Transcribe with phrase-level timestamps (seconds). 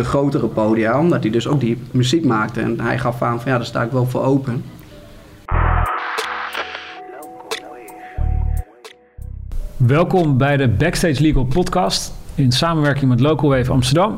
[0.00, 2.60] de grotere podia, omdat hij dus ook die muziek maakte.
[2.60, 4.64] En hij gaf aan van ja, daar sta ik wel voor open.
[9.76, 14.14] Welkom bij de Backstage Legal podcast in samenwerking met Local Wave Amsterdam.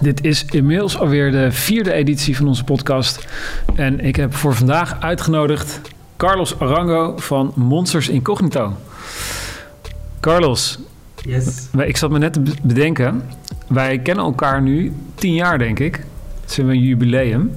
[0.00, 3.26] Dit is inmiddels alweer de vierde editie van onze podcast.
[3.74, 5.80] En ik heb voor vandaag uitgenodigd
[6.16, 8.72] Carlos Arango van Monsters Incognito.
[10.20, 10.78] Carlos,
[11.22, 11.68] Yes.
[11.78, 13.22] ik zat me net te be- bedenken.
[13.70, 16.04] Wij kennen elkaar nu tien jaar, denk ik.
[16.40, 17.52] Het is een jubileum.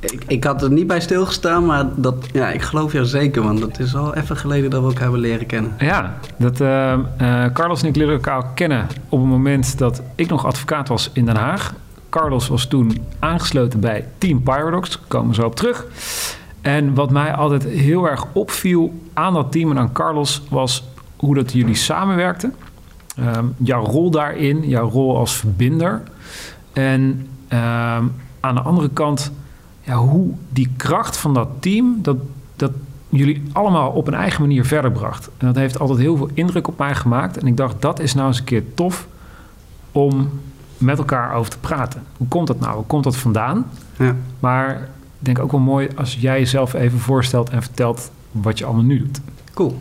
[0.00, 3.60] Ik, ik had er niet bij stilgestaan, maar dat, ja, ik geloof jou zeker, want
[3.60, 5.72] het is al even geleden dat we elkaar hebben leren kennen.
[5.78, 10.28] Ja, dat, eh, eh, Carlos en ik leren elkaar kennen op het moment dat ik
[10.28, 11.74] nog advocaat was in Den Haag.
[12.08, 15.86] Carlos was toen aangesloten bij Team Pyrodox, daar komen we zo op terug.
[16.60, 20.84] En wat mij altijd heel erg opviel aan dat team en aan Carlos was
[21.16, 22.54] hoe dat jullie samenwerkten.
[23.16, 26.02] Ehm, jouw rol daarin, jouw rol als verbinder.
[26.72, 28.04] En ehm,
[28.40, 29.32] aan de andere kant,
[29.80, 32.16] ja, hoe die kracht van dat team, dat,
[32.56, 32.72] dat
[33.08, 35.30] jullie allemaal op een eigen manier verder bracht.
[35.38, 37.38] En dat heeft altijd heel veel indruk op mij gemaakt.
[37.38, 39.06] En ik dacht, dat is nou eens een keer tof
[39.92, 40.30] om
[40.78, 42.02] met elkaar over te praten.
[42.16, 42.74] Hoe komt dat nou?
[42.74, 43.66] Hoe komt dat vandaan?
[43.98, 44.16] Ja.
[44.40, 44.88] Maar
[45.18, 48.84] ik denk ook wel mooi als jij jezelf even voorstelt en vertelt wat je allemaal
[48.84, 49.20] nu doet.
[49.54, 49.78] Cool.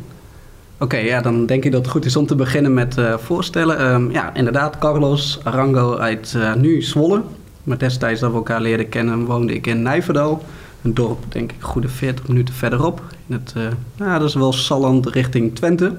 [0.81, 3.77] Oké, ja, dan denk ik dat het goed is om te beginnen met eh, voorstellen.
[3.77, 7.21] Ehm, ja, inderdaad, Carlos Arango uit eh, nu Zwolle.
[7.63, 10.43] Maar destijds dat we elkaar leerden kennen, woonde ik in Nijverdal.
[10.81, 13.01] Een dorp, denk ik, goede 40 minuten verderop.
[13.27, 13.63] In het, eh,
[13.95, 15.95] ja, dat is wel Salland richting Twente.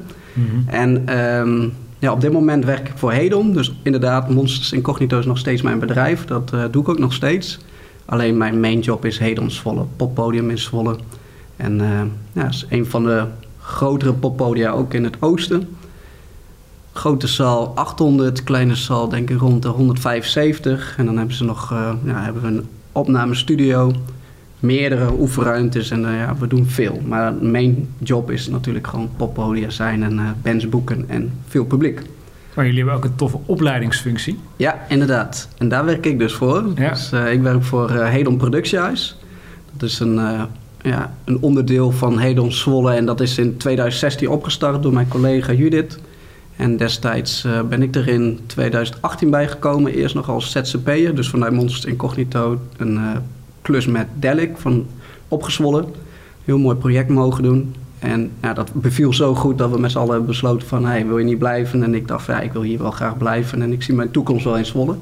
[0.66, 3.52] En ehm, ja, op dit moment werk ik voor Hedon.
[3.52, 6.24] Dus inderdaad, Monsters Incognito is nog steeds mijn bedrijf.
[6.24, 7.58] Dat doe ik ook nog steeds.
[8.04, 10.96] Alleen mijn main job is Hedon Zwolle, poppodium in Zwolle.
[11.56, 11.80] En
[12.32, 13.24] ja, is een van de
[13.72, 15.76] grotere poppodia ook in het oosten.
[16.92, 20.94] Grote zaal 800, kleine zaal denk ik rond de 175.
[20.98, 23.92] En dan hebben ze nog eh, ja, hebben we een opnamestudio,
[24.60, 27.00] meerdere oefenruimtes en eh, ja, we doen veel.
[27.06, 32.00] Maar main job is natuurlijk gewoon poppodia zijn en eh bands boeken en veel publiek.
[32.54, 34.38] Maar jullie hebben ook een toffe opleidingsfunctie.
[34.56, 35.48] Ja, inderdaad.
[35.58, 36.64] En daar werk ik dus voor.
[36.76, 36.88] Ja.
[36.88, 39.16] Dus, ik werk voor Hedon Productiehuis.
[39.72, 40.18] Dat is een,
[40.82, 42.92] ja, een onderdeel van Hedon Zwolle.
[42.92, 45.98] En dat is in 2016 opgestart door mijn collega Judith.
[46.56, 49.94] En destijds eh, ben ik er in 2018 bijgekomen.
[49.94, 51.14] Eerst nog als ZZP'er.
[51.14, 53.16] Dus vanuit Monsters Incognito een eh,
[53.62, 54.86] klus met Delic van
[55.28, 55.84] opgezwollen.
[56.44, 57.74] Heel mooi project mogen doen.
[57.98, 60.86] En ja, dat beviel zo goed dat we met z'n allen hebben besloten van...
[60.86, 61.82] Hey, wil je niet blijven?
[61.82, 63.62] En ik dacht ja, ik wil hier wel graag blijven.
[63.62, 64.96] En ik zie mijn toekomst wel in Zwolle.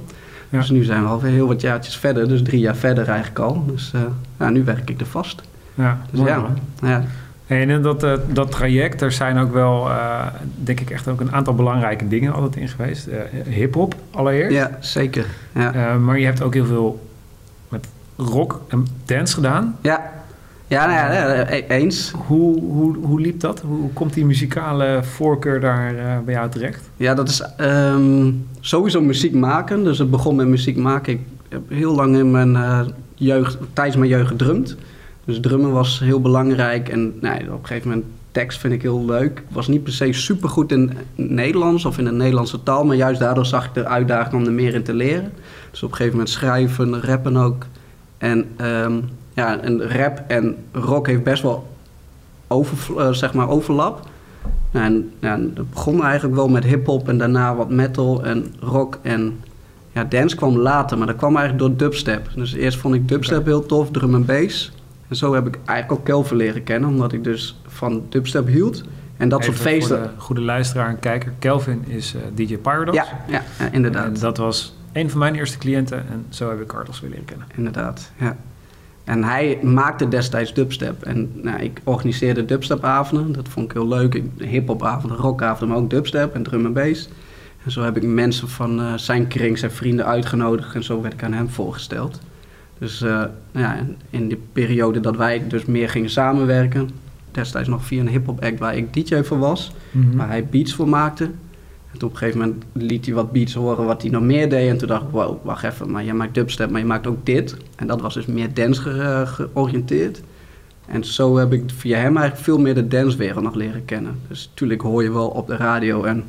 [0.49, 0.59] Ja.
[0.59, 2.29] Dus nu zijn we alweer heel wat jaartjes verder.
[2.29, 3.65] Dus drie jaar verder eigenlijk al.
[3.67, 4.01] Dus eh,
[4.39, 5.43] ja, nu werk ik er vast.
[5.75, 6.58] Ja, Dus mooi, ja, man.
[6.82, 7.03] ja,
[7.47, 11.20] En in dat, eh, dat traject, er zijn ook wel, eh, denk ik, echt ook
[11.20, 13.06] een aantal belangrijke dingen altijd in geweest.
[13.06, 14.56] Eh Hip-hop allereerst.
[14.56, 15.26] ja zeker.
[15.54, 15.98] Ja.
[15.98, 17.08] Maar je hebt ook heel veel
[17.69, 19.76] met rock en dance gedaan.
[19.81, 20.10] Ja,
[20.66, 22.12] ja, nou ja, eens.
[22.26, 23.60] Hoe, hoe, hoe liep dat?
[23.60, 25.94] Hoe komt die muzikale voorkeur daar
[26.25, 26.91] bij jou terecht?
[26.97, 29.84] Ja, dat is ehm, sowieso muziek maken.
[29.84, 31.12] Dus het begon met muziek maken.
[31.12, 32.58] Ik heb heel lang in mijn
[33.14, 34.76] jeugd, tijdens mijn jeugd gedrumd.
[35.25, 36.88] Dus drummen was heel belangrijk.
[36.88, 39.38] En nou, op een gegeven moment, tekst vind ik heel leuk.
[39.38, 42.84] Ik was niet per se super goed in Nederlands of in de Nederlandse taal.
[42.84, 45.32] Maar juist daardoor zag ik de uitdaging om er meer in te leren.
[45.70, 47.66] Dus op een gegeven moment schrijven, rappen ook.
[48.19, 49.00] En ehm,
[49.34, 51.69] ja, en rap en rock heeft best wel
[52.47, 54.08] over, eh, zeg maar overlap.
[54.70, 59.41] Nou, en het begon eigenlijk wel met hip-hop en daarna wat metal en rock en
[59.92, 62.31] ja, dance kwam later, maar dat kwam eigenlijk door dubstep.
[62.34, 64.72] Dus eerst vond ik dubstep heel tof, drum en bass.
[65.10, 68.82] En zo heb ik eigenlijk ook Kelvin leren kennen, omdat ik dus van dubstep hield.
[69.16, 69.98] En dat soort feesten.
[69.98, 71.32] Voor de goede luisteraar en kijker.
[71.38, 72.97] Kelvin is eh, DJ Pyrodox.
[72.97, 74.06] Ja, ja, inderdaad.
[74.06, 76.09] En dat was een van mijn eerste cliënten.
[76.09, 77.47] En zo heb ik Carlos weer leren kennen.
[77.56, 78.37] Inderdaad, ja.
[79.04, 81.03] En hij maakte destijds dubstep.
[81.03, 83.32] En nou, ik organiseerde dubstepavonden.
[83.32, 84.22] Dat vond ik heel leuk.
[84.38, 87.09] Hip-hopavonden, rockavonden, maar ook dubstep en drum en bass.
[87.65, 90.75] En zo heb ik mensen van eh, zijn kring, zijn vrienden uitgenodigd.
[90.75, 92.20] En zo werd ik aan hem voorgesteld.
[92.81, 93.23] Dus eh,
[93.53, 93.77] ja,
[94.11, 96.91] in- die periode dat wij dus meer gingen samenwerken...
[97.31, 99.73] destijds nog via een hip-hop act waar ik DJ voor was...
[100.17, 101.25] waar hij beats voor maakte.
[101.93, 104.49] En toen op een gegeven moment liet hij wat beats horen wat hij nog meer
[104.50, 104.69] deed.
[104.71, 107.27] En toen dacht ik, wow, wacht even, maar jij maakt dubstep, maar je maakt ook
[107.27, 107.56] dit.
[107.77, 110.23] En dat was dus meer dance ge- eh, georiënteerd.
[110.87, 114.19] En zo heb ik via hem eigenlijk veel meer de dancewereld nog leren kennen.
[114.29, 116.25] Dus natuurlijk hoor je wel op de radio en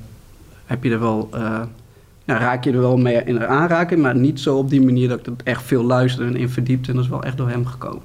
[0.66, 1.62] heb je er wel, eh,
[2.26, 4.02] ja, raak je er wel mee in aanraking.
[4.02, 6.90] Maar niet zo op die manier dat ik het echt veel luisterde en in verdiepte.
[6.90, 8.02] En dat is wel echt door hem gekomen.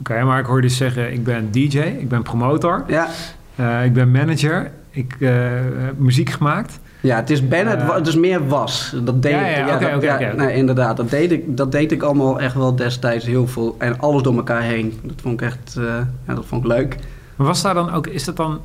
[0.00, 3.08] Oké, maar ik hoorde je zeggen, ik ben DJ, ik ben promotor, Ja,
[3.54, 5.30] eh, ik ben manager, ik eh,
[5.76, 6.78] heb muziek gemaakt.
[7.00, 7.94] Ja, het is Bennett, Eh.
[7.94, 8.94] het is meer was.
[9.04, 9.56] Dat deed Ja, ik.
[9.56, 10.32] ja, dat- oké, ja.
[10.32, 13.74] Nee, inderdaad, dat deed, ik, dat deed ik allemaal echt wel destijds heel veel.
[13.78, 14.98] En alles door elkaar heen.
[15.02, 15.84] Dat vond ik echt, eh,
[16.26, 16.96] ja, dat vond ik leuk.
[17.36, 18.60] Maar was daar dan ook, is dat dan,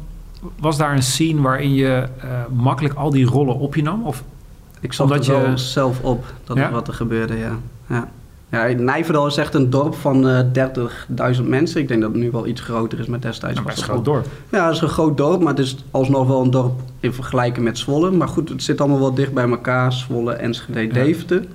[0.60, 4.04] was daar een scene waarin je eh, makkelijk al die rollen op je nam?
[4.04, 4.24] Of,
[4.81, 6.72] Ik zat Omdat er wel je- zelf op, dat Ja?
[6.72, 7.57] wat er gebeurde, ja.
[7.89, 8.10] ja.
[8.51, 11.81] Ja, Nijverdal is echt een dorp van eh 30.000 mensen.
[11.81, 14.06] Ik denk dat het nu wel iets groter is, maar destijds nou, was het groot
[14.06, 14.25] wel- dorp.
[14.50, 17.66] Ja, het is een groot dorp, maar het is alsnog wel een dorp in vergelijking
[17.66, 18.12] met Zwolle.
[18.12, 20.88] Maar goed, het zit allemaal wel dicht bij elkaar, Zwolle, Enschede, Ja.
[20.94, 21.45] Deventer.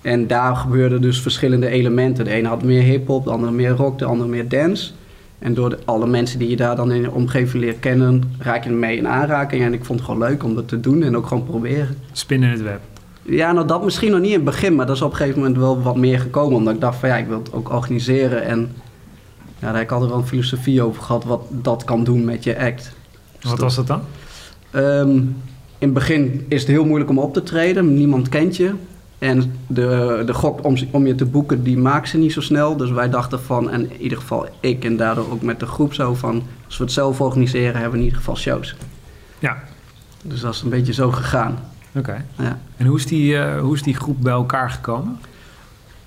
[0.00, 2.24] En daar gebeurden dus verschillende elementen.
[2.24, 4.90] De ene had meer hip-hop, de andere meer rock, de andere meer dance.
[5.38, 8.64] En door de, alle mensen die je daar dan in de omgeving leert kennen, raak
[8.64, 9.62] je ermee in aanraking.
[9.62, 11.96] En ik vond het gewoon leuk om dat te doen en ook gewoon proberen.
[12.12, 12.80] Spinnen in het web.
[13.22, 15.38] Ja, nou dat misschien nog niet in het begin, maar dat is op een gegeven
[15.38, 16.56] moment wel wat meer gekomen.
[16.56, 18.44] Omdat ik dacht van ja, ik wil het ook organiseren.
[18.44, 18.58] En
[19.58, 22.44] ja, daar heb ik altijd wel een filosofie over gehad wat dat kan doen met
[22.44, 22.92] je act.
[23.40, 24.00] Dus Wat was dat dan?
[24.70, 25.16] Ehm,
[25.78, 27.94] in het begin is het heel moeilijk om op te treden.
[27.94, 28.74] Niemand kent je.
[29.18, 32.76] En de, de gok om, om je te boeken, die maakt ze niet zo snel.
[32.76, 35.94] Dus wij dachten van, en in ieder geval ik en daardoor ook met de groep
[35.94, 36.42] zo van...
[36.66, 38.76] als we het zelf organiseren, hebben we in ieder geval shows.
[39.38, 39.56] Ja,
[40.22, 41.58] Dus dat is een beetje zo gegaan.
[41.96, 42.24] oké.
[42.38, 42.58] Ja.
[42.76, 45.18] En hoe is, die, eh, hoe is die groep bij elkaar gekomen?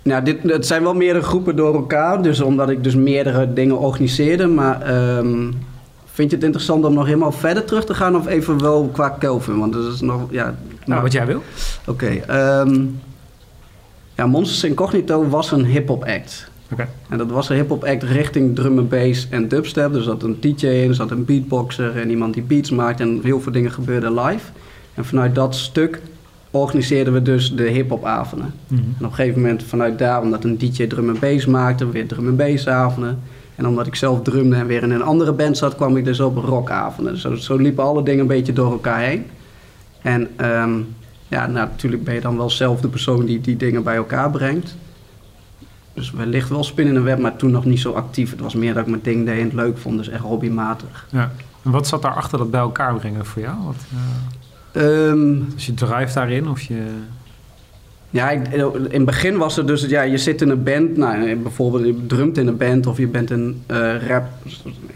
[0.01, 2.21] Nou, dit, het zijn wel meerdere groepen door elkaar.
[2.21, 4.48] Dus omdat ik dus meerdere dingen organiseerde.
[4.48, 5.51] Maar ehm,
[6.17, 8.15] vind je het interessant om nog helemaal verder terug te gaan?
[8.15, 9.59] Of even wel qua Kelvin?
[9.59, 10.55] Want dat is nog, ja...
[10.85, 11.43] Nou, wat jij wil.
[11.85, 12.85] Oké, ehm,
[14.15, 16.51] ja, Monsters Incognito was een hip-hop act.
[16.71, 16.87] Oké.
[17.09, 19.91] En dat was een hip-hop act richting drum and bass en dubstep.
[19.91, 22.99] Dus er zat een DJ in, er zat een beatboxer en iemand die beats maakt.
[22.99, 24.51] En heel veel dingen gebeurden live.
[24.93, 26.01] En vanuit dat stuk
[26.51, 28.53] organiseerden we dus de hip-hop avonden.
[28.67, 28.81] Mhm.
[28.81, 32.07] En op een gegeven moment vanuit daar, omdat een DJ drum and bass maakte, weer
[32.07, 33.19] drum and bass avonden.
[33.57, 36.19] En omdat ik zelf drumde en weer in een andere band zat, kwam ik dus
[36.19, 37.13] op rockavonden.
[37.13, 39.25] Dus zo, zo liepen alle dingen een beetje door elkaar heen.
[40.01, 40.80] En ehm,
[41.27, 44.31] ja, nou, natuurlijk ben je dan wel zelf de persoon die die dingen bij elkaar
[44.31, 44.75] brengt.
[45.94, 48.31] Dus wellicht wel spinnen in de web, maar toen nog niet zo actief.
[48.31, 51.07] Het was meer dat ik mijn ding deed en het leuk vond, dus echt hobbymatig.
[51.12, 51.31] Ja.
[51.63, 53.56] En wat zat daarachter dat bij elkaar brengen voor jou?
[53.65, 53.98] Wat, eh,
[54.77, 56.83] Ehm, als je drive daarin of je...
[58.17, 61.35] Ja, ik- in het begin was het dus, ja, je zit in een band, nou,
[61.35, 64.23] bijvoorbeeld je drumt in een band of je bent een eh, rap,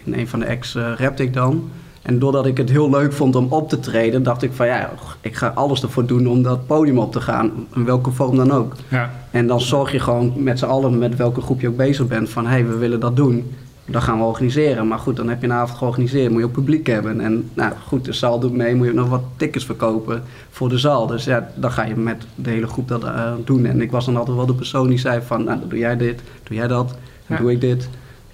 [0.03, 1.69] in een van de ex eh rapte ik dan.
[2.01, 4.89] En doordat ik het heel leuk vond om op te treden, dacht ik van ja,
[5.21, 8.51] ik ga alles ervoor doen om dat podium op te gaan, in welke vorm dan
[8.51, 8.73] ook.
[8.88, 9.12] Ja.
[9.31, 12.29] En dan zorg je gewoon met z'n allen, met welke groep je ook bezig bent,
[12.29, 13.51] van hé, hey, we willen dat doen.
[13.91, 14.88] Dat gaan we organiseren.
[14.88, 17.21] Maar goed, dan heb je een avond georganiseerd, moet je ook publiek hebben.
[17.21, 20.77] En nou goed, de zaal doet mee, moet je nog wat tickets verkopen voor de
[20.77, 21.07] zaal.
[21.07, 23.65] Dus ja, dan ga je met de hele groep dat eh, doen.
[23.65, 26.21] En ik was dan altijd wel de persoon die zei van, nou, doe jij dit,
[26.43, 26.97] doe jij dat, dan
[27.27, 27.38] Ja.
[27.38, 27.89] doe ik dit.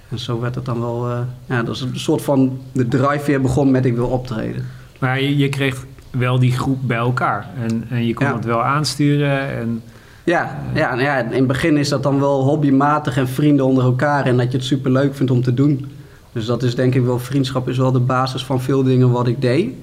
[0.10, 3.26] En zo werd het dan wel, eh, ja, dat is een soort van, de drive
[3.26, 4.66] weer begon met ik wil optreden.
[5.00, 7.48] Maar je, je kreeg wel die groep bij elkaar.
[7.68, 8.36] En, en je kon Ja.
[8.36, 9.50] het wel aansturen.
[9.58, 9.82] En,
[10.28, 14.26] Ja, ja, ja, in het begin is dat dan wel hobbymatig en vrienden onder elkaar
[14.26, 15.92] en dat je het super leuk vindt om te doen.
[16.32, 19.28] Dus dat is denk ik wel, vriendschap is wel de basis van veel dingen wat
[19.28, 19.74] ik deed.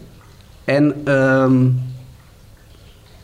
[0.64, 1.66] En ehm,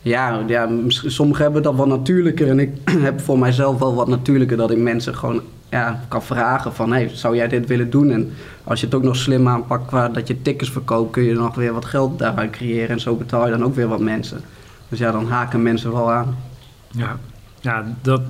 [0.02, 2.70] ja, ja, sommigen hebben dat wat natuurlijker en ik
[3.08, 5.40] heb voor mijzelf wel wat natuurlijker dat ik mensen gewoon
[5.70, 8.10] ja, kan vragen van hey, zou jij dit willen doen?
[8.10, 8.32] En
[8.64, 11.54] als je het ook nog slim aanpakt qua dat je tickets verkoopt, kun je nog
[11.54, 14.40] weer wat geld daaruit creëren en zo betaal je dan ook weer wat mensen.
[14.88, 16.49] Dus ja, dan haken mensen wel aan.
[16.90, 17.18] Ja,
[17.60, 18.20] ja, dat...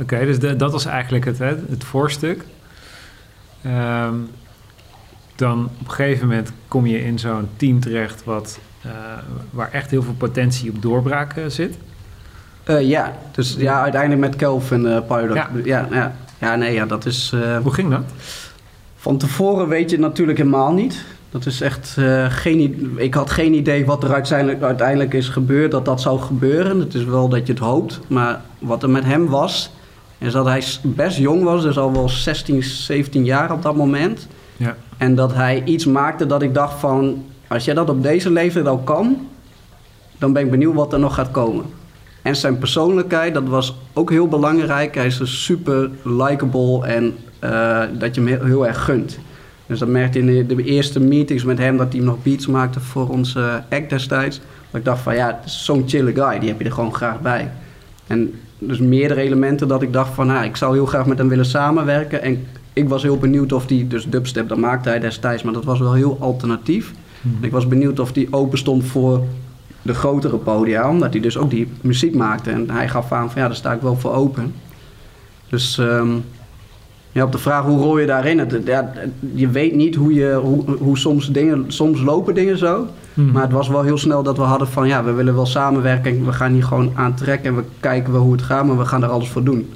[0.00, 2.44] Oké, dus de- dat was eigenlijk het, hè, het voorstuk.
[3.62, 4.14] Ehm,
[5.36, 8.24] dan op een gegeven moment kom je in zo'n team terecht...
[8.24, 8.90] Wat, eh,
[9.50, 11.76] waar echt heel veel potentie op doorbraak eh, zit.
[12.64, 15.34] Eh, ja, dus ja, uiteindelijk met Kelvin uh, Pilot.
[15.34, 15.50] Ja.
[15.64, 15.86] Ja.
[15.90, 17.32] Ja, ja, nee, ja, dat is...
[17.34, 18.04] eh, Hoe ging dat?
[18.96, 21.04] van tevoren weet je het natuurlijk helemaal niet.
[21.30, 22.92] Dat is echt eh, geen...
[22.96, 26.80] Ik had geen idee wat er uiteindelijk, uiteindelijk is gebeurd, dat dat zou gebeuren.
[26.80, 28.00] Het is wel dat je het hoopt.
[28.06, 29.70] Maar wat er met hem was,
[30.18, 31.62] is dat hij best jong was.
[31.62, 34.26] Dus al wel 16, 17 jaar op dat moment.
[34.56, 34.76] Ja.
[34.96, 37.24] En dat hij iets maakte dat ik dacht van...
[37.48, 39.28] Als jij dat op deze leeftijd al kan,
[40.18, 41.64] dan ben ik benieuwd wat er nog gaat komen.
[42.22, 44.94] En zijn persoonlijkheid, dat was ook heel belangrijk.
[44.94, 49.18] Hij is dus super likable en eh, dat je hem heel, heel erg gunt.
[49.68, 52.80] Dus dat merkte in de, de eerste meetings met hem, dat hij nog beats maakte
[52.80, 54.40] voor onze act destijds.
[54.70, 57.50] Dat ik dacht van ja, zo'n chille guy, die heb je er gewoon graag bij.
[58.06, 61.46] En dus meerdere elementen dat ik dacht van ik zou heel graag met hem willen
[61.46, 62.22] samenwerken.
[62.22, 65.64] En ik was heel benieuwd of hij, dus dubstep, dat maakte hij destijds, maar dat
[65.64, 66.92] was wel heel alternatief.
[67.22, 69.24] En ik was benieuwd of hij open stond voor
[69.82, 72.50] de grotere podia, omdat hij dus ook die muziek maakte.
[72.50, 74.54] En hij gaf aan van ja, daar sta ik wel voor open.
[75.48, 76.08] Dus ehm,
[77.12, 78.38] Ja, op de vraag hoe rol je daarin?
[78.38, 78.92] Het, ja,
[79.34, 82.86] je weet niet hoe, je, hoe, hoe soms dingen, soms lopen dingen zo.
[83.14, 83.32] Mhm.
[83.32, 86.24] Maar het was wel heel snel dat we hadden van ja, we willen wel samenwerken.
[86.24, 89.02] We gaan hier gewoon aantrekken en we kijken wel hoe het gaat, maar we gaan
[89.02, 89.72] er alles voor doen.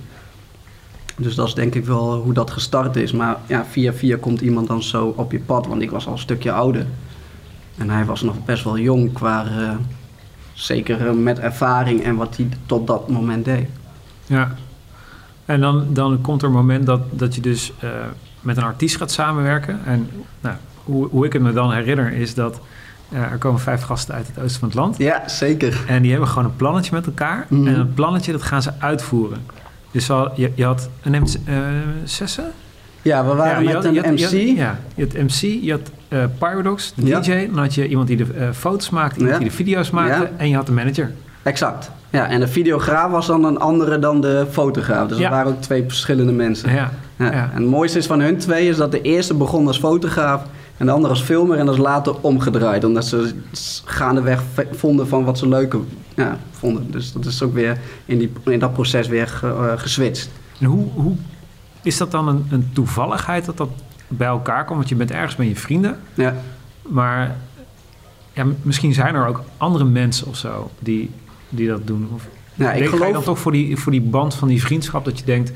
[1.16, 3.12] Dus dat is denk ik wel hoe dat gestart is.
[3.12, 6.12] Maar ja, via via komt iemand dan zo op je pad, want ik was al
[6.12, 6.86] een stukje ouder.
[7.78, 9.70] En hij was nog best wel jong qua, eh,
[10.52, 13.68] zeker eh, met ervaring en wat hij tot dat moment deed.
[14.26, 14.54] Ja.
[15.44, 17.88] En dan, dan komt er een moment dat, dat je dus eh,
[18.40, 19.80] met een artiest gaat samenwerken.
[19.84, 20.08] En
[20.40, 22.60] nou, hoe, hoe ik het me dan herinner is dat
[23.12, 24.96] eh, er komen vijf gasten uit het oosten van het land.
[24.98, 25.80] Ja, zeker.
[25.86, 27.46] En die hebben gewoon een plannetje met elkaar.
[27.48, 27.66] Mhm.
[27.66, 29.38] En dat plannetje dat gaan ze uitvoeren.
[29.90, 31.54] Dus al, je, je had een MC, eh,
[32.04, 32.44] zessen?
[33.02, 34.18] Ja, we waren Ja, met had- een je had- MC.
[34.18, 37.20] Je had, ja, je had MC, je had eh Pyrodox, de Ja.
[37.20, 37.46] DJ.
[37.46, 40.22] Dan had je iemand die de eh, foto's maakte, iemand die de video's maakte.
[40.22, 40.30] Ja.
[40.36, 41.12] En je had de manager.
[41.42, 41.90] Exact.
[42.12, 45.08] Ja, en de videograaf was dan een andere dan de fotograaf.
[45.08, 45.24] Dus Ja.
[45.24, 46.72] er waren ook twee verschillende mensen.
[46.72, 46.90] Ja.
[47.16, 47.30] Ja.
[47.32, 50.42] En het mooiste is van hun twee is dat de eerste begon als fotograaf
[50.76, 52.84] en de andere als filmer en dat is later omgedraaid.
[52.84, 53.32] Omdat ze
[53.84, 54.42] gaandeweg
[54.72, 55.80] vonden van wat ze leuker
[56.16, 56.90] ja, vonden.
[56.90, 60.30] Dus dat is ook weer in, die, in dat proces weer ge- eh, geswitcht.
[60.58, 61.14] En hoe, hoe
[61.82, 63.68] is dat dan een, een toevalligheid dat dat
[64.08, 64.76] bij elkaar komt?
[64.78, 65.98] Want je bent ergens met je vrienden.
[66.14, 66.34] Ja.
[66.82, 67.36] Maar
[68.32, 71.10] ja, misschien zijn er ook andere mensen of zo die,
[71.54, 72.08] die dat doen.
[72.14, 73.12] Of Ja, ik je geloof...
[73.12, 75.52] dan toch voor die, voor die band van die vriendschap dat je denkt...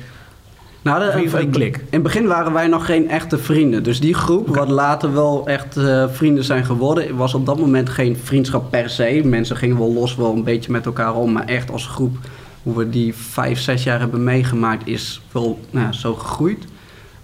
[0.82, 1.76] Nou, de- in klik.
[1.76, 3.82] In het begin waren wij nog geen echte vrienden.
[3.82, 7.88] Dus die groep, wat later wel echt eh, vrienden zijn geworden, was op dat moment
[7.88, 9.20] geen vriendschap per se.
[9.24, 11.32] Mensen gingen wel los wel een beetje met elkaar om.
[11.32, 12.16] Maar echt als groep,
[12.62, 16.64] hoe we die vijf, zes jaar hebben meegemaakt, is wel nou, ja, zo gegroeid.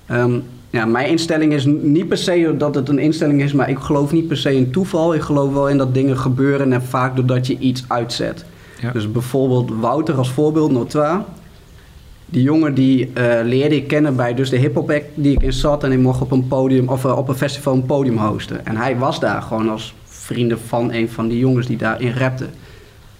[0.06, 0.38] Ehm,
[0.70, 4.12] ja, mijn instelling is niet per se dat het een instelling is, maar ik geloof
[4.12, 5.14] niet per se in toeval.
[5.14, 8.44] Ik geloof wel in dat dingen gebeuren en vaak doordat je iets uitzet.
[8.92, 11.22] Dus bijvoorbeeld Wouter als voorbeeld, Notoire.
[12.26, 15.52] Die jongen die eh, leerde ik kennen bij dus de hip-hop act die ik in
[15.52, 15.84] zat.
[15.84, 18.66] En ik mocht op een podium of eh, op een festival een podium hosten.
[18.66, 22.46] En hij was daar gewoon als vrienden van een van die jongens die daarin rapte.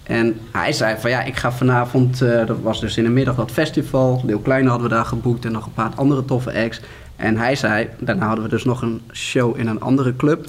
[0.03, 3.35] En hij zei van ja, ik ga vanavond, eh, dat was dus in de middag
[3.35, 4.21] dat festival.
[4.25, 6.81] Deel Kleine hadden we daar geboekt en nog een paar andere toffe acts.
[7.15, 10.47] En hij zei, daarna hadden we dus nog een show in een andere club.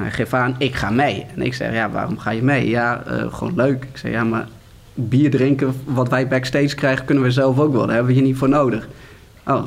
[0.00, 1.26] Hij geeft aan, ik ga mee.
[1.34, 2.68] En ik zeg, ja, waarom ga je mee?
[2.68, 3.84] Ja, eh, gewoon leuk.
[3.84, 4.48] Ik zeg, ja, maar
[4.94, 7.86] bier drinken, wat wij backstage krijgen, kunnen we zelf ook wel.
[7.86, 8.88] Daar hebben we hier niet voor nodig.
[9.46, 9.64] Oh,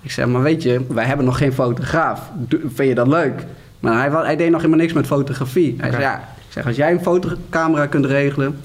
[0.00, 2.30] ik zeg, maar weet je, wij hebben nog geen fotograaf.
[2.48, 3.44] Vind je dat leuk?
[3.80, 5.76] Maar hij, hij deed nog helemaal niks met fotografie.
[5.78, 8.58] Hij zei, ja, ik zeg, als jij een fotocamera kunt regelen,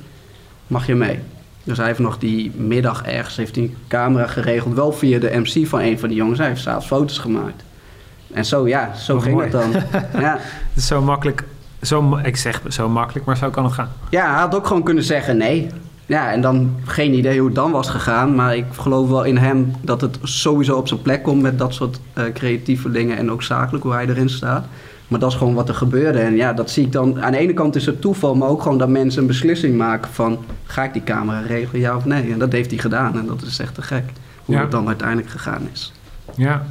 [0.67, 1.19] mag je mee.
[1.63, 5.31] Dus hij heeft nog die middag ergens heeft hij een camera geregeld, wel via de
[5.33, 6.39] MC van een van die jongens.
[6.39, 7.63] Hij heeft s'avonds foto's gemaakt.
[8.34, 9.48] En zo, ja, zo ging mooi.
[9.50, 9.72] het dan.
[10.24, 10.31] ja.
[10.39, 11.43] Het is zo makkelijk.
[11.81, 13.89] Zo, ik zeg zo makkelijk, maar zo kan het gaan.
[14.10, 15.67] Ja, hij had ook gewoon kunnen zeggen nee.
[16.05, 18.36] Ja, en dan geen idee hoe het dan was gegaan.
[18.36, 21.74] Maar ik geloof wel in hem dat het sowieso op zijn plek komt met dat
[21.74, 23.17] soort eh, creatieve dingen.
[23.17, 24.65] En ook zakelijk hoe hij erin staat.
[25.07, 26.19] Maar dat is gewoon wat er gebeurde.
[26.19, 27.24] En ja, dat zie ik dan.
[27.24, 30.12] Aan de ene kant is het toeval, maar ook gewoon dat mensen een beslissing maken
[30.13, 30.38] van...
[30.63, 32.31] ga ik die camera regelen, ja of nee?
[32.31, 33.17] En dat heeft hij gedaan.
[33.19, 34.03] En dat is echt te gek.
[34.46, 34.62] Hoe Ja.
[34.62, 35.93] het dan uiteindelijk gegaan is.
[36.36, 36.63] Ja.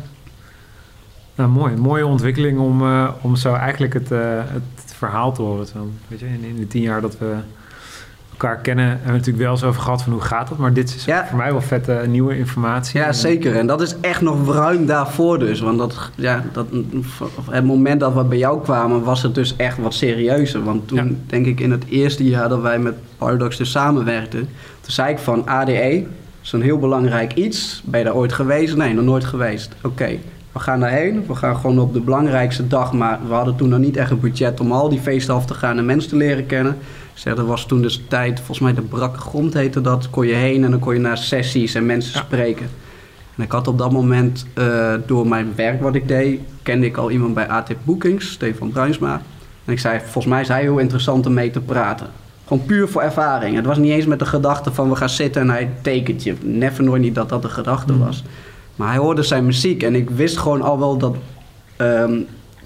[1.37, 1.73] Nou, mooi.
[1.73, 5.67] Een mooie ontwikkeling om, eh, om zo eigenlijk het, eh, het verhaal te horen.
[5.67, 7.35] Zo, weet je, in, in de tien jaar dat we
[8.31, 10.59] elkaar kennen, hebben we natuurlijk wel eens over gehad van hoe gaat dat.
[10.59, 11.27] Maar dit is Ja.
[11.27, 13.01] voor mij wel vette nieuwe informatie.
[13.01, 13.57] Ja, En- zeker.
[13.57, 15.61] En dat is echt nog ruim daarvoor dus.
[15.61, 16.67] Want dat, ja, dat,
[17.51, 20.65] het moment dat we bij jou kwamen, was het dus echt wat serieuzer.
[20.65, 21.07] Want toen, Ja.
[21.27, 24.41] denk ik, in het eerste jaar dat wij met Paradox dus samenwerkten...
[24.81, 26.05] toen zei ik van ADE,
[26.43, 27.83] is een heel belangrijk iets.
[27.85, 28.77] Ben je daar ooit geweest?
[28.77, 29.75] Nee, nog nooit geweest.
[29.83, 30.09] Oké,
[30.57, 31.27] we gaan daarheen.
[31.27, 32.93] We gaan gewoon op de belangrijkste dag.
[32.93, 35.55] Maar we hadden toen nog niet echt een budget om al die feesten af te
[35.55, 36.77] gaan en mensen te leren kennen.
[37.15, 40.11] Zeg, dat was toen dus tijd, volgens mij de brakke grond heette dat.
[40.11, 42.21] Kon je heen en dan kon je naar sessies en mensen Ja.
[42.25, 42.67] spreken.
[43.37, 46.97] En ik had op dat moment, eh, door mijn werk wat ik deed, kende ik
[46.97, 49.23] al iemand bij AT Bookings, Stefan Bruinsma.
[49.65, 52.07] En ik zei, volgens mij is hij heel interessant om mee te praten.
[52.47, 53.57] Gewoon puur voor ervaring.
[53.57, 56.35] Het was niet eens met de gedachte van we gaan zitten en hij tekent je.
[56.43, 58.05] Never nooit niet dat dat de gedachte Mhm.
[58.05, 58.25] was.
[58.77, 61.17] Maar hij hoorde zijn muziek en ik wist gewoon al wel dat
[61.77, 62.21] ehm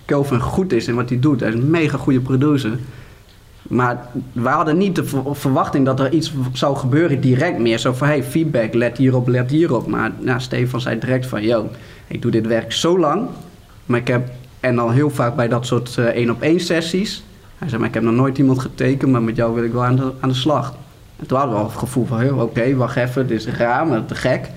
[0.05, 1.41] Kelvin goed is in wat hij doet.
[1.41, 2.79] Hij is een mega goede producer.
[3.63, 7.79] Maar we hadden niet de ver- verwachting dat er iets zou gebeuren direct meer.
[7.79, 9.87] Zo van, hey, feedback, let hierop, let hierop.
[9.87, 11.69] Maar nou, Stefan zei direct van, yo,
[12.07, 13.29] ik doe dit werk zo lang.
[13.87, 17.23] Maar ik heb, en dan heel vaak bij dat soort eh, één-op-één sessies.
[17.59, 19.85] Hij zei, maar ik heb nog nooit iemand getekend, maar met jou wil ik wel
[19.85, 20.75] aan de, aan de slag.
[21.17, 24.05] En toen hadden we al het gevoel van, oké, wacht even, dit is raar, maar
[24.07, 24.51] te gek.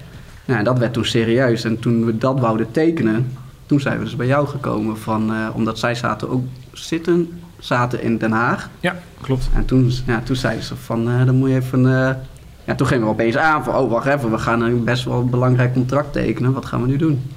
[0.45, 1.63] Nou, en dat werd toen serieus.
[1.63, 3.31] En toen we dat wouden tekenen,
[3.65, 4.97] toen zijn we dus bij jou gekomen.
[4.97, 8.69] Van, eh, omdat zij zaten ook zitten, zaten in Den Haag.
[8.79, 9.49] Ja, klopt.
[9.53, 12.15] En toen, ja, toen zeiden ze van, eh, dan moet je even eh,
[12.63, 15.19] ja, toen gingen we opeens aan van, oh wacht even, we gaan een best wel
[15.19, 16.53] een belangrijk contract tekenen.
[16.53, 17.31] Wat gaan we nu doen?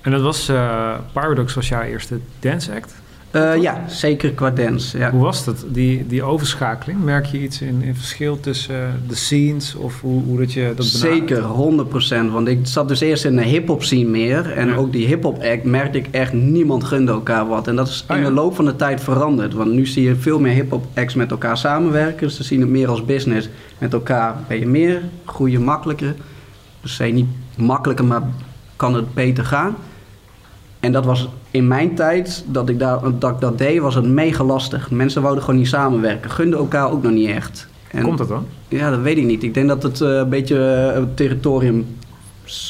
[0.00, 0.52] En dat was,
[1.12, 2.94] Paradox was jouw eerste dance act?
[3.34, 4.98] Uh, ja, zeker qua dance.
[4.98, 5.10] Ja.
[5.10, 7.04] Hoe was dat, die, die overschakeling?
[7.04, 10.72] Merk je iets in, in verschil tussen uh, de scenes of hoe, hoe dat je
[10.76, 12.32] dat Zeker, 100%.
[12.32, 14.52] Want ik zat dus eerst in de hip-hop scene meer.
[14.52, 14.74] En ja.
[14.74, 17.68] ook die hip-hop act merkte ik echt, niemand gunde elkaar wat.
[17.68, 18.26] En dat is in oh, ja.
[18.28, 19.54] de loop van de tijd veranderd.
[19.54, 22.30] Want nu zie je veel meer hip-hop acts met elkaar samenwerken.
[22.30, 23.48] Ze zien het meer als business.
[23.78, 26.14] Met elkaar ben je meer, groei je makkelijker.
[26.80, 28.22] Dus niet makkelijker, maar
[28.76, 29.76] kan het beter gaan.
[30.84, 34.04] En dat was in mijn tijd dat ik, daar, dat ik dat deed, was het
[34.04, 34.90] mega lastig.
[34.90, 36.30] Mensen wouden gewoon niet samenwerken.
[36.30, 37.68] Gunden elkaar ook nog niet echt.
[37.90, 38.46] En, Komt dat dan?
[38.68, 39.42] Ja, dat weet ik niet.
[39.42, 41.86] Ik denk dat het uh, een beetje uh, territorium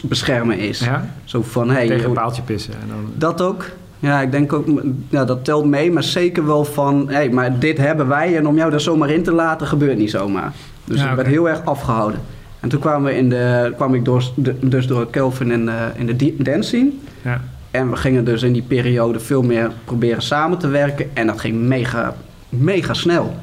[0.02, 0.78] beschermen is.
[0.78, 1.08] Ja?
[1.24, 2.72] Zo van, hey, Tegen een paaltje pissen.
[2.72, 3.12] En dan...
[3.14, 3.70] Dat ook.
[3.98, 4.66] Ja, ik denk ook,
[5.08, 5.92] ja, dat telt mee.
[5.92, 8.36] Maar zeker wel van, hé, hey, maar dit hebben wij.
[8.36, 10.52] En om jou daar zomaar in te laten, gebeurt niet zomaar.
[10.84, 12.20] Dus ja, ik werd heel erg afgehouden.
[12.60, 14.24] En toen kwamen we in de, kwam ik door,
[14.60, 16.90] dus door Kelvin in de, in de dance scene.
[17.22, 17.40] Ja.
[17.74, 21.16] En we gingen dus in die periode veel meer proberen samen te werken.
[21.16, 22.16] En dat ging mega,
[22.48, 23.34] mega snel.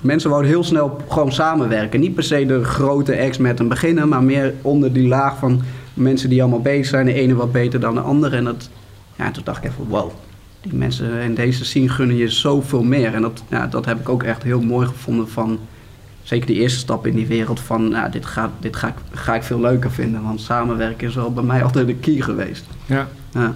[0.00, 2.00] Mensen wouden heel snel gewoon samenwerken.
[2.00, 5.62] Niet per se de grote ex met een beginnen, maar meer onder die laag van
[5.94, 7.06] mensen die allemaal bezig zijn.
[7.06, 8.36] De ene wat beter dan de andere.
[8.36, 8.70] En dat,
[9.16, 10.10] ja, toen dacht ik even, wow,
[10.60, 13.14] die mensen in deze scene gunnen je zoveel meer.
[13.14, 15.58] En dat, ja, dat heb ik ook echt heel mooi gevonden van...
[16.22, 19.34] Zeker die eerste stap in die wereld van, nou, dit, gaat, dit ga, ik, ga
[19.34, 20.22] ik veel leuker vinden.
[20.22, 22.66] Want samenwerken is wel bij mij altijd de key geweest.
[22.86, 23.08] Ja.
[23.32, 23.54] ja.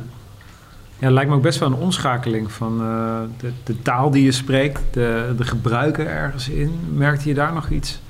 [1.04, 4.32] Ja, lijkt me ook best wel een omschakeling van uh, de, de, taal die je
[4.32, 6.78] spreekt, de, de gebruiken ergens in.
[6.94, 8.00] Merkte je daar nog iets?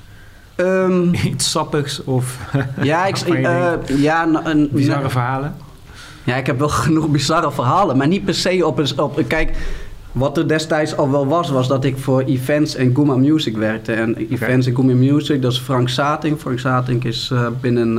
[0.55, 2.39] Um, iets sappigs of
[2.81, 5.55] ja, ik, uh, ja, een, bizarre verhalen?
[6.23, 9.23] Ja, ik heb wel genoeg bizarre verhalen, maar niet per se op, een, op...
[9.27, 9.57] Kijk,
[10.11, 13.93] wat er destijds al wel was, was dat ik voor Events en Guma Music werkte.
[13.93, 16.39] En Events en Guma Music, dat is Frank Satink.
[16.39, 17.97] Frank Satink is uh, binnen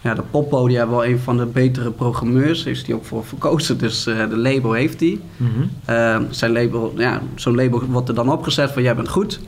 [0.00, 2.64] ja, de Poppodia wel een van de betere programmeurs.
[2.64, 5.20] Is die ook voor verkozen, dus uh, de label heeft hij.
[5.36, 5.70] Mm -hmm.
[5.94, 9.40] uh, zijn label, ja, zo'n label wordt er dan opgezet van jij bent goed.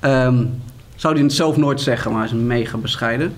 [0.00, 0.60] Um,
[0.96, 3.34] zou hij het zelf nooit zeggen, maar hij is mega bescheiden.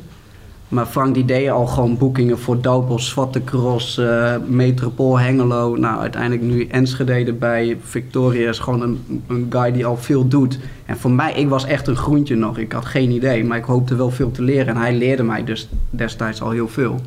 [0.68, 5.76] Maar Frank die deed al gewoon boekingen voor Doupel, Zwarte Cross, uh, Metropool, Hengelo.
[5.76, 10.58] Nou, uiteindelijk nu Enschede bij Victoria is gewoon een, een guy die al veel doet.
[10.86, 12.58] En voor mij, ik was echt een groentje nog.
[12.58, 14.66] Ik had geen idee, maar ik hoopte wel veel te leren.
[14.66, 17.00] En hij leerde mij dus destijds al heel veel.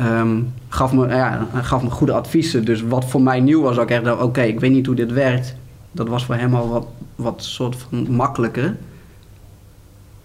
[0.00, 2.64] Um, gaf, me, ja, gaf me goede adviezen.
[2.64, 5.56] Dus wat voor mij nieuw was, ook echt oké, ik weet niet hoe dit werkt.
[5.92, 8.76] Dat was voor hem al wat, wat soort van makkelijker.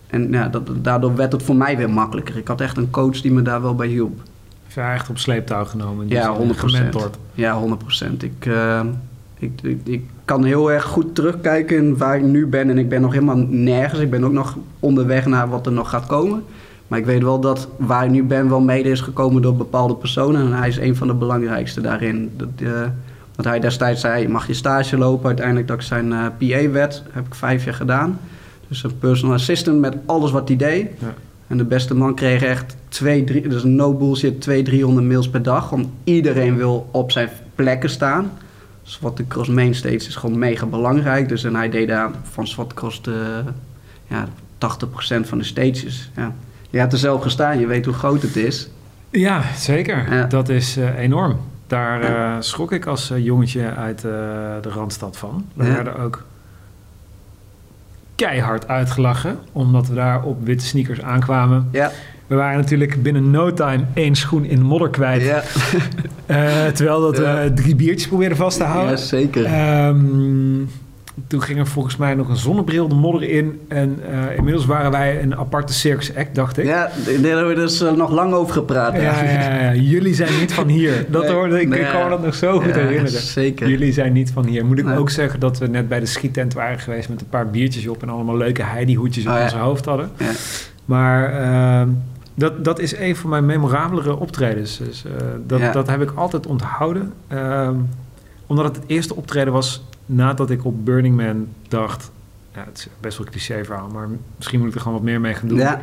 [0.10, 2.38] En ja, dat, daardoor werd het voor mij weer makkelijker.
[2.38, 4.22] Ik had echt een coach die me daar wel bij hielp.
[4.68, 6.08] Ja, echt op sleeptouw genomen.
[6.08, 6.40] Ja, 100%.
[6.50, 7.18] Gementord.
[7.34, 8.12] Ja, 100%.
[8.20, 8.82] Ik, uh,
[9.40, 12.70] ik, ik, ik, kan heel erg goed terugkijken in waar ik nu ben.
[12.70, 14.00] En ik ben nog helemaal nergens.
[14.00, 16.44] Ik ben ook nog onderweg naar wat er nog gaat komen.
[16.88, 19.96] Maar ik weet wel dat waar ik nu ben wel mede is gekomen door bepaalde
[19.96, 20.42] personen.
[20.42, 22.32] En hij is een van de belangrijkste daarin.
[22.38, 22.82] Dat, uh,
[23.36, 25.28] dat hij destijds zei, mag je stage lopen.
[25.28, 28.20] Uiteindelijk dat ik zijn uh, PA werd, heb ik vijf jaar gedaan.
[28.70, 30.88] Dus een personal assistant met alles wat hij deed.
[31.00, 31.14] Ja.
[31.48, 35.44] En de beste man kreeg echt twee, drie, dus no bullshit, 200, 300 mails per
[35.44, 35.70] dag.
[35.70, 38.32] Want iedereen wil op zijn plekken staan.
[38.84, 41.30] Swat Cross Main Stage is gewoon mega belangrijk.
[41.30, 43.42] Dus en hij deed daar van Swat Cross de,
[44.08, 44.28] ja,
[44.58, 46.12] 80% van de stages.
[46.16, 46.36] Ja.
[46.70, 48.70] Je hebt er zelf gestaan, je weet hoe groot het is.
[49.10, 50.14] Ja, zeker.
[50.16, 50.24] Ja.
[50.26, 51.38] Dat is uh, enorm.
[51.68, 55.46] Daar uh, schrok ik als uh, jongetje uit de Randstad van.
[55.54, 55.74] We Ja.
[55.74, 56.26] werden ook
[58.20, 61.70] keihard uitgelachen, omdat we daar op witte sneakers aankwamen.
[61.72, 61.92] Ja.
[62.28, 65.22] We waren natuurlijk binnen no time één schoen in de modder kwijt.
[65.22, 65.44] Ja.
[66.28, 68.92] Uh, terwijl dat we drie biertjes probeerden vast te houden.
[68.92, 69.46] Ja, zeker.
[69.46, 70.62] Ehm,
[71.28, 73.60] toen ging er volgens mij nog een zonnebril de modder in.
[73.68, 76.66] En eh, inmiddels waren wij een aparte circus act, dacht ik.
[76.66, 78.94] Ja, daar hebben we dus eh, nog lang over gepraat.
[78.96, 79.74] Ja, ja, ja.
[79.74, 81.06] Jullie zijn niet van hier.
[81.10, 81.68] Dat Nee, hoorde ik.
[81.68, 83.22] nee, ik kan me dat nog zo goed herinneren.
[83.22, 83.68] Zeker.
[83.70, 84.66] Jullie zijn niet van hier.
[84.66, 84.98] Moet ik Nee.
[84.98, 88.02] ook zeggen dat we net bij de schiettent waren geweest met een paar biertjes op
[88.02, 90.10] en allemaal leuke Heidi-hoedjes op Oh, ons hoofd hadden.
[90.86, 91.90] Maar ehm,
[92.36, 94.78] dat, dat is een van mijn memorabelere optredens.
[94.78, 95.12] Dus, eh,
[95.48, 97.14] dat, dat heb ik altijd onthouden.
[97.28, 97.74] Ehm,
[98.48, 102.12] omdat het het eerste optreden was nadat ik op Burning Man dacht...
[102.54, 105.06] Ja, het is best wel een cliché verhaal, maar misschien moet ik er gewoon wat
[105.06, 105.58] meer mee gaan doen.
[105.58, 105.82] Ja,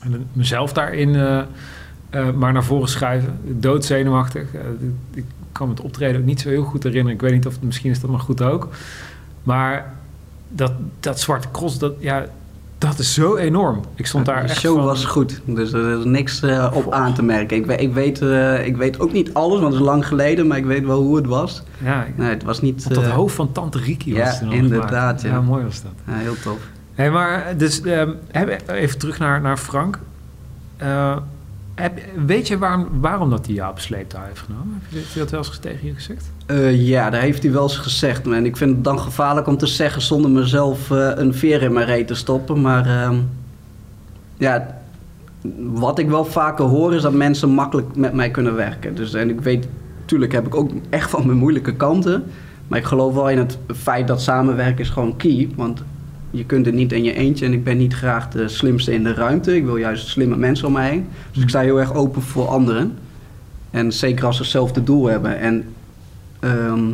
[0.00, 1.42] En mezelf daarin eh,
[2.10, 3.38] eh, maar naar voren schuiven.
[3.44, 4.54] Doodzenuwachtig.
[4.54, 4.60] Eh,
[5.10, 7.14] ik kan het optreden ook niet zo heel goed herinneren.
[7.14, 8.68] Ik weet niet of misschien is dat maar goed ook.
[9.42, 9.94] Maar
[10.48, 12.26] dat, dat zwarte cross, dat, ja,
[12.78, 13.80] dat is zo enorm.
[13.94, 16.92] Ik stond daar de echt show van- was goed, dus er is niks eh, op
[16.92, 17.56] aan te merken.
[17.56, 20.46] Ik, weet- ik, weet, eh, ik weet ook niet alles, want het is lang geleden,
[20.46, 21.62] maar ik weet wel hoe het was.
[21.84, 22.84] Ja, Nee, het was niet...
[22.88, 25.28] op dat eh, hoofd van Tante Riki was ja, inderdaad, ja.
[25.28, 25.40] ja.
[25.40, 25.92] mooi was dat.
[26.06, 26.58] ja, heel tof.
[26.94, 28.10] Hey, maar dus, ehm,
[28.66, 29.98] even terug naar, naar Frank.
[32.26, 34.82] Weet je waarom, waarom dat hij jou op sleeptouw heeft genomen?
[34.88, 36.30] Heb je, dat wel eens tegen je gezegd?
[36.46, 38.26] Eh, ja, daar heeft hij wel eens gezegd.
[38.26, 41.72] En ik vind het dan gevaarlijk om te zeggen zonder mezelf eh, een veer in
[41.72, 42.60] mijn reet te stoppen.
[42.60, 43.16] Maar ehm,
[44.36, 44.80] ja,
[45.72, 48.94] wat ik wel vaker hoor is dat mensen makkelijk met mij kunnen werken.
[48.94, 49.68] Dus, en ik weet,
[50.00, 52.24] natuurlijk heb ik ook echt van mijn moeilijke kanten.
[52.68, 55.48] Maar ik geloof wel in het feit dat samenwerken is gewoon key.
[55.56, 55.82] Want
[56.30, 57.44] je kunt het niet in je eentje.
[57.44, 59.56] En ik ben niet graag de slimste in de ruimte.
[59.56, 61.06] Ik wil juist slimme mensen om mij heen.
[61.32, 62.98] Dus ik sta heel erg open voor anderen.
[63.70, 65.38] En zeker als ze hetzelfde doel hebben.
[65.38, 65.64] En
[66.40, 66.90] ehm,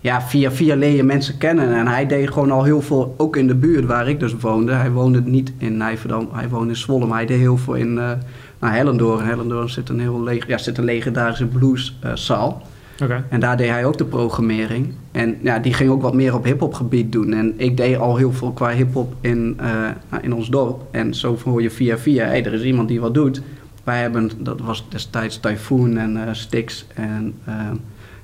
[0.00, 1.74] ja, via via leer je mensen kennen.
[1.74, 4.72] En hij deed gewoon al heel veel, ook in de buurt waar ik dus woonde.
[4.72, 7.06] Hij woonde niet in Nijverdam, hij woonde in Zwolle.
[7.06, 8.10] Maar hij deed heel veel in uh,
[8.58, 9.24] nou, Hellendoorn.
[9.24, 12.62] Hellendoorn zit een, heel leg, ja, zit een legendarische blueszaal.
[13.28, 14.92] En daar deed hij ook de programmering.
[15.12, 17.32] En ja, die ging ook wat meer op hip-hop gebied doen.
[17.32, 19.66] En ik deed al heel veel qua hip-hop in, uh,
[20.10, 20.82] nou, in ons dorp.
[20.90, 23.42] En zo hoor je via via, er is iemand die wat doet.
[23.84, 26.66] Wij hebben, dat was destijds Typhoon en uh.
[26.94, 27.54] En uh,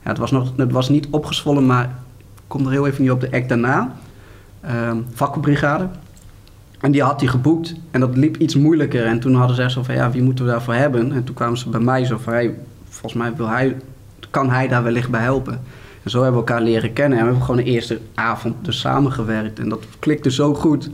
[0.03, 3.11] ja, het, was nog, het was niet opgezwollen, maar ik kom er heel even niet
[3.11, 3.97] op de act daarna.
[5.13, 5.89] vakkenbrigade.
[6.81, 7.75] En die had hij geboekt.
[7.91, 9.05] En dat liep iets moeilijker.
[9.07, 11.13] En toen hadden ze zo van, ja, wie moeten we daarvoor hebben?
[11.13, 12.51] En toen kwamen ze bij mij zo van,
[12.89, 13.77] volgens mij wil hij
[14.31, 15.61] kan hij daar wellicht bij helpen.
[16.03, 17.19] En zo hebben we elkaar leren kennen.
[17.19, 19.59] En we hebben gewoon de eerste avond dus samengewerkt.
[19.59, 20.91] En dat klikte zo goed.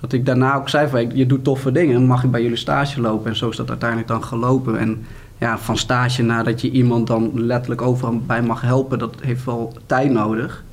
[0.00, 2.06] Dat ik daarna ook zei van, je doet toffe dingen.
[2.06, 3.30] Mag ik bij jullie stage lopen?
[3.30, 4.78] En zo is dat uiteindelijk dan gelopen.
[4.78, 5.04] En
[5.38, 8.98] ja, van stage naar dat je iemand dan letterlijk overal bij mag helpen.
[8.98, 10.64] Dat heeft wel tijd nodig.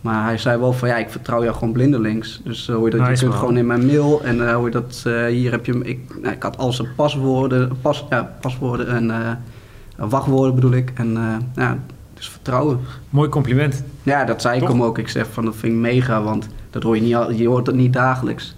[0.00, 2.40] Maar hij zei wel van, ja, ik vertrouw jou gewoon blindelings.
[2.44, 3.38] Dus uh, hoor je dat, Nice, je kunt man.
[3.38, 4.22] gewoon in mijn mail.
[4.24, 5.80] En uh, hoor je dat, uh, hier heb je...
[5.82, 9.38] Ik, nou, ik had al zijn paswoorden, pas, ja, paswoorden en
[10.08, 10.92] wachtwoorden bedoel ik.
[10.94, 11.78] En uh, ja,
[12.14, 12.80] dus vertrouwen.
[13.10, 13.84] Mooi compliment.
[14.02, 14.68] Ja, dat zei Toch?
[14.68, 14.98] ik hem ook.
[14.98, 17.76] Ik zeg van, dat vind ik mega, want dat hoor je niet, je hoort het
[17.76, 18.54] niet dagelijks.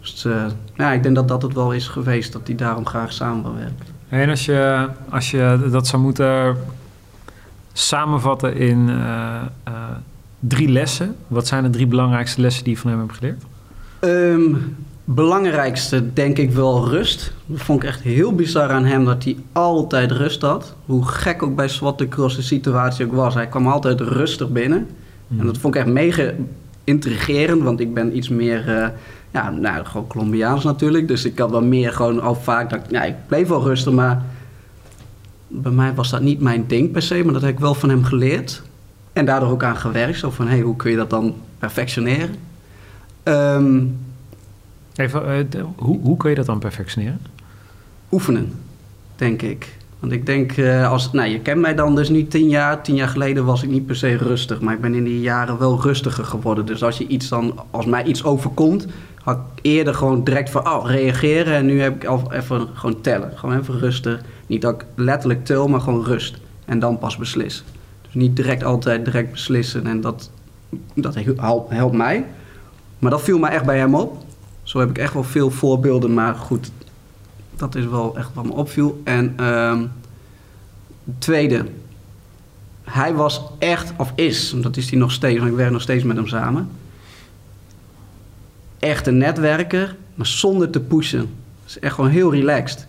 [0.00, 0.44] Dus uh,
[0.76, 3.54] ja, ik denk dat dat het wel is geweest, dat hij daarom graag samen wil
[3.54, 3.86] werken.
[4.08, 6.56] En als je, als je dat zou moeten
[7.72, 9.72] samenvatten in eh, eh,
[10.38, 13.42] drie lessen, wat zijn de drie belangrijkste lessen die je van hem hebt geleerd?
[13.98, 14.54] Ehm,
[15.04, 17.32] belangrijkste denk ik wel rust.
[17.46, 20.74] Dat vond ik echt heel bizar aan hem dat hij altijd rust had.
[20.86, 23.34] Hoe gek ook bij Swat de Cross de situatie ook was.
[23.34, 24.86] Hij kwam altijd rustig binnen.
[25.38, 26.30] En dat vond ik echt mega
[26.84, 28.88] intrigerend, want ik ben iets meer, eh,
[29.30, 31.08] ja, nou, gewoon Colombiaans natuurlijk.
[31.08, 34.22] Dus ik had wel meer gewoon al vaak, dat, ja, ik bleef wel rustig, maar
[35.48, 37.88] bij mij was dat niet mijn ding per se, maar dat heb ik wel van
[37.88, 38.62] hem geleerd.
[39.12, 42.34] En daardoor ook aan gewerkt, zo van, hé, hey, hoe kun je dat dan perfectioneren?
[43.22, 43.82] Ehm,
[44.96, 47.20] Even, eh, hoe, hoe kun je dat dan perfectioneren?
[48.14, 48.52] oefenen,
[49.16, 49.76] denk ik.
[49.98, 52.82] Want ik denk, eh, als, nou, je kent mij dan dus niet tien jaar.
[52.82, 54.60] Tien jaar geleden was ik niet per se rustig.
[54.60, 56.66] Maar ik ben in die jaren wel rustiger geworden.
[56.66, 58.86] Dus als, je iets dan, als mij iets overkomt,
[59.22, 61.54] had ik eerder gewoon direct van, oh, reageren.
[61.54, 63.32] En nu heb ik al even gewoon tellen.
[63.34, 64.20] Gewoon even rustig.
[64.46, 66.38] Niet dat ik letterlijk tel, maar gewoon rust.
[66.64, 67.64] En dan pas beslissen.
[68.02, 69.86] Dus niet direct altijd direct beslissen.
[69.86, 70.30] En dat,
[70.94, 71.14] dat
[71.68, 72.24] helpt, mij.
[72.98, 74.23] Maar dat viel mij echt bij hem op.
[74.64, 76.14] Zo heb ik echt wel veel voorbeelden.
[76.14, 76.70] Maar goed,
[77.56, 79.00] dat is wel echt wat me opviel.
[79.04, 79.80] En ehm,
[81.04, 81.64] het tweede,
[82.84, 86.04] hij was echt, of is, dat is hij nog steeds, want ik werk nog steeds
[86.04, 86.68] met hem samen.
[88.78, 91.18] Echt een netwerker, maar zonder te pushen.
[91.18, 91.28] Dat
[91.66, 92.86] is echt gewoon heel relaxed.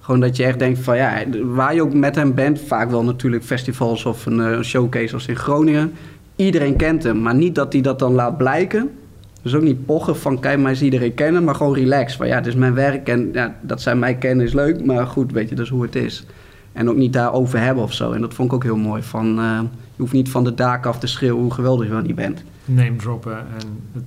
[0.00, 3.04] Gewoon dat je echt denkt van ja, waar je ook met hem bent, vaak wel
[3.04, 5.92] natuurlijk festivals of een, eh, een showcase als in Groningen.
[6.36, 8.90] Iedereen kent hem, maar niet dat hij dat dan laat blijken.
[9.42, 12.16] Dus ook niet pochen van kijk mij eens iedereen kennen, maar gewoon relax.
[12.16, 15.06] Van ja, het is mijn werk en ja, dat zij mij kennen is leuk, maar
[15.06, 16.24] goed, weet je, dat is hoe het is.
[16.72, 18.12] En ook niet daarover hebben of zo.
[18.12, 19.02] En dat vond ik ook heel mooi.
[19.02, 19.60] Van, eh,
[19.94, 22.42] je hoeft niet van de daken af te schreeuwen hoe geweldig je wel niet bent.
[22.64, 23.44] Name droppen en...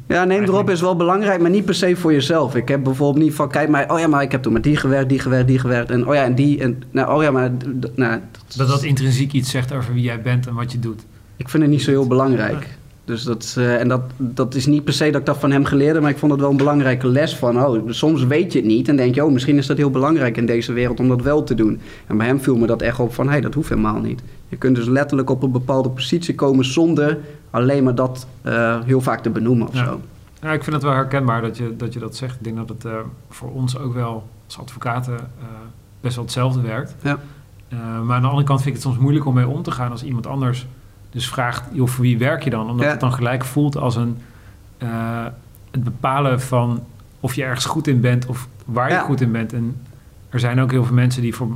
[0.08, 2.56] Ja, erop Eigenlijk- is wel belangrijk, maar niet per se voor jezelf.
[2.56, 4.76] Ik heb bijvoorbeeld niet van, kijk mij, oh ja, maar ik heb toen met die
[4.76, 5.92] gewerkt, die gewerkt, die gewerkt.
[5.92, 7.52] En oh ja, en die, en nou, oh ja, maar
[7.96, 8.20] nou,
[8.56, 11.06] dat dat intrinsiek iets zegt over wie jij bent en wat je doet.
[11.38, 12.68] ik vind het niet zo heel belangrijk.
[13.12, 15.66] Dus dat, eh, en dat, dat is niet per se dat ik dat van hem
[15.66, 18.60] geleerd heb, maar ik vond het wel een belangrijke les van, oh, soms weet je
[18.60, 21.08] het niet en denk je, oh, misschien is dat heel belangrijk in deze wereld om
[21.08, 21.80] dat wel te doen.
[22.08, 24.22] En bij hem viel me dat echt op van, hé, hey, dat hoeft helemaal niet.
[24.50, 27.18] Je kunt dus letterlijk op een bepaalde positie komen zonder
[27.50, 29.86] alleen maar dat eh, heel vaak te benoemen of Ja.
[29.86, 30.02] zo.
[30.42, 32.36] Ja, ik vind het wel herkenbaar dat je dat, je dat zegt.
[32.36, 32.92] Ik denk dat het eh,
[33.30, 35.18] voor ons ook wel als advocaten
[36.02, 36.96] best wel hetzelfde werkt.
[37.04, 37.20] Ja.
[38.04, 39.92] Maar aan de andere kant vind ik het soms moeilijk om mee om te gaan
[39.92, 40.68] als iemand anders
[41.12, 42.70] dus vraagt, joh, voor wie werk je dan?
[42.70, 42.92] Omdat Ja.
[42.92, 44.18] het dan gelijk voelt als een,
[44.78, 44.90] eh,
[45.72, 46.84] het bepalen van
[47.20, 49.02] of je ergens goed in bent of waar je Ja.
[49.02, 49.54] goed in bent.
[49.54, 49.76] En
[50.30, 51.48] er zijn ook heel veel mensen die voor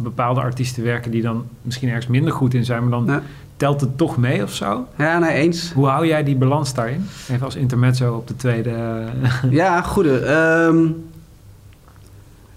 [0.00, 3.22] bepaalde artiesten werken die dan misschien ergens minder goed in zijn, maar dan Ja.
[3.56, 4.86] telt het toch mee of zo?
[4.98, 5.72] Ja, nee, eens.
[5.72, 7.06] Hoe hou jij die balans daarin?
[7.30, 9.04] Even als intermezzo op de tweede...
[9.50, 10.18] Ja, goede.
[10.18, 10.86] Ehm,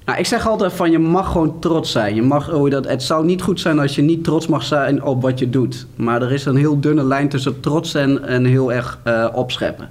[0.09, 2.15] nou, ik zeg altijd van je mag gewoon trots zijn.
[2.15, 5.03] Je mag, oh, dat, het zou niet goed zijn als je niet trots mag zijn
[5.03, 5.87] op wat je doet.
[5.95, 9.89] Maar er is een heel dunne lijn tussen trots en, en heel erg eh, opscheppen.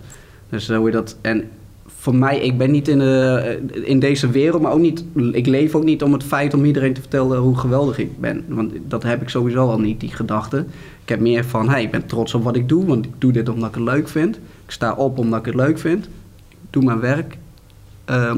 [0.48, 1.16] Dus uh, hoe je dat.
[1.20, 1.44] En
[1.86, 5.04] voor mij, ik ben niet in, de, in deze wereld, maar ook niet.
[5.32, 8.44] Ik leef ook niet om het feit om iedereen te vertellen hoe geweldig ik ben.
[8.48, 10.64] Want dat heb ik sowieso al niet, die gedachte.
[11.02, 13.32] Ik heb meer van, hey, ik ben trots op wat ik doe, want ik doe
[13.32, 14.36] dit omdat ik het leuk vind.
[14.36, 16.04] Ik sta op omdat ik het leuk vind.
[16.50, 17.38] Ik doe mijn werk.
[18.10, 18.32] Uh,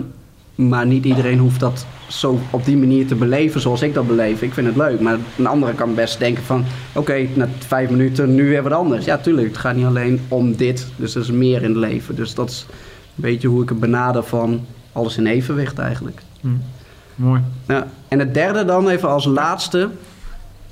[0.69, 4.43] maar niet iedereen hoeft dat zo op die manier te beleven zoals ik dat beleef.
[4.43, 5.01] Ik vind het leuk.
[5.01, 6.65] Maar een andere kan best denken van...
[6.95, 9.05] Oké, na vijf minuten nu weer wat anders.
[9.05, 9.47] Ja, tuurlijk.
[9.47, 10.87] Het gaat niet alleen om dit.
[10.97, 12.15] Dus er is meer in het leven.
[12.15, 14.61] Dus dat is een beetje hoe ik het benader van
[14.93, 16.21] alles in evenwicht eigenlijk.
[16.41, 16.49] Hm.
[17.15, 17.41] Mooi.
[17.67, 17.87] Ja.
[18.09, 19.89] En het derde dan even als laatste.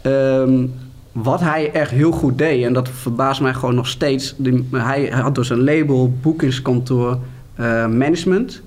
[0.03, 0.75] Um,
[1.13, 2.65] wat hij echt heel goed deed.
[2.65, 4.35] En dat verbaast mij gewoon nog steeds.
[4.71, 7.19] hij had dus een label, boekingskantoor,
[7.61, 8.63] uh, management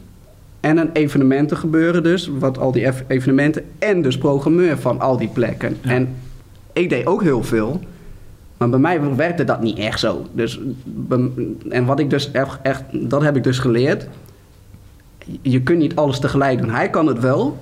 [0.62, 5.30] en een evenementen gebeuren dus, wat al die evenementen en dus programmeur van al die
[5.30, 5.78] plekken.
[5.82, 6.16] En
[6.74, 7.82] ik deed ook heel veel,
[8.58, 10.26] maar bij mij werkte dat niet echt zo.
[10.32, 10.60] Dus,
[11.70, 14.08] en wat ik dus echt, echt, dat heb ik dus geleerd.
[15.42, 16.70] Je kunt niet alles tegelijk doen.
[16.70, 17.60] Hij kan het wel,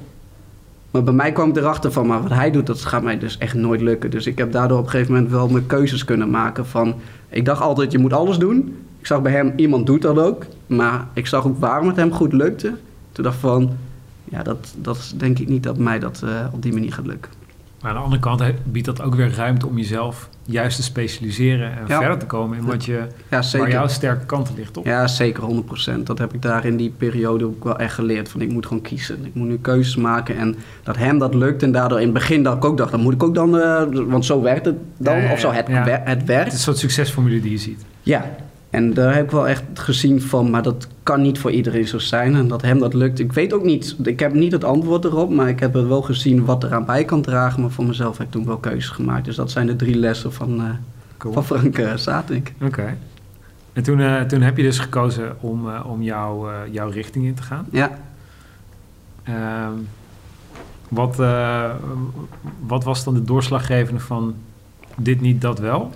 [0.92, 3.38] maar bij mij kwam ik erachter van, maar wat hij doet, dat gaat mij dus
[3.38, 4.12] echt nooit lukken.
[4.12, 6.96] Dus ik heb daardoor op een gegeven moment wel mijn keuzes kunnen maken van,
[7.30, 8.76] ik dacht altijd, je moet alles doen.
[9.00, 10.46] Ik zag bij hem, iemand doet dat ook.
[10.68, 12.74] Maar ik zag ook waarom het hem goed lukte.
[13.20, 13.78] Toen dacht ik van,
[14.24, 17.32] ja, dat, dat denk ik niet dat mij dat uh, op die manier gaat lukken.
[17.82, 21.78] Maar aan de andere kant biedt dat ook weer ruimte om jezelf juist te specialiseren
[21.78, 24.86] en verder te komen in wat je, ja, waar jouw sterke kanten ligt, toch?
[24.86, 25.44] Ja, zeker
[26.00, 26.04] 100%.
[26.04, 28.30] Dat heb ik daar in die periode ook wel echt geleerd.
[28.30, 29.26] Van ik moet gewoon kiezen.
[29.26, 31.64] Ik moet nu keuzes maken en dat hem dat lukt.
[31.64, 33.84] En daardoor in het begin dat ik ook dacht, dan moet ik ook dan, uh,
[33.92, 36.44] want zo werkt het dan, of zo het, het werkt.
[36.44, 37.86] Het is een soort succesformule die je ziet.
[38.02, 38.30] Ja,
[38.70, 41.98] en daar heb ik wel echt gezien van, maar dat kan niet voor iedereen zo
[41.98, 42.36] zijn.
[42.36, 43.20] En dat hem dat lukt.
[43.20, 46.02] Ik weet ook niet, ik heb niet het antwoord erop, maar ik heb er wel
[46.02, 47.62] gezien wat eraan bij kan dragen.
[47.62, 49.26] Maar voor mezelf heb ik toen wel keuzes gemaakt.
[49.26, 51.94] Dus dat zijn de drie lessen van, uh, van Frank uh.
[52.62, 52.98] Oké.
[53.74, 57.44] En toen, uh, toen heb je dus gekozen om, om jou, jouw richting in te
[57.44, 57.66] gaan.
[57.72, 57.98] Ja.
[59.24, 59.74] Ehm,
[60.88, 61.16] wat,
[62.66, 64.36] wat was dan de doorslaggevende van
[64.96, 65.92] dit niet, dat wel?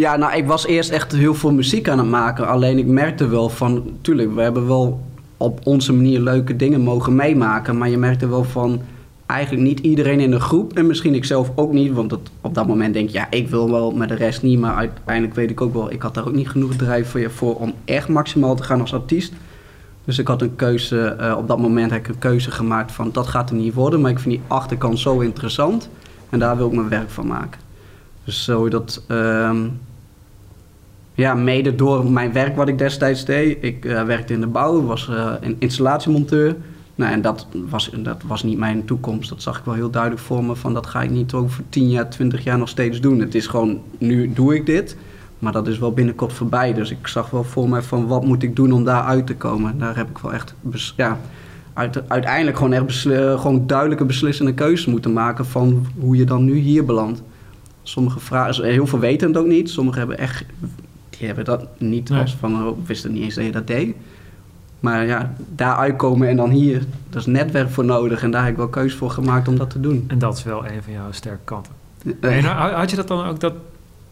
[0.00, 2.48] Ja, nou, ik was eerst echt heel veel muziek aan het maken.
[2.48, 5.00] Alleen ik merkte wel van, tuurlijk, we hebben wel
[5.36, 7.78] op onze manier leuke dingen mogen meemaken.
[7.78, 8.80] Maar je merkte wel van,
[9.26, 10.76] eigenlijk niet iedereen in de groep.
[10.76, 13.70] En misschien ik zelf ook niet, want op dat moment denk je, ja, ik wil
[13.70, 14.58] wel, maar de rest niet.
[14.58, 17.72] Maar uiteindelijk weet ik ook wel, ik had daar ook niet genoeg drijf voor, om
[17.84, 19.32] echt maximaal te gaan als artiest.
[20.04, 23.10] Dus ik had een keuze, uh, op dat moment heb ik een keuze gemaakt van,
[23.12, 24.00] dat gaat er niet worden.
[24.00, 25.88] Maar ik vind die achterkant zo interessant
[26.30, 27.60] en daar wil ik mijn werk van maken.
[28.24, 29.02] Dus zo dat...
[29.08, 29.80] Um,
[31.20, 33.58] ja, mede door mijn werk wat ik destijds deed.
[33.60, 36.56] Ik uh, werkte in de bouw, was uh, een installatiemonteur.
[36.94, 39.28] Nou, en dat was, dat was niet mijn toekomst.
[39.28, 40.56] Dat zag ik wel heel duidelijk voor me.
[40.56, 43.20] Van dat ga ik niet over 10 jaar, 20 jaar nog steeds doen.
[43.20, 44.96] Het is gewoon, nu doe ik dit.
[45.38, 46.74] Maar dat is wel binnenkort voorbij.
[46.74, 49.36] Dus ik zag wel voor me van wat moet ik doen om daar uit te
[49.36, 49.78] komen.
[49.78, 50.54] Daar heb ik wel echt,
[50.96, 51.18] ja,
[52.08, 53.06] uiteindelijk gewoon, echt
[53.40, 57.22] gewoon duidelijke beslissende keuzes moeten maken van hoe je dan nu hier belandt.
[57.82, 59.70] Sommige vragen, heel veel weten het ook niet.
[59.70, 60.44] Sommigen hebben echt,
[61.20, 63.94] die hebben dat niet als van, oh, wisten niet eens dat je dat deed.
[64.80, 68.22] Maar ja, daar uitkomen en dan hier, dat is netwerk voor nodig.
[68.22, 70.04] En daar heb ik wel keuze voor gemaakt om dat te doen.
[70.06, 71.72] En dat is wel een van jouw sterke kanten.
[72.20, 73.54] en had je dat dan ook, dat,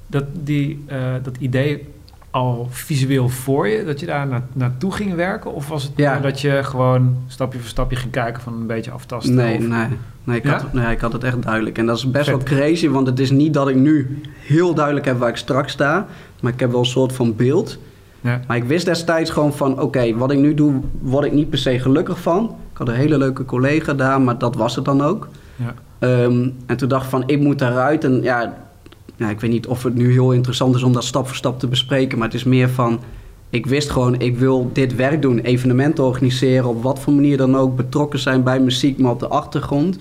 [0.06, 1.86] dat, die, uh, dat idee
[2.30, 5.52] al visueel voor je, dat je daar na, naartoe ging werken?
[5.52, 6.18] Of was het ja.
[6.18, 9.34] dat je gewoon stapje voor stapje ging kijken van een beetje aftasten?
[9.34, 9.86] Nee, nee.
[10.24, 11.78] Nee ik, had, nee, ik had het echt duidelijk.
[11.78, 15.06] En dat is best wel crazy, want het is niet dat ik nu heel duidelijk
[15.06, 16.06] heb waar ik straks sta.
[16.40, 17.78] Maar ik heb wel een soort van beeld.
[18.20, 18.40] Ja.
[18.46, 21.58] Maar ik wist destijds gewoon van, oké, wat ik nu doe, word ik niet per
[21.58, 22.44] se gelukkig van.
[22.72, 25.28] Ik had een hele leuke collega daar, maar dat was het dan ook.
[25.56, 25.74] Ja.
[26.24, 28.04] Um, en toen dacht ik van, ik moet daaruit.
[28.04, 28.56] En ja,
[29.16, 31.58] ja, ik weet niet of het nu heel interessant is om dat stap voor stap
[31.58, 32.18] te bespreken.
[32.18, 33.00] Maar het is meer van,
[33.50, 35.38] ik wist gewoon, ik wil dit werk doen.
[35.38, 37.76] Evenementen organiseren, op wat voor manier dan ook.
[37.76, 39.98] Betrokken zijn bij muziek, maar op de achtergrond.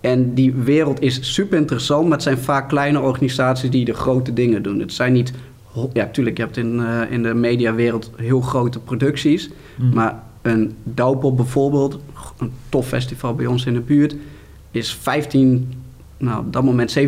[0.00, 4.32] En die wereld is super interessant, maar het zijn vaak kleine organisaties die de grote
[4.32, 4.80] dingen doen.
[4.80, 5.32] Het zijn niet,
[5.92, 9.50] ja, tuurlijk, je hebt in, uh, in de mediawereld heel grote producties.
[9.76, 9.94] Mm.
[9.94, 11.98] Maar een Douwpop bijvoorbeeld,
[12.38, 14.16] een tof festival bij ons in de buurt,
[14.70, 15.72] is 15
[16.18, 16.98] nou, op dat moment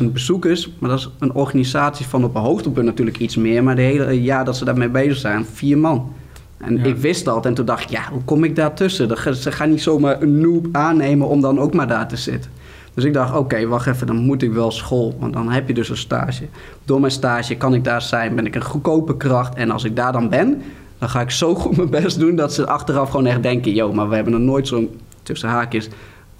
[0.00, 0.70] 17.000 bezoekers.
[0.78, 3.62] Maar dat is een organisatie van op een hoogtepunt natuurlijk iets meer.
[3.62, 6.12] Maar de hele jaar dat ze daarmee bezig zijn, vier man.
[6.58, 7.46] En ik wist dat.
[7.46, 9.36] En toen dacht ik, ja, hoe kom ik daar tussen?
[9.36, 12.50] Ze gaan niet zomaar een noob aannemen om dan ook maar daar te zitten.
[12.94, 15.16] Dus ik dacht, oké, wacht even, dan moet ik wel school.
[15.20, 16.44] Want dan heb je dus een stage.
[16.84, 19.54] Door mijn stage kan ik daar zijn, ben ik een goedkope kracht.
[19.54, 20.62] En als ik daar dan ben,
[20.98, 22.36] dan ga ik zo goed mijn best doen...
[22.36, 23.74] dat ze achteraf gewoon echt denken...
[23.74, 25.88] yo, maar we hebben nog nooit zo'n, tussen haakjes...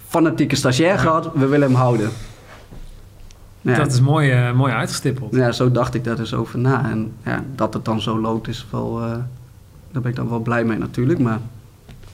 [0.06, 2.10] fanatieke stagiair gehad, we willen hem houden.
[3.60, 3.76] Ja.
[3.76, 5.34] Dat is mooi, eh, mooi uitgestippeld.
[5.34, 6.90] Ja, zo dacht ik daar dus over na.
[6.90, 9.00] En ja, dat het dan zo loopt is wel...
[9.02, 9.10] eh,
[9.92, 11.18] daar ben ik dan wel blij mee natuurlijk.
[11.18, 11.38] Maar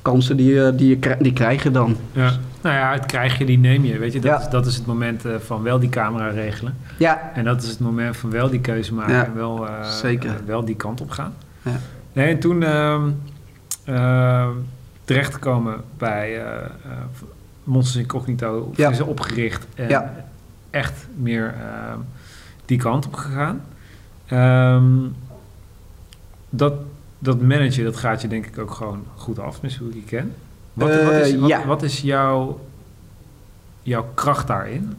[0.03, 1.97] kansen die, eh, die, je die krijg je dan.
[2.13, 2.33] Ja.
[2.65, 3.99] Nou ja, het krijg je, die neem je.
[3.99, 4.45] Weet je, dat, Ja.
[4.45, 6.77] is, dat is het moment eh, van wel die camera regelen.
[6.99, 9.85] Ja, En dat is het moment van wel die keuze maken Ja, en wel, eh,
[9.91, 10.31] zeker.
[10.31, 11.35] eh, wel die kant op gaan.
[11.63, 11.77] Ja.
[12.13, 13.03] Nee, en toen ehm
[13.85, 14.51] ehm,
[15.05, 16.43] terechtgekomen bij
[17.65, 18.91] Monsters Incognito, Ja.
[18.91, 20.11] is opgericht en
[20.71, 21.99] echt meer ehm,
[22.65, 23.61] die kant op gegaan.
[26.51, 26.75] Dat,
[27.19, 30.03] dat managen, dat gaat je denk ik ook gewoon goed af, mis hoe ik je
[30.03, 30.35] ken.
[30.75, 31.67] Wat, wat, is, Eh, wat, ja.
[31.67, 32.61] wat is jouw,
[33.83, 34.93] jouw kracht daarin?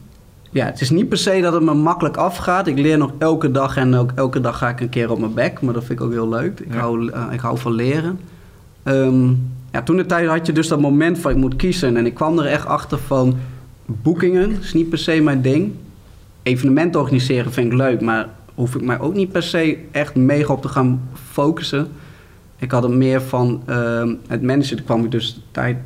[0.50, 2.66] Ja, het is niet per se dat het me makkelijk afgaat.
[2.66, 5.34] Ik leer nog elke dag en ook elke dag ga ik een keer op mijn
[5.34, 5.60] bek.
[5.60, 6.60] Maar dat vind ik ook heel leuk.
[6.60, 6.78] Ik, Ja.
[6.80, 8.20] hou, eh, ik hou van leren.
[8.82, 9.28] Ehm,
[9.72, 11.96] ja, toen de tijd had je dus dat moment van ik moet kiezen.
[11.96, 13.36] En ik kwam er echt achter van
[13.86, 15.72] boekingen is niet per se mijn ding.
[16.42, 20.52] Evenementen organiseren vind ik leuk, maar hoef ik mij ook niet per se echt mega
[20.52, 21.88] op te gaan focussen.
[22.66, 24.76] Ik had er meer van ehm, het managen.
[24.76, 25.76] Daar kwam ik dus tijd,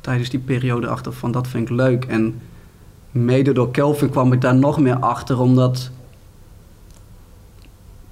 [0.00, 2.04] tijdens die periode achter van dat vind ik leuk.
[2.04, 2.40] En
[3.10, 5.90] mede door Kelvin kwam ik daar nog meer achter, omdat...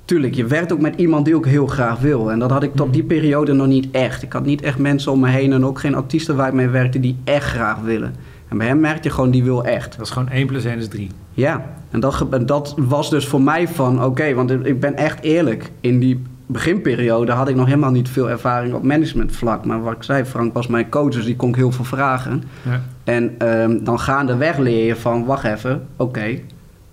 [0.04, 2.30] Tuurlijk, je werkt ook met iemand die ook heel graag wil.
[2.30, 4.22] En dat had ik tot die periode nog niet echt.
[4.22, 6.68] Ik had niet echt mensen om me heen en ook geen artiesten waar ik mee
[6.68, 8.14] werkte die echt graag willen.
[8.48, 9.96] En bij hem merkte je gewoon, die wil echt.
[9.96, 11.10] Dat is gewoon 1 plus 1 is 3.
[11.32, 15.70] Ja, en dat, dat was dus voor mij van, oké, want ik ben echt eerlijk.
[15.80, 19.64] In die beginperiode had ik nog helemaal niet veel ervaring op managementvlak.
[19.64, 22.42] Maar wat ik zei, Frank was mijn coach, dus die kon ik heel veel vragen.
[22.68, 22.82] Ja.
[23.04, 26.38] En ehm, dan gaandeweg leer je van, wacht even, oké,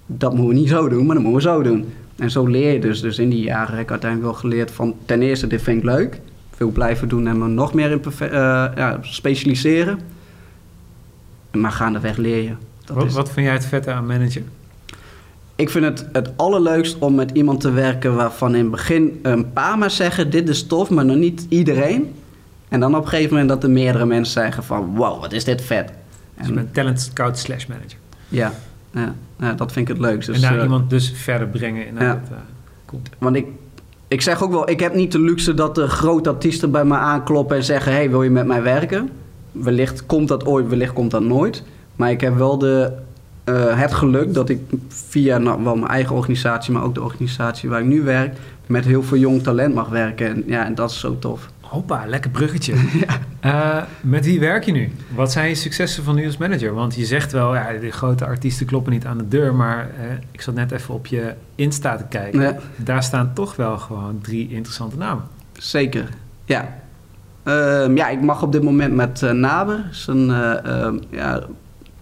[0.06, 1.86] dat moeten we niet zo doen, maar dat moeten we zo doen.
[2.16, 3.02] En zo leer je dus.
[3.02, 5.84] Dus in die jaren heb ik uiteindelijk wel geleerd van, ten eerste, dit vind ik
[5.84, 6.20] leuk.
[6.56, 8.30] Veel blijven doen en me nog meer in eh,
[8.76, 10.00] ja, specialiseren.
[11.52, 12.52] Maar gaandeweg leer je.
[12.86, 14.46] Dat Wat, is- wat vind jij het vette aan managen?
[15.58, 19.54] Ik vind het het allerleukst om met iemand te werken waarvan in het begin een
[19.54, 22.14] paar maar zeggen: dit is tof, maar nog niet iedereen.
[22.68, 25.44] En dan op een gegeven moment dat er meerdere mensen zeggen van wow, wat is
[25.44, 25.92] dit vet.
[26.38, 27.98] Dus En, bent talent scout slash manager.
[28.28, 28.54] ja,
[28.94, 30.28] ja, ja, dat vind ik het leukst.
[30.28, 31.88] Dus, en daar eh, iemand dus verder brengen.
[31.88, 32.14] In Ja.
[32.14, 32.38] dat, eh,
[32.86, 33.02] cool.
[33.18, 33.46] Want ik,
[34.08, 36.96] ik zeg ook wel, ik heb niet de luxe dat de grote artiesten bij me
[36.96, 39.10] aankloppen en zeggen: hey, wil je met mij werken?
[39.52, 41.64] Wellicht komt dat ooit, wellicht komt dat nooit.
[41.96, 42.92] Maar ik heb wel de,
[43.48, 47.70] eh, het geluk dat ik via nou, wel mijn eigen organisatie, maar ook de organisatie
[47.70, 50.28] waar ik nu werk, met heel veel jong talent mag werken.
[50.28, 51.50] En ja, en dat is zo tof.
[51.62, 52.74] Hoppa, lekker bruggetje.
[53.40, 54.92] Eh, met wie werk je nu?
[55.16, 56.74] Wat zijn je successen van nu als manager?
[56.74, 59.56] Want je zegt wel, ja, de grote artiesten kloppen niet aan de deur.
[59.56, 62.42] Maar eh, ik zat net even op je Insta te kijken.
[62.42, 62.58] Ja.
[62.76, 65.24] Daar staan toch wel gewoon drie interessante namen.
[65.54, 66.10] Zeker,
[66.46, 66.80] ja.
[67.44, 69.76] Ehm, ja, ik mag op dit moment met Naber.
[69.76, 70.28] Dat is een
[71.10, 71.48] ja,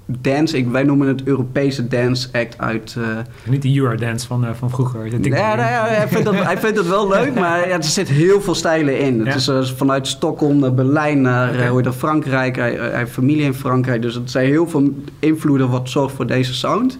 [0.06, 2.96] dance, ik, wij noemen het Europese dance act uit...
[2.98, 3.04] eh,
[3.50, 5.06] Niet de Eurodance van, eh, van vroeger.
[5.06, 5.32] Ja, TikTok.
[5.32, 8.42] nou ja, hij, vindt dat, hij vindt het wel leuk, maar ja, er zit heel
[8.42, 9.26] veel stijlen in.
[9.26, 12.56] Het is eh, vanuit Stockholm naar Berlijn naar hoe dat, Frankrijk.
[12.56, 14.90] Hij, hij heeft familie in Frankrijk, dus het zijn heel veel
[15.20, 17.00] invloeden wat zorgt voor deze sound.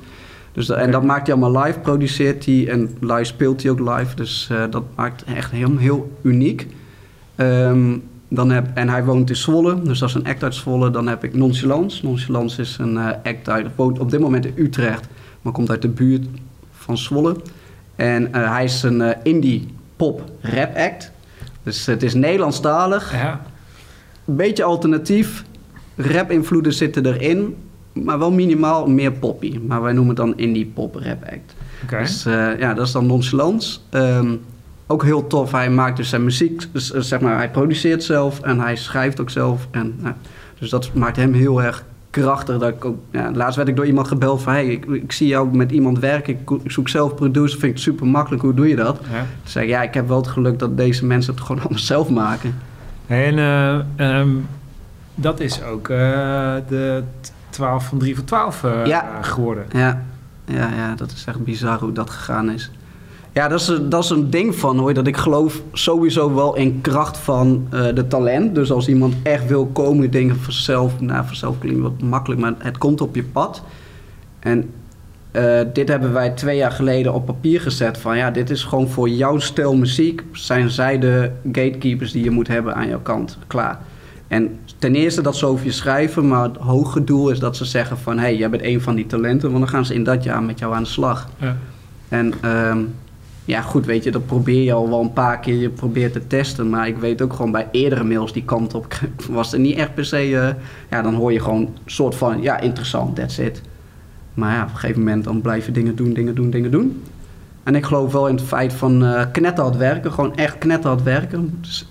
[0.52, 3.80] Dus, dat- En dat maakt hij allemaal live, produceert hij en live speelt hij ook
[3.80, 4.16] live.
[4.16, 6.68] Dus dat maakt echt heel, heel uniek.
[7.36, 7.98] Ehm,
[8.30, 10.90] dan heb, en hij woont in Zwolle, dus dat is een act uit Zwolle.
[10.90, 12.06] Dan heb ik Nonchalance.
[12.06, 15.08] Nonchalance is een eh, act uit, woont op dit moment in Utrecht,
[15.42, 16.26] maar komt uit de buurt
[16.72, 17.36] van Zwolle.
[17.96, 21.12] En eh, hij is een eh, indie pop rap act.
[21.64, 23.42] Dus het is Nederlandstalig, Ja,
[24.26, 25.44] beetje alternatief.
[25.96, 27.56] Rap invloeden zitten erin,
[27.94, 29.60] maar wel minimaal meer poppy.
[29.68, 31.56] Maar wij noemen het dan indie pop rap act.
[31.84, 31.98] oké.
[31.98, 32.24] Dus
[32.60, 33.80] ja, dat is dan Nonchalance.
[33.90, 34.36] Ehm,
[34.88, 35.52] ook heel tof.
[35.52, 39.20] Hij maakt dus zijn muziek, dus, eh, zeg maar, hij produceert zelf en hij schrijft
[39.22, 39.68] ook zelf.
[39.72, 40.16] En, ja,
[40.60, 42.58] dus dat maakt hem heel erg krachtig.
[42.58, 44.54] Dat ik ook, ja, laatst werd ik door iemand gebeld van...
[44.54, 48.08] hey, ik, ik zie jou met iemand werken, ik, zoek zelf producer, vind ik super
[48.08, 48.44] makkelijk.
[48.44, 49.00] Hoe doe je dat?
[49.12, 49.18] Ja.
[49.18, 51.80] Toen zei ik, ja, ik heb wel het geluk dat deze mensen het gewoon allemaal
[51.80, 52.56] zelf maken.
[53.08, 54.30] En eh, ehm,
[55.16, 55.98] dat is ook eh,
[56.68, 59.06] de t- 12 van 3 voor 12 eh, Ja.
[59.22, 59.66] geworden.
[59.72, 60.04] Ja,
[60.46, 62.72] ja, ja, dat is echt bizar hoe dat gegaan is.
[63.36, 64.94] Ja, dat is, een- dat is een ding van hoor.
[64.94, 68.56] Dat ik geloof sowieso wel in kracht van eh, de talent.
[68.56, 71.00] Dus als iemand echt wil komen, dingen vanzelf.
[71.02, 73.64] Nou, vanzelf klinkt wat makkelijk, maar het komt op je pad.
[74.40, 74.70] En
[75.32, 77.98] eh, dit hebben wij twee jaar geleden op papier gezet.
[77.98, 80.24] Van ja, dit is gewoon voor jouw stijl muziek.
[80.32, 83.38] Zijn zij de gatekeepers die je moet hebben aan jouw kant.
[83.48, 83.80] Klaar.
[84.28, 87.66] En ten eerste dat ze over je schrijven, maar het hoge doel is dat ze
[87.66, 88.16] zeggen van...
[88.18, 90.44] hé, hey, jij bent een van die talenten, want dan gaan ze in dat jaar
[90.44, 91.30] met jou aan de slag.
[91.40, 91.58] Ja.
[92.10, 92.80] En ehm,
[93.46, 95.56] ja, goed, weet je, dat probeer je al wel een paar keer.
[95.56, 99.00] Je probeert te testen, maar ik weet ook gewoon bij eerdere mails die kant op...
[99.30, 100.18] was er niet echt per se...
[100.18, 103.62] eh, ja, dan hoor je gewoon een soort van, ja, interessant, that's it.
[104.34, 107.04] Maar ja, op een gegeven moment dan blijf je dingen doen, dingen doen, dingen doen.
[107.64, 110.12] En ik geloof wel in het feit van eh knetterhard werken.
[110.12, 111.58] Gewoon echt knetterhard werken.
[111.62, 111.88] Dus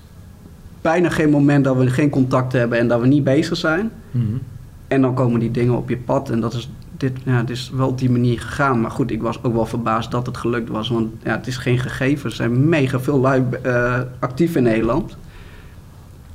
[0.80, 3.90] bijna geen moment dat we geen contact hebben en dat we niet bezig zijn.
[4.10, 4.24] Mhm.
[4.88, 6.30] En dan komen die dingen op je pad.
[6.30, 8.80] En dat is, dit, ja, het is wel op die manier gegaan.
[8.80, 10.88] Maar goed, ik was ook wel verbaasd dat het gelukt was.
[10.88, 12.30] Want ja, het is geen gegeven.
[12.30, 15.16] Er zijn mega veel lui eh, actief in Nederland.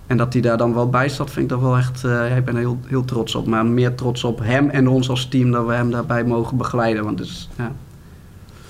[0.07, 2.03] En dat hij daar dan wel bij zat, vind ik dat wel echt...
[2.03, 3.47] eh, ik ben er heel, heel trots op.
[3.47, 5.51] Maar meer trots op hem en ons als team...
[5.51, 7.03] dat we hem daarbij mogen begeleiden.
[7.03, 7.71] Want is, ja...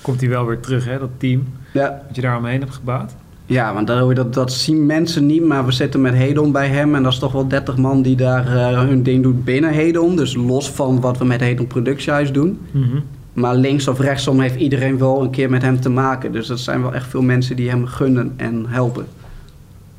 [0.00, 3.12] Komt hij wel weer terug, hè, dat team Ja, dat je daar omheen hebt gebouwd?
[3.50, 6.94] Ja, want dat, dat, dat zien mensen niet, maar we zitten met Hedon bij hem
[6.94, 10.16] en dat is toch wel 30 man die daar eh, hun ding doet binnen Hedon.
[10.16, 12.58] Dus los van wat we met Hedon Productiehuis doen.
[12.70, 13.00] Mhm.
[13.32, 16.32] Maar links of rechtsom heeft iedereen wel een keer met hem te maken.
[16.32, 19.06] Dus dat zijn wel echt veel mensen die hem gunnen en helpen.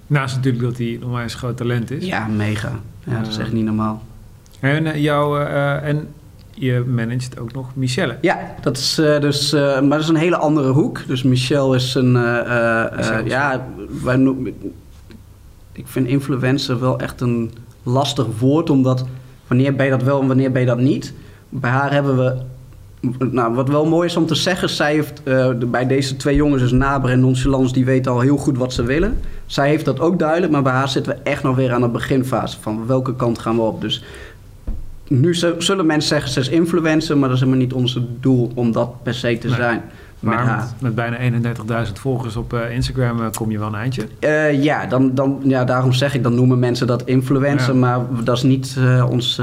[0.08, 2.06] Naast natuurlijk dat hij een onwijs groot talent is.
[2.06, 2.80] Ja, mega.
[3.04, 4.04] Ja, dat is echt niet normaal.
[4.60, 6.08] En, eh, jou, eh, en
[6.54, 8.18] je managt ook nog Michelle.
[8.22, 11.08] Ja, dat is eh, dus, eh, maar dat is een hele andere hoek.
[11.08, 13.68] Dus Michel is een, eh, ja,
[14.04, 14.54] wij noemen,
[15.72, 17.52] ik vind influencer wel echt een
[17.84, 19.06] lastig woord, omdat
[19.48, 21.14] wanneer ben je dat wel en wanneer ben je dat niet.
[21.50, 22.36] Bij haar hebben we,
[23.32, 25.24] nou, wat wel mooi is om te zeggen, zij heeft
[25.72, 28.84] bij deze twee jongens, dus Naber en Nonchalance, die weten al heel goed wat ze
[28.84, 29.20] willen.
[29.46, 31.90] Zij heeft dat ook duidelijk, maar bij haar zitten we echt nog weer aan de
[31.90, 33.82] beginfase van welke kant gaan we op.
[33.82, 34.04] Dus
[35.20, 38.72] nu zullen mensen zeggen ze is influencer, maar dat is helemaal niet ons doel om
[38.72, 39.56] dat per se te Nee.
[39.56, 39.82] zijn
[40.22, 40.46] Maar
[40.80, 41.42] met, met bijna
[41.86, 44.08] 31.000 volgers op eh, Instagram eh, kom je wel een eindje.
[44.20, 47.80] Eh, ja, dan, dan, ja, daarom zeg ik, dan noemen mensen dat influencer, Ja.
[47.80, 48.78] maar dat is niet
[49.10, 49.42] ons,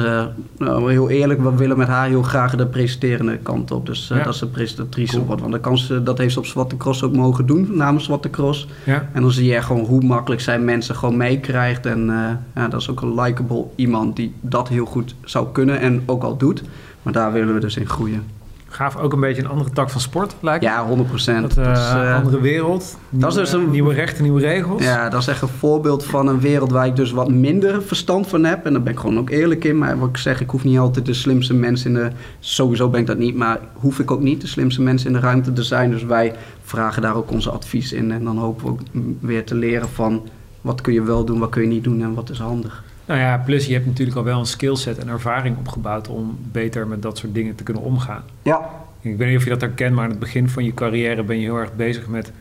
[0.59, 3.87] nou, heel eerlijk, we willen met haar heel graag de presenterende kant op.
[3.87, 4.23] Dus Ja.
[4.23, 5.27] dat ze presentatrice Cool.
[5.27, 8.05] wordt, want dan kan ze, dat heeft ze op Zwarte Cross ook mogen doen, namens
[8.05, 8.69] Zwarte Cross.
[8.85, 9.09] Ja.
[9.13, 11.87] En dan zie je echt gewoon hoe makkelijk zij mensen gewoon meekrijgt.
[11.87, 12.07] En
[12.55, 16.23] ja, dat is ook een likable iemand die dat heel goed zou kunnen en ook
[16.23, 16.63] al doet.
[17.03, 18.23] Maar daar willen we dus in groeien.
[18.71, 20.65] Gaaf ook een beetje een andere tak van sport, lijkt.
[20.65, 21.55] Ja, 100 procent.
[21.55, 22.99] Dat, eh, andere wereld.
[23.11, 24.83] dat is dus een- nieuwe rechten, nieuwe regels.
[24.83, 28.27] Ja, dat is echt een voorbeeld van een wereld waar ik dus wat minder verstand
[28.27, 28.65] van heb.
[28.67, 29.79] En daar ben ik gewoon ook eerlijk in.
[29.79, 32.11] Maar wat ik zeg, ik hoef niet altijd de slimste mensen in de...
[32.41, 35.21] Sowieso ben ik dat niet, maar hoef ik ook niet de slimste mensen in de
[35.21, 35.91] ruimte te zijn.
[35.91, 38.13] Dus wij vragen daar ook onze advies in.
[38.13, 38.81] En dan hopen we ook
[39.21, 40.23] weer te leren van...
[40.61, 42.83] wat kun je wel doen, wat kun je niet doen en wat is handig.
[43.09, 46.87] Nou ja, plus je hebt natuurlijk al wel een skillset en ervaring opgebouwd om beter
[46.87, 48.23] met dat soort dingen te kunnen omgaan.
[48.43, 51.23] Ja, Ik weet niet of je dat herkent, maar aan het begin van je carrière
[51.23, 52.33] ben je heel erg bezig met,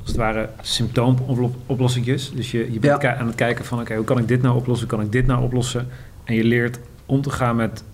[0.00, 2.32] als het ware, symptoomoplossingjes.
[2.34, 3.16] Dus je, je bent Ja.
[3.16, 5.26] aan het kijken van, oké, hoe kan ik dit nou oplossen, hoe kan ik dit
[5.26, 5.86] nou oplossen?
[6.24, 7.84] En je leert om te gaan met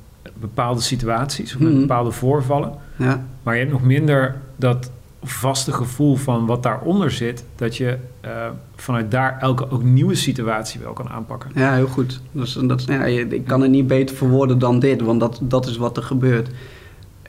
[0.40, 1.80] bepaalde situaties of met Mhm.
[1.80, 2.72] bepaalde voorvallen.
[2.96, 4.90] ja, Maar je hebt nog minder dat
[5.22, 8.30] vaste gevoel van wat daaronder zit, dat je eh,
[8.76, 11.50] vanuit daar elke ook nieuwe situatie wel kan aanpakken.
[11.54, 12.20] ja heel goed.
[12.62, 15.96] Dat, ja, ik kan het niet beter verwoorden dan dit, want dat, dat is wat
[15.96, 16.48] er gebeurt.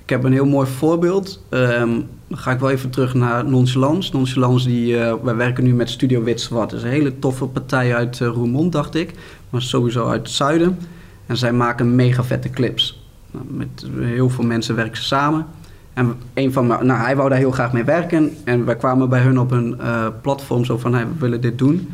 [0.03, 1.43] Ik heb een heel mooi voorbeeld.
[1.49, 4.11] Ehm, dan ga ik wel even terug naar Nonchalance.
[4.13, 6.69] Nonchalance, die, eh, wij werken nu met Studio Wit Zwart.
[6.69, 9.13] Dat is een hele toffe partij uit eh, Roermond, dacht ik.
[9.49, 10.79] Maar sowieso uit het zuiden.
[11.25, 13.03] En zij maken mega vette clips.
[13.31, 15.45] Nou, met heel veel mensen werken ze samen.
[15.93, 18.31] En een van mijn, nou, hij wou daar heel graag mee werken.
[18.43, 21.57] En wij kwamen bij hun op een eh, platform zo van, hey, we willen dit
[21.57, 21.89] doen.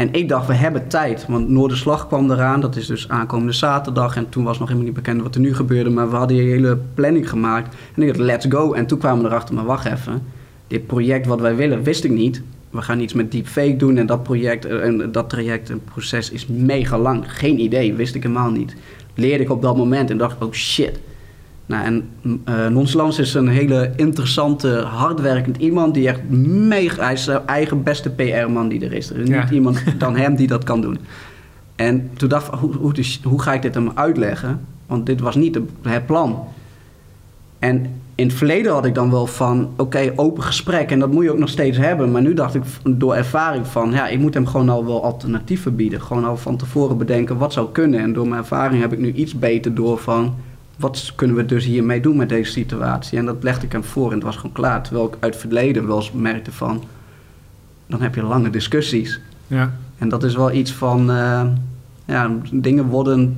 [0.00, 1.26] En ik dacht, we hebben tijd.
[1.28, 2.60] Want Noorderslag kwam eraan.
[2.60, 4.16] Dat is dus aankomende zaterdag.
[4.16, 5.90] En toen was nog helemaal niet bekend wat er nu gebeurde.
[5.90, 7.76] Maar we hadden die hele planning gemaakt.
[7.94, 8.72] En ik dacht, let's go.
[8.72, 10.22] En toen kwamen we erachter, maar wacht even.
[10.66, 12.42] Dit project wat wij willen, wist ik niet.
[12.70, 13.96] We gaan iets met deepfake doen.
[13.96, 17.24] En dat project, eh, en dat traject en proces is mega lang.
[17.26, 18.76] Geen idee, wist ik helemaal niet.
[19.14, 21.00] Leerde ik op dat moment en dacht oh shit.
[21.70, 22.08] Nou, en
[22.44, 27.02] eh Nonchalance is een hele interessante, hardwerkend iemand die echt mega...
[27.02, 29.10] Hij is zijn eigen beste PR-man die er is.
[29.10, 29.40] Er is Ja.
[29.42, 30.98] niet iemand dan hem die dat kan doen.
[31.76, 34.60] En toen dacht ik, hoe, hoe, dus- hoe ga ik dit hem uitleggen?
[34.86, 36.44] Want dit was niet het plan.
[37.58, 40.90] En in het verleden had ik dan wel van, oké, open gesprek.
[40.90, 42.10] En dat moet je ook nog steeds hebben.
[42.10, 45.76] Maar nu dacht ik door ervaring van, ja, ik moet hem gewoon al wel alternatieven
[45.76, 46.00] bieden.
[46.02, 48.00] Gewoon al van tevoren bedenken wat zou kunnen.
[48.00, 50.34] En door mijn ervaring heb ik nu iets beter door van,
[50.80, 53.18] wat kunnen we dus hiermee doen met deze situatie?
[53.18, 54.82] En dat legde ik hem voor en het was gewoon klaar.
[54.82, 56.84] Terwijl ik uit het verleden wel eens merkte van,
[57.86, 59.20] dan heb je lange discussies.
[59.46, 59.72] Ja.
[59.98, 61.42] En dat is wel iets van, eh,
[62.04, 63.36] ja, dingen worden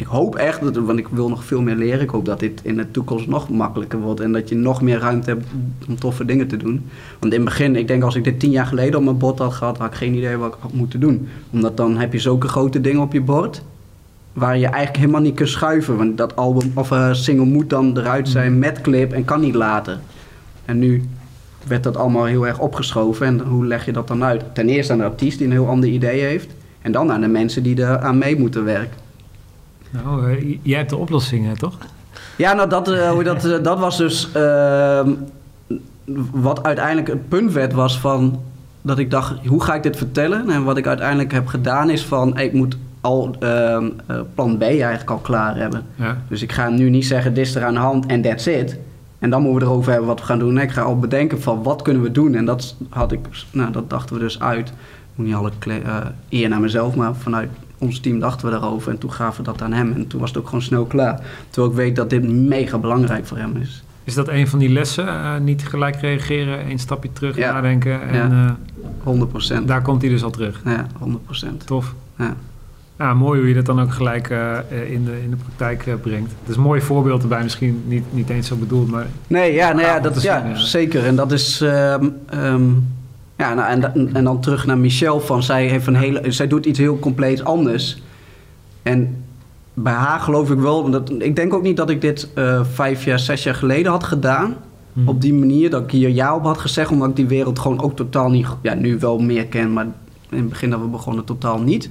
[0.00, 2.00] ik hoop echt, dat, want ik wil nog veel meer leren.
[2.00, 4.20] Ik hoop dat dit in de toekomst nog makkelijker wordt.
[4.20, 5.46] En dat je nog meer ruimte hebt
[5.88, 6.86] om toffe dingen te doen.
[7.18, 9.38] Want in het begin, ik denk als ik dit tien jaar geleden op mijn bord
[9.38, 11.28] had gehad, had ik geen idee wat ik had moeten doen.
[11.50, 13.62] Omdat dan heb je zulke grote dingen op je bord.
[14.32, 15.96] Waar je eigenlijk helemaal niet kunt schuiven.
[15.96, 19.54] Want dat album of uh, single moet dan eruit zijn met clip en kan niet
[19.54, 19.98] later.
[20.64, 21.08] En nu
[21.66, 23.26] werd dat allemaal heel erg opgeschoven.
[23.26, 24.44] En hoe leg je dat dan uit?
[24.52, 26.54] Ten eerste aan de artiest die een heel ander idee heeft.
[26.82, 28.96] En dan aan de mensen die er aan mee moeten werken.
[29.90, 31.78] Nou, uh, jij hebt de oplossingen, toch?
[32.36, 35.10] Ja, nou, dat, uh, dat, uh, dat was dus ehm,
[36.30, 38.40] wat uiteindelijk het punt werd, was van
[38.82, 40.50] dat ik dacht, hoe ga ik dit vertellen?
[40.50, 43.88] En wat ik uiteindelijk heb gedaan is van, ik moet al ehm,
[44.34, 45.82] plan B eigenlijk al klaar hebben.
[45.94, 46.22] Ja.
[46.28, 48.78] Dus ik ga nu niet zeggen, dit is er aan de hand en that's it.
[49.18, 50.58] En dan moeten we erover hebben wat we gaan doen.
[50.58, 52.34] Ik ga al bedenken van, wat kunnen we doen?
[52.34, 53.20] En dat had ik,
[53.52, 54.68] nou, dat dachten we dus uit.
[54.68, 54.74] Ik
[55.14, 55.50] moet niet alle
[56.28, 59.62] eer naar mezelf, maar vanuit ons team dachten we daarover en toen gaven we dat
[59.62, 59.92] aan hem.
[59.92, 61.20] En toen was het ook gewoon snel klaar.
[61.50, 63.82] Terwijl ik weet dat dit mega belangrijk voor hem is.
[64.04, 65.06] Is dat een van die lessen?
[65.06, 67.52] Uh, niet gelijk reageren, een stapje terug ja.
[67.52, 68.02] nadenken.
[68.08, 68.56] En, ja,
[69.04, 69.62] 100%.
[69.62, 70.60] Uh, daar komt hij dus al terug.
[70.64, 70.86] Ja,
[71.44, 71.64] 100%.
[71.64, 71.94] Tof.
[72.18, 72.36] Ja.
[73.14, 74.58] Mooi hoe je dat dan ook gelijk uh,
[74.92, 76.30] in, de, in de praktijk uh, brengt.
[76.40, 79.06] Het is een mooi voorbeeld erbij, misschien niet, niet eens zo bedoeld, maar...
[79.26, 81.06] Nee, ja, nou ja, dat, ja, zeker.
[81.06, 81.60] En dat is...
[81.60, 82.88] Um, um,
[83.36, 86.66] ja, nou, en, en dan terug naar Michelle van zij, heeft een hele, zij doet
[86.66, 88.02] iets heel compleet anders.
[88.82, 89.24] En
[89.74, 93.04] bij haar geloof ik wel, dat, ik denk ook niet dat ik dit uh, vijf
[93.04, 94.56] jaar, zes jaar geleden had gedaan.
[94.92, 95.08] Hmm.
[95.08, 97.82] Op die manier, dat ik hier ja op had gezegd, omdat ik die wereld gewoon
[97.82, 99.86] ook totaal niet, ja, nu wel meer ken, maar
[100.30, 101.90] in het begin dat we begonnen totaal niet.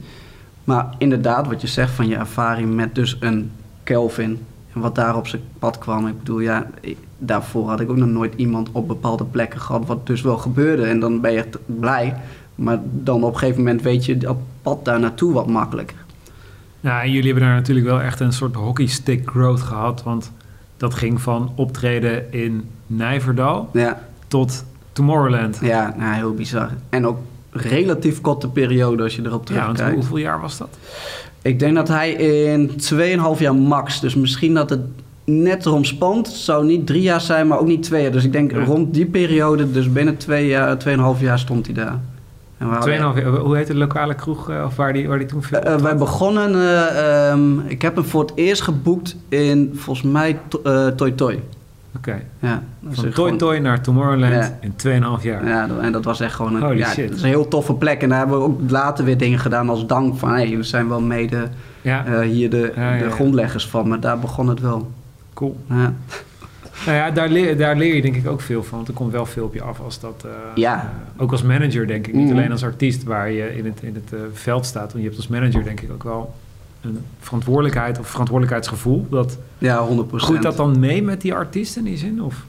[0.69, 3.51] Maar inderdaad, wat je zegt van je ervaring met dus een
[3.83, 6.07] Kelvin en wat daar op zijn pad kwam.
[6.07, 6.67] Ik bedoel, ja,
[7.17, 10.83] daarvoor had ik ook nog nooit iemand op bepaalde plekken gehad, wat dus wel gebeurde.
[10.83, 12.15] En dan ben je blij.
[12.55, 15.97] Maar dan op een gegeven moment weet je dat pad daar naartoe wat makkelijker.
[16.79, 20.03] Ja, en jullie hebben daar natuurlijk wel echt een soort hockeystick growth gehad.
[20.03, 20.31] Want
[20.77, 24.01] dat ging van optreden in Nijverdal ja.
[24.27, 25.59] tot Tomorrowland.
[25.61, 26.69] Ja, nou, heel bizar.
[26.89, 27.17] En ook
[27.51, 29.79] relatief korte periode als je erop terugkijkt.
[29.79, 30.77] Ja, hoeveel jaar was dat?
[31.41, 33.99] Ik denk dat hij in 2,5 jaar max.
[33.99, 34.81] Dus misschien dat het
[35.29, 36.27] net erom spant.
[36.27, 38.11] Het zou niet drie jaar zijn, maar ook niet twee jaar.
[38.11, 38.63] Dus ik denk ja.
[38.63, 40.77] rond die periode, dus binnen twee jaar,
[41.15, 41.99] 2,5 jaar stond hij daar.
[42.79, 43.27] Tweeënhalf jaar.
[43.27, 45.95] Hoe heet de lokale kroeg uh, of waar die, waar die toen veel uh, Wij
[45.95, 50.39] begonnen, uh, um, ik heb hem voor het eerst geboekt in volgens mij
[50.95, 51.39] Toy Toy.
[51.97, 52.09] Oké.
[52.09, 52.25] Okay.
[52.39, 54.57] Ja, Van Toy Toy naar Tomorrowland ja.
[54.61, 55.47] in 2,5 jaar.
[55.47, 57.07] Ja, en dat was echt gewoon een, Holy ja, shit.
[57.07, 58.01] dat is een heel toffe plek.
[58.01, 60.29] En daar hebben we ook later weer dingen gedaan als dank van...
[60.29, 61.47] hé, hey, we zijn wel mede
[61.81, 62.07] ja.
[62.07, 63.87] uh, hier de, de grondleggers van.
[63.87, 64.91] Maar daar begon het wel.
[65.33, 65.57] Cool.
[65.69, 65.93] Ja.
[66.85, 68.77] Nou ja, daar leer, daar leer je denk ik ook veel van.
[68.77, 70.23] Want er komt wel veel op je af als dat...
[70.25, 70.75] eh, Ja.
[71.15, 72.13] eh, ook als manager denk ik.
[72.13, 72.37] Niet Mhm.
[72.37, 74.91] alleen als artiest waar je in het, in het eh, veld staat.
[74.91, 76.33] Want je hebt als manager denk ik ook wel
[76.81, 79.07] een verantwoordelijkheid of verantwoordelijkheidsgevoel.
[79.09, 80.15] Dat, ja, 100%.
[80.15, 82.23] groeit dat dan mee met die artiest in die zin?
[82.23, 82.45] Of?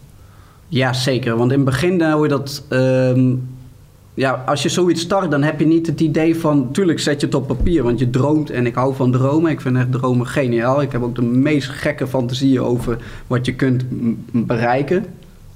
[0.68, 1.36] Ja, zeker.
[1.36, 2.64] Want in het begin dan hoor je dat...
[2.68, 3.34] ehm,
[4.14, 6.68] ja, als je zoiets start, dan heb je niet het idee van...
[6.72, 8.50] Tuurlijk zet je het op papier, want je droomt.
[8.50, 9.50] En ik hou van dromen.
[9.50, 10.82] Ik vind echt dromen geniaal.
[10.82, 13.84] Ik heb ook de meest gekke fantasieën over wat je kunt
[14.32, 15.04] bereiken.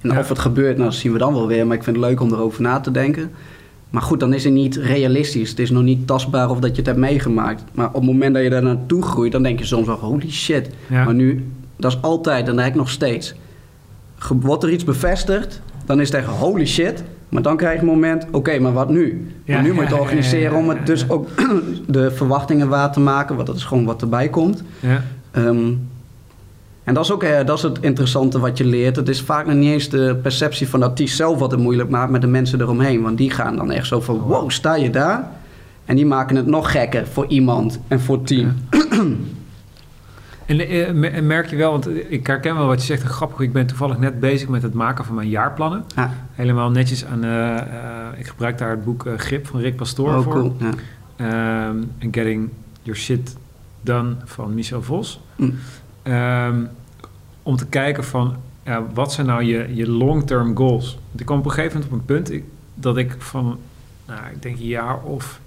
[0.01, 0.19] En Ja.
[0.19, 1.67] of het gebeurt, nou, dat zien we dan wel weer.
[1.67, 3.31] Maar ik vind het leuk om erover na te denken.
[3.95, 5.51] Maar goed, dan is het niet realistisch.
[5.51, 7.65] Het is nog niet tastbaar of dat je het hebt meegemaakt.
[7.73, 9.97] Maar op het moment dat je daar naartoe groeit, dan denk je soms wel...
[9.97, 10.71] Holy shit.
[10.91, 11.05] Ja.
[11.05, 11.45] Maar nu,
[11.77, 13.35] dat is altijd, en dat heb ik nog steeds.
[14.29, 17.05] Wordt er iets bevestigd, dan is het echt holy shit.
[17.29, 19.27] Maar dan krijg je een moment, oké, maar wat nu?
[19.45, 21.29] Ja, maar nu moet je het organiseren om het dus ook
[21.87, 23.35] de verwachtingen waar te maken.
[23.35, 24.63] Want dat is gewoon wat erbij komt.
[24.81, 25.05] Ja.
[25.31, 25.73] Ehm,
[26.85, 28.97] en dat is ook eh, dat is het interessante wat je leert.
[28.97, 31.91] Het is vaak nog niet eens de perceptie van de artiest zelf wat het moeilijk
[31.91, 33.03] maakt met de mensen eromheen.
[33.03, 35.31] Want die gaan dan echt zo van, wow, sta je daar?
[35.85, 38.55] En die maken het nog gekker voor iemand en voor het team.
[40.47, 43.41] En eh, en merk je wel, want ik herken wel wat je zegt, grappig.
[43.41, 45.85] Ik ben toevallig net bezig met het maken van mijn jaarplannen.
[45.95, 49.77] Ja, Helemaal netjes aan, eh, eh, ik gebruik daar het boek eh, Grip van Rick
[49.77, 50.33] Pastoor oh, voor.
[50.33, 50.57] cool.
[50.59, 50.71] Ja.
[51.99, 52.51] En Getting
[52.83, 53.37] Your Shit
[53.81, 55.21] Done van Michel Vos.
[55.37, 55.55] Mm.
[56.05, 56.65] Ehm,
[57.43, 60.95] om te kijken van, ja, wat zijn nou je, je long-term goals?
[61.09, 62.45] Want ik kwam op een gegeven moment op een punt ik-
[62.75, 63.59] dat ik van,
[64.07, 65.41] nou, ik denk een jaar of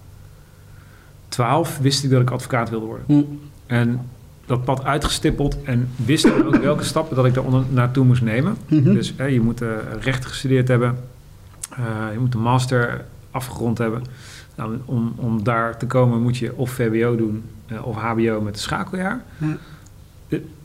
[1.28, 3.06] twaalf wist ik dat ik advocaat wilde worden.
[3.08, 3.22] Hm.
[3.66, 4.00] En
[4.46, 8.58] dat pad uitgestippeld en wist ik ook welke stappen dat ik daar naartoe moest nemen.
[8.68, 8.94] Mhm.
[8.94, 10.98] Dus hè, je moet eh, recht gestudeerd hebben.
[11.70, 14.04] Eh, je moet een master afgerond hebben.
[14.56, 18.54] Nou, om, om daar te komen moet je of VWO doen eh, of HBO met
[18.56, 19.24] een schakeljaar.
[19.38, 19.58] Ja.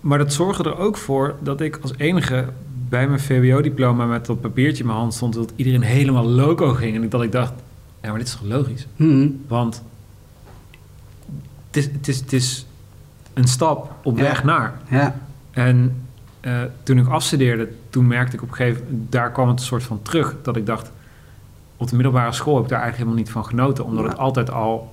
[0.00, 2.44] Maar dat zorgde er ook voor dat ik als enige
[2.88, 5.34] bij mijn VWO-diploma met dat papiertje in mijn hand stond...
[5.34, 6.94] dat iedereen helemaal loco ging.
[6.96, 7.52] En dat ik dacht,
[8.02, 8.86] ja, maar dit is toch logisch?
[8.96, 9.28] Hm.
[9.48, 9.82] Want
[11.66, 12.66] het is, het is, het is
[13.34, 14.22] een stap op Ja.
[14.22, 14.80] weg naar.
[14.90, 15.14] Ja,
[15.50, 16.02] En
[16.40, 19.64] eh, toen ik afstudeerde, toen merkte ik op een gegeven moment, daar kwam het een
[19.66, 20.90] soort van terug, dat ik dacht,
[21.76, 24.10] op de middelbare school heb ik daar eigenlijk helemaal niet van genoten, omdat Ja.
[24.10, 24.92] het altijd al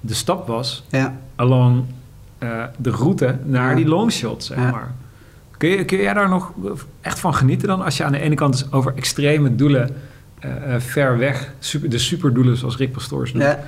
[0.00, 1.18] de stap was ja.
[1.36, 1.84] along
[2.38, 3.76] eh, de route naar Ja.
[3.76, 4.70] die longshot, zeg Ja.
[4.70, 4.94] maar.
[5.56, 6.52] Kun, je, kun jij daar nog
[7.00, 7.82] echt van genieten dan?
[7.84, 9.90] Als je aan de ene kant dus over extreme doelen
[10.38, 13.44] eh, eh, ver weg, super, de superdoelen zoals Rick Pastoors noemt.
[13.44, 13.58] ja.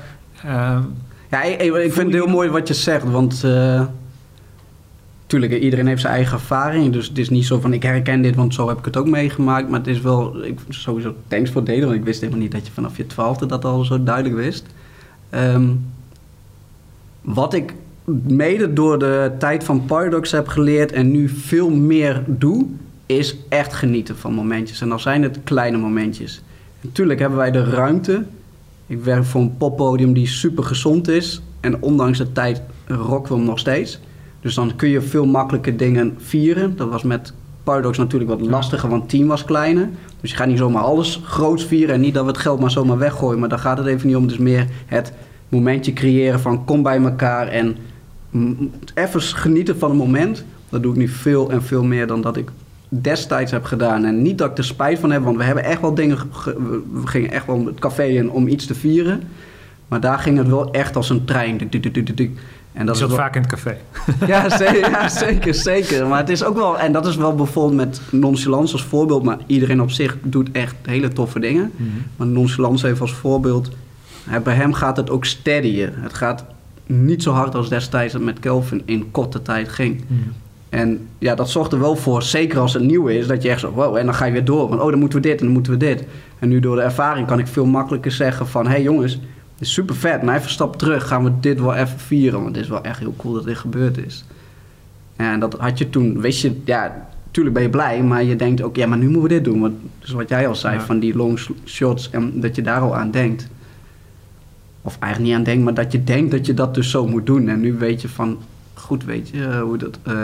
[0.44, 0.82] Ehm,
[1.30, 3.44] Ja, ik, ik- vind het heel mooi wat je zegt, want
[5.26, 6.92] tuurlijk, iedereen heeft zijn eigen ervaring.
[6.92, 9.06] Dus het is niet zo van ik herken dit, want zo heb ik het ook
[9.06, 9.68] meegemaakt.
[9.68, 12.52] Maar het is wel, ik, sowieso thanks voor het delen, want ik wist helemaal niet
[12.52, 14.66] dat je vanaf je twaalfde dat al zo duidelijk wist.
[15.30, 15.68] Ehm,
[17.22, 17.74] wat ik
[18.26, 22.66] mede door de tijd van Paradox heb geleerd en nu veel meer doe,
[23.06, 24.80] is echt genieten van momentjes.
[24.80, 26.42] En dan zijn het kleine momentjes.
[26.80, 28.24] Natuurlijk hebben wij de ruimte.
[28.86, 31.42] Ik werk voor een poppodium die super gezond is.
[31.60, 34.00] En ondanks de tijd rocken we hem nog steeds.
[34.40, 36.76] Dus dan kun je veel makkelijker dingen vieren.
[36.76, 37.32] Dat was met
[37.64, 39.88] Paradox natuurlijk wat lastiger, want het team was kleiner.
[40.20, 41.94] Dus je gaat niet zomaar alles groots vieren.
[41.94, 43.38] En niet dat we het geld maar zomaar weggooien.
[43.38, 44.26] Maar daar gaat het even niet om.
[44.26, 45.12] Dus meer het
[45.48, 47.76] momentje creëren van kom bij elkaar en
[48.94, 50.44] even genieten van het moment.
[50.68, 52.48] Dat doe ik nu veel en veel meer dan dat ik
[52.88, 54.04] destijds heb gedaan.
[54.04, 56.18] En niet dat ik er spijt van heb, want we hebben echt wel dingen.
[56.30, 56.56] ge-
[56.92, 59.22] we- gingen echt wel het café in om iets te vieren.
[59.88, 61.58] Maar daar ging het wel echt als een trein.
[61.60, 63.76] En je dat zat is wel- vaak in het café.
[64.26, 66.06] ja, zeker, ja, zeker, zeker.
[66.06, 69.38] Maar het is ook wel, en dat is wel bijvoorbeeld met nonchalance als voorbeeld, maar
[69.46, 71.72] iedereen op zich doet echt hele toffe dingen.
[72.16, 73.70] Maar nonchalance even als voorbeeld,
[74.44, 75.92] bij hem gaat het ook steadyen.
[75.96, 76.44] Het gaat
[76.90, 80.04] niet zo hard als destijds met Kelvin in korte tijd ging.
[80.68, 83.60] En ja, dat zorgt er wel voor, zeker als het nieuw is, dat je echt
[83.60, 84.68] zo, wow, en dan ga je weer door.
[84.68, 86.04] Want, oh, dan moeten we dit en dan moeten we dit.
[86.38, 89.20] En nu door de ervaring kan ik veel makkelijker zeggen van, hé hey, jongens,
[89.58, 92.42] is super vet, maar even een stap terug, gaan we dit wel even vieren.
[92.42, 94.24] Want het is wel echt heel cool dat dit gebeurd is.
[95.16, 98.62] En dat had je toen, wist je, ja, tuurlijk ben je blij, maar je denkt
[98.62, 99.60] ook, ja, maar nu moeten we dit doen.
[99.60, 100.80] Want, dus wat jij al zei, Ja.
[100.80, 103.48] van die long shots, en dat je daar al aan denkt.
[104.82, 107.26] Of eigenlijk niet aan denkt, maar dat je denkt dat je dat dus zo moet
[107.26, 107.48] doen.
[107.48, 108.38] En nu weet je van,
[108.74, 109.98] goed weet je eh, hoe dat...
[110.02, 110.14] eh,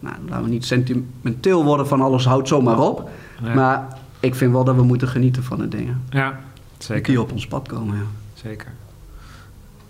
[0.00, 3.10] nou, laten we niet sentimenteel worden van alles houdt zomaar op.
[3.42, 3.54] Ja.
[3.54, 6.02] Maar ik vind wel dat we moeten genieten van de dingen.
[6.10, 6.40] Ja,
[6.78, 7.02] zeker.
[7.02, 8.02] Die op ons pad komen, ja.
[8.34, 8.68] Zeker.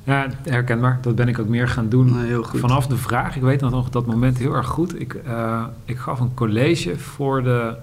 [0.04, 0.98] Ja, herkenbaar.
[1.02, 2.60] Dat ben ik ook meer gaan doen heel goed.
[2.60, 3.36] vanaf de vraag.
[3.36, 5.00] Ik weet nog dat moment heel erg goed.
[5.00, 7.74] Ik, eh, ik gaf een college voor de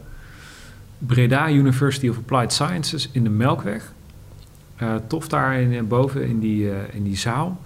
[0.98, 3.92] Breda University of Applied Sciences in de Melkweg.
[4.78, 7.60] Eh, tof daar in, boven in die, eh, in die zaal.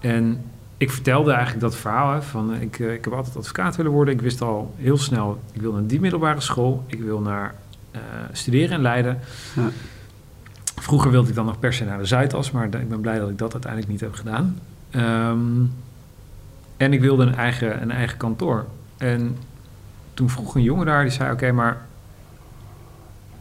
[0.00, 0.44] En
[0.80, 3.92] ik vertelde eigenlijk dat verhaal hè, van eh, ik, eh, ik heb altijd advocaat willen
[3.92, 4.14] worden.
[4.14, 6.84] Ik wist al heel snel, ik wil naar die middelbare school.
[6.86, 7.54] Ik wil naar
[7.90, 8.00] eh,
[8.32, 9.18] studeren in Leiden.
[9.56, 9.68] Ja.
[10.76, 13.28] Vroeger wilde ik dan nog per se naar de Zuidas, maar ik ben blij dat
[13.28, 14.58] ik dat uiteindelijk niet heb gedaan.
[14.90, 15.64] Ehm,
[16.76, 18.66] en ik wilde een eigen, een eigen kantoor.
[18.96, 19.36] En
[20.14, 21.86] toen vroeg een jongen daar, die zei: Oké, maar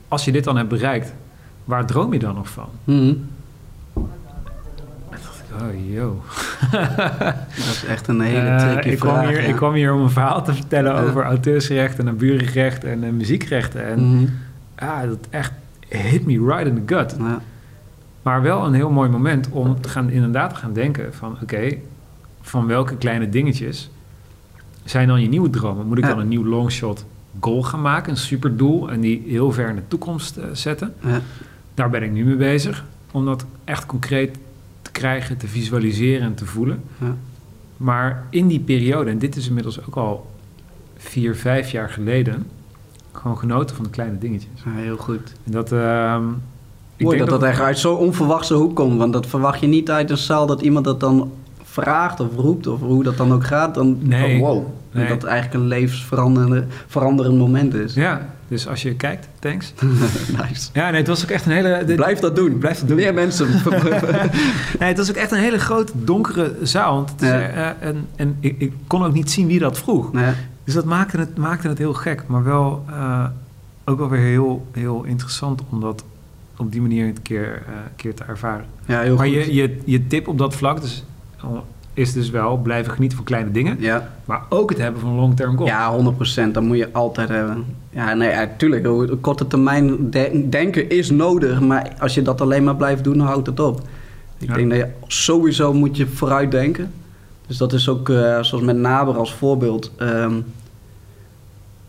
[0.07, 1.13] als je dit dan hebt bereikt,
[1.69, 2.69] waar droom je dan nog van?
[2.85, 3.17] Ik:
[5.61, 6.21] Oh, yo.
[7.55, 9.29] Dat is echt een hele Eh, tricky ik, kwam vraag.
[9.29, 9.47] hier, ja.
[9.47, 11.01] ik kwam hier om een verhaal te vertellen Ja.
[11.01, 13.85] over auteursrecht en naburenrecht en muziekrechten.
[13.85, 14.29] En
[14.77, 15.51] ja, dat echt
[15.87, 17.15] hit me right in the gut.
[17.19, 17.41] Ja.
[18.21, 21.37] Maar wel een heel mooi moment om te gaan, inderdaad te gaan denken van...
[21.41, 21.73] oké,
[22.41, 23.89] van welke kleine dingetjes
[24.83, 25.87] zijn dan je nieuwe dromen?
[25.87, 27.05] Moet ik dan een nieuw longshot
[27.39, 28.91] goal gaan maken, een superdoel...
[28.91, 30.93] en die heel ver in de toekomst eh, zetten?
[31.79, 32.85] Daar ben ik nu mee bezig.
[33.11, 34.37] Om dat echt concreet
[34.81, 36.83] te krijgen, te visualiseren en te voelen.
[36.97, 37.15] Ja.
[37.77, 40.31] Maar in die periode, en dit is inmiddels ook al
[40.97, 42.47] vier, vijf jaar geleden...
[43.11, 44.61] gewoon genoten van de kleine dingetjes.
[44.65, 45.33] Ja, heel goed.
[45.45, 45.71] En dat...
[45.71, 46.27] ehm,
[46.95, 48.97] ik Mooi denk dat dat echt uit zo'n onverwachte hoek komt.
[48.97, 51.31] Want dat verwacht je niet uit een zaal dat iemand dat dan
[51.63, 52.67] vraagt of roept.
[52.67, 53.75] Of hoe dat dan ook gaat.
[53.75, 54.39] Dan Nee.
[54.39, 54.65] van, wow.
[54.91, 55.07] Nee.
[55.07, 57.93] dat het eigenlijk een levensveranderend veranderend moment is.
[57.93, 59.73] Ja, dus als je kijkt, thanks.
[60.47, 60.69] nice.
[60.73, 61.83] Ja, nee, het was ook echt een hele...
[61.85, 62.57] dit- Blijf dat doen.
[62.57, 62.97] Blijf dat doen.
[62.97, 63.47] Meer mensen.
[64.79, 66.95] Nee, het was ook echt een hele grote, donkere zaal.
[66.95, 67.39] Want het is, Ja.
[67.39, 70.13] eh, en en ik, ik kon ook niet zien wie dat vroeg.
[70.13, 70.33] nee.
[70.63, 72.23] Dus dat maakte het, maakte het heel gek.
[72.27, 73.25] Maar wel eh,
[73.85, 76.03] ook wel weer heel, heel interessant om dat
[76.57, 78.65] op die manier een keer, eh, keer te ervaren.
[78.85, 79.35] Ja, heel maar goed.
[79.45, 81.03] je, je, je tip op dat vlak dus,
[81.93, 83.75] is dus wel blijven genieten van kleine dingen.
[83.79, 84.09] Ja.
[84.25, 85.69] Maar ook het hebben van long-term goals.
[85.71, 85.91] ja,
[86.49, 86.53] 100%.
[86.53, 87.65] Dat moet je altijd hebben.
[87.89, 88.85] Ja, nee, natuurlijk.
[88.85, 91.59] Ja, korte termijn de- denken is nodig.
[91.61, 93.81] Maar als je dat alleen maar blijft doen, houdt het op.
[94.37, 94.53] Ik Ja.
[94.53, 96.91] denk dat je sowieso moet je vooruit denken.
[97.47, 99.91] Dus dat is ook, eh, zoals met Naber als voorbeeld.
[99.97, 100.33] ehm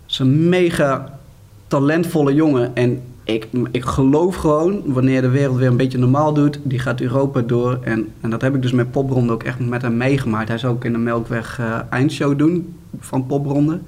[0.08, 1.18] is een mega
[1.68, 2.76] talentvolle jongen.
[2.76, 7.00] En ik, ik geloof gewoon, wanneer de wereld weer een beetje normaal doet, die gaat
[7.00, 7.78] Europa door.
[7.82, 10.48] En, en dat heb ik dus met Popronde ook echt met hem meegemaakt.
[10.48, 13.80] Hij zou ook in de Melkweg uh, eindshow doen van Popronde.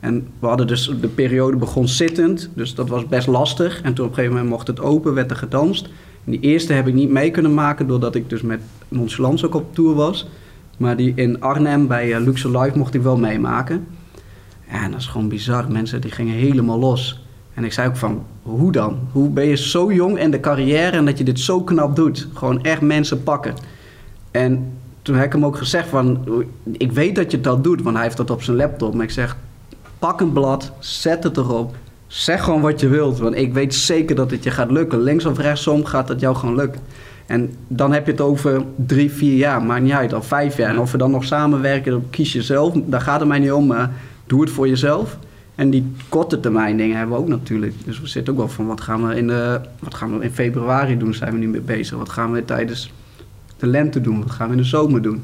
[0.00, 3.82] En we hadden dus, de periode begon zittend, dus dat was best lastig.
[3.82, 5.88] En toen op een gegeven moment mocht het open, werd er gedanst.
[6.24, 9.74] Die eerste heb ik niet mee kunnen maken, doordat ik dus met Nonchalance ook op
[9.74, 10.28] tour was.
[10.76, 13.86] Maar die in Arnhem bij uh, Luxe Live mocht ik wel meemaken.
[14.68, 15.70] En dat is gewoon bizar.
[15.70, 17.27] Mensen die gingen helemaal los.
[17.58, 18.98] En ik zei ook van, hoe dan?
[19.12, 22.28] Hoe ben je zo jong in de carrière en dat je dit zo knap doet?
[22.34, 23.54] Gewoon echt mensen pakken.
[24.30, 26.24] En toen heb ik hem ook gezegd van,
[26.72, 28.94] ik weet dat je al doet, want hij heeft dat op zijn laptop.
[28.94, 29.36] Maar ik zeg,
[29.98, 31.74] pak een blad, zet het erop,
[32.06, 33.18] zeg gewoon wat je wilt.
[33.18, 35.00] Want ik weet zeker dat het je gaat lukken.
[35.00, 36.80] Links of rechtsom gaat dat jou gewoon lukken.
[37.26, 40.70] En dan heb je het over drie, vier jaar, maakt niet uit, al vijf jaar.
[40.70, 42.74] En of we dan nog samenwerken, dan kies je zelf.
[42.84, 43.90] Daar gaat het mij niet om, maar
[44.26, 45.18] doe het voor jezelf.
[45.58, 47.74] En die korte termijn dingen hebben we ook natuurlijk.
[47.84, 50.30] Dus we zitten ook wel van wat gaan we in, de, wat gaan we in
[50.30, 51.98] februari doen, zijn we nu mee bezig.
[51.98, 52.92] Wat gaan we tijdens
[53.56, 55.22] de lente doen, wat gaan we in de zomer doen.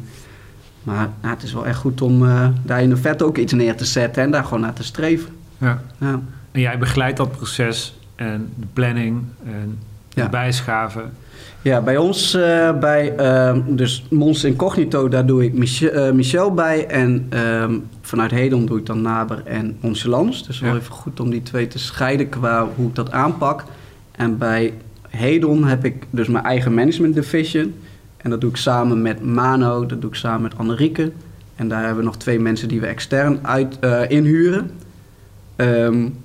[0.83, 3.53] Maar nou, het is wel echt goed om uh, daar in de vet ook iets
[3.53, 5.31] neer te zetten en daar gewoon naar te streven.
[5.59, 5.83] Ja.
[5.99, 6.21] ja.
[6.53, 9.79] En jij begeleidt dat proces en de planning en
[10.09, 10.29] de ja.
[10.29, 11.13] bijschaven.
[11.63, 16.55] Ja, bij ons, uh, bij uh, dus Mons Incognito, daar doe ik Michel, uh, Michel
[16.55, 16.87] bij.
[16.87, 20.47] En ehm, vanuit Hedon doe ik dan Naber en Oncelans.
[20.47, 23.65] Dus wel even goed om die twee te scheiden qua hoe ik dat aanpak.
[24.13, 24.73] En bij
[25.09, 27.75] Hedon heb ik dus mijn eigen management division.
[28.17, 31.13] En dat doe ik samen met Mano, dat doe ik samen met Annerieke.
[31.57, 34.71] En daar hebben we nog twee mensen die we extern uit, uh, inhuren.
[35.57, 36.23] Um,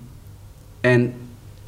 [0.81, 1.13] en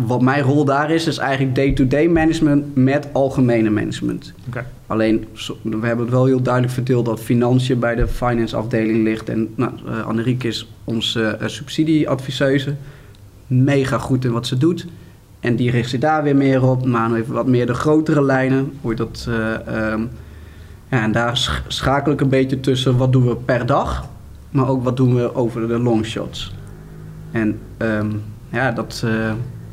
[0.06, 4.34] wat mijn rol daar is, is eigenlijk day-to-day management met algemene management.
[4.48, 4.66] Okay.
[4.88, 5.26] Alleen,
[5.62, 9.30] we hebben het wel heel duidelijk verdeeld dat financiën bij de finance afdeling ligt.
[9.30, 9.72] En nou,
[10.18, 12.76] uh, is onze uh, subsidieadviseuse.
[13.48, 14.88] Mega goed in wat ze doet.
[15.40, 16.86] En die richt zich daar weer meer op.
[16.86, 18.72] Manu heeft wat meer de grotere lijnen.
[18.82, 20.10] Hoe je dat, uh, um,
[20.90, 24.08] ja, en daar schakel ik een beetje tussen wat doen we per dag.
[24.50, 26.54] Maar ook wat doen we over de longshots.
[27.32, 29.06] En um, ja, dat...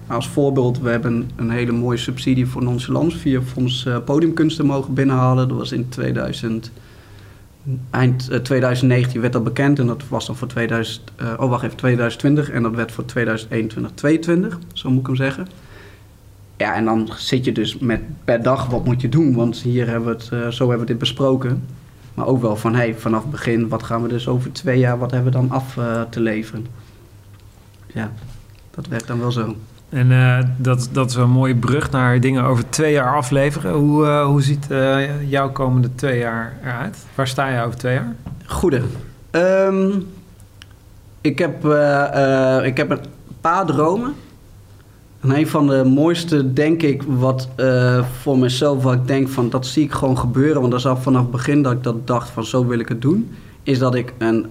[0.09, 4.95] Als voorbeeld, we hebben een hele mooie subsidie voor nonchalance via Fonds uh, Podiumkunsten mogen
[4.95, 5.49] binnenhalen.
[5.49, 6.71] Dat was in 2000,
[7.91, 11.63] eind uh, 2019 werd dat bekend en dat was dan voor 2000, uh, oh wacht
[11.63, 15.47] even, 2020 en dat werd voor 2021, 2022, zo moet ik hem zeggen.
[16.57, 19.89] Ja, en dan zit je dus met per dag wat moet je doen, want hier
[19.89, 21.65] hebben we het, zo hebben we dit besproken.
[22.15, 24.99] Maar ook wel van, hey, vanaf het begin, wat gaan we dus over twee jaar,
[24.99, 25.79] wat hebben we dan af
[26.11, 26.67] te leveren?
[27.87, 28.13] Ja,
[28.71, 29.57] dat werkt dan wel zo.
[29.89, 33.73] En uh, dat, dat is een mooie brug naar dingen over twee jaar afleveren.
[33.73, 37.07] Hoe, uh, hoe ziet uh, jouw komende twee jaar eruit?
[37.15, 38.15] Waar sta je over twee jaar?
[38.47, 38.83] Goede.
[39.31, 40.07] Um,
[41.21, 41.65] ik, heb,
[42.65, 43.01] ik heb een
[43.41, 44.15] paar dromen.
[45.21, 47.49] En een van de mooiste, denk ik, wat
[48.21, 50.61] voor mezelf, wat ik denk van dat zie ik gewoon gebeuren.
[50.61, 52.89] Want dat is al vanaf het begin dat ik dat dacht van zo wil ik
[52.89, 53.35] het doen.
[53.63, 54.47] Is dat ik een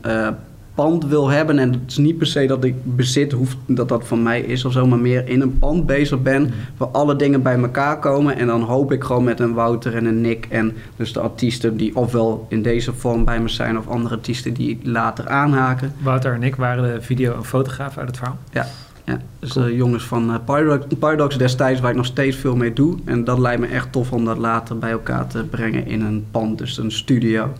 [0.78, 1.60] pand wil hebben.
[1.60, 4.66] En het is niet per se dat ik bezit, hoeft, dat dat van mij is
[4.66, 6.42] of zo, maar meer in een pand bezig ben.
[6.42, 6.50] Mm.
[6.78, 8.38] Waar alle dingen bij elkaar komen.
[8.38, 10.48] En dan hoop ik gewoon met een Wouter en een Nick.
[10.50, 14.54] En dus de artiesten die ofwel in deze vorm bij me zijn, of andere artiesten
[14.54, 15.94] die later aanhaken.
[16.02, 18.38] Wouter en Nick waren de video- en fotograaf uit het verhaal.
[18.52, 18.68] Ja.
[19.06, 22.74] Ja, dus de jongens van uh, Pyrox, Pyrox destijds, waar ik nog steeds veel mee
[22.74, 22.98] doe.
[23.06, 26.26] En dat lijkt me echt tof om dat later bij elkaar te brengen in een
[26.32, 27.54] pand, dus een studio.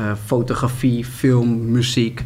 [0.00, 2.24] Uh, fotografie, film, muziek.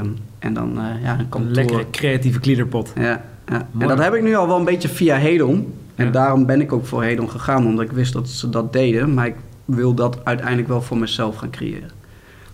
[0.00, 1.48] Um, en dan uh, ja, een kantoor.
[1.48, 2.92] Een lekkere creatieve gliederpot.
[2.94, 3.68] Ja, ja.
[3.78, 5.74] en dat heb ik nu al wel een beetje via Hedon.
[5.94, 6.10] En ja.
[6.10, 9.14] daarom ben ik ook voor Hedon gegaan, omdat ik wist dat ze dat deden.
[9.14, 11.90] Maar ik wil dat uiteindelijk wel voor mezelf gaan creëren.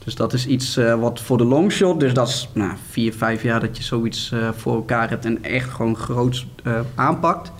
[0.04, 3.42] Dus dat is iets uh, wat voor de longshot, dus dat is nou, vier, vijf
[3.42, 6.46] jaar dat je zoiets uh, voor elkaar hebt en echt gewoon groot
[6.94, 7.52] aanpakt.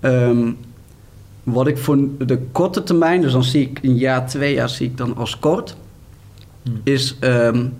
[0.00, 0.56] Um,
[1.42, 4.86] wat ik voor de korte termijn, dus dan zie ik een jaar, twee jaar zie
[4.86, 5.76] ik dan als kort
[6.62, 6.80] hmm.
[6.84, 7.72] is um,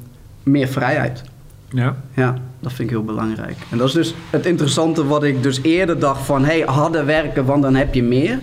[0.42, 1.22] meer vrijheid.
[1.70, 1.96] Ja.
[2.14, 3.56] Ja, dat vind ik heel belangrijk.
[3.70, 6.44] En dat is dus het interessante wat ik dus eerder dacht van...
[6.44, 8.40] hé, hey, harder werken, want dan heb je meer.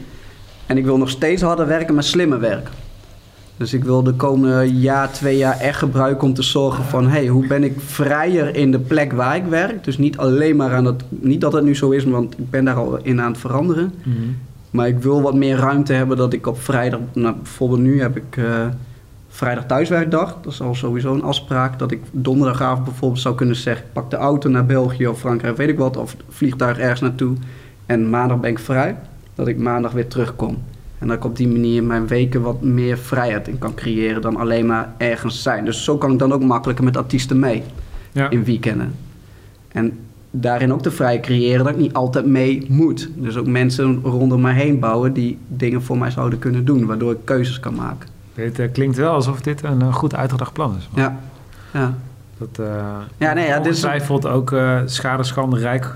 [0.65, 2.73] En ik wil nog steeds harder werken, maar slimmer werken.
[3.57, 7.03] Dus ik wil de komende jaar, twee jaar echt gebruiken om te zorgen van...
[7.03, 9.83] hé, hey, hoe ben ik vrijer in de plek waar ik werk?
[9.83, 11.03] Dus niet alleen maar aan het...
[11.09, 13.93] Niet dat het nu zo is, want ik ben daar al in aan het veranderen.
[14.03, 14.37] Mm -hmm.
[14.69, 16.99] Maar ik wil wat meer ruimte hebben dat ik op vrijdag...
[17.13, 18.35] Nou, bijvoorbeeld nu heb ik...
[18.37, 18.65] Uh,
[19.35, 20.37] vrijdag thuiswerkdag.
[20.41, 21.79] Dat is al sowieso een afspraak.
[21.79, 23.85] Dat ik donderdagavond bijvoorbeeld zou kunnen zeggen...
[23.93, 25.97] pak de auto naar België of Frankrijk, weet ik wat.
[25.97, 27.35] Of vliegtuig ergens naartoe.
[27.85, 28.97] En maandag ben ik vrij.
[29.33, 30.57] Dat ik maandag weer terugkom.
[30.99, 34.21] En dat ik op die manier mijn weken wat meer vrijheid in kan creëren...
[34.21, 35.65] dan alleen maar ergens zijn.
[35.65, 37.63] Dus zo kan ik dan ook makkelijker met artiesten mee.
[38.11, 38.29] Ja.
[38.29, 38.95] In weekenden.
[39.67, 39.97] En
[40.31, 43.09] daarin ook de vrijheid creëren dat ik niet altijd mee moet.
[43.15, 47.11] Dus ook mensen rondom mij heen bouwen die dingen voor mij zouden kunnen doen, waardoor
[47.11, 48.14] ik keuzes kan maken.
[48.35, 50.89] Het uh, klinkt wel alsof dit een uh, goed uitgedacht plan is.
[50.93, 51.19] Ja,
[51.73, 51.93] ja.
[52.37, 52.67] Dat, uh,
[53.17, 55.91] ja, nee, ja, ongetwijfeld ook uh, schade, schande, rijk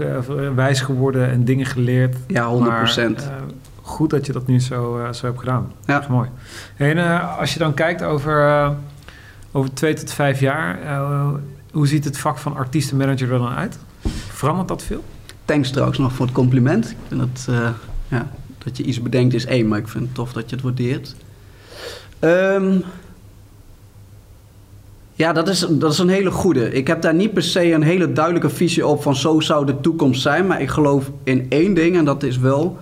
[0.56, 2.16] wijs geworden en dingen geleerd.
[2.28, 3.14] Ja, 100 Maar,
[3.82, 5.72] goed dat je dat nu zo, zo hebt gedaan.
[5.86, 5.94] Ja.
[5.94, 6.30] Dat is mooi.
[6.76, 6.98] En
[7.38, 8.72] als je dan kijkt over,
[9.52, 10.80] over twee tot vijf jaar,
[11.72, 13.80] hoe ziet het vak van artiestenmanager er dan uit?
[14.28, 15.04] Verandert dat veel?
[15.46, 16.90] Thanks trouwens nog voor het compliment.
[16.90, 17.56] Ik vind dat,
[18.08, 18.28] ja,
[18.58, 21.16] dat je iets bedenkt is één, maar ik vind het tof dat je het waardeert.
[22.22, 22.84] Um,
[25.14, 26.74] ja, dat is, dat is een hele goede.
[26.74, 29.80] Ik heb daar niet per se een hele duidelijke visie op van zo zou de
[29.82, 30.48] toekomst zijn.
[30.48, 32.78] Maar ik geloof in één ding en dat is wel...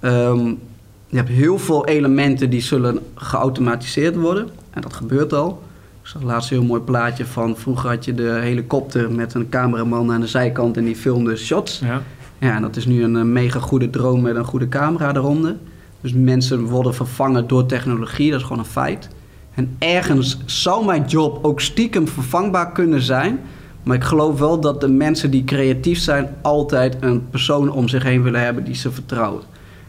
[0.00, 0.58] Um,
[1.06, 4.48] je hebt heel veel elementen die zullen geautomatiseerd worden.
[4.70, 5.62] En dat gebeurt al.
[6.02, 7.56] Ik zag laatst een heel mooi plaatje van...
[7.56, 11.78] Vroeger had je de helikopter met een cameraman aan de zijkant en die filmde shots.
[11.78, 12.02] Ja.
[12.38, 15.56] Ja, en dat is nu een mega goede drone met een goede camera eronder.
[16.00, 19.08] Dus mensen worden vervangen door technologie, dat is gewoon een feit.
[19.54, 23.40] En ergens zou mijn job ook stiekem vervangbaar kunnen zijn.
[23.82, 28.02] Maar ik geloof wel dat de mensen die creatief zijn altijd een persoon om zich
[28.02, 29.42] heen willen hebben die ze vertrouwen.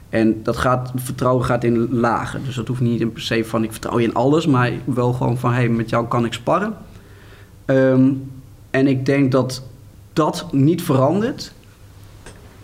[0.09, 2.41] En dat gaat, vertrouwen gaat in lagen.
[2.45, 5.13] Dus dat hoeft niet in per se van ik vertrouw je in alles, maar wel
[5.13, 6.73] gewoon van hé, hey, met jou kan ik sparren.
[7.65, 8.31] Um,
[8.69, 9.63] en ik denk dat
[10.13, 11.53] dat niet verandert.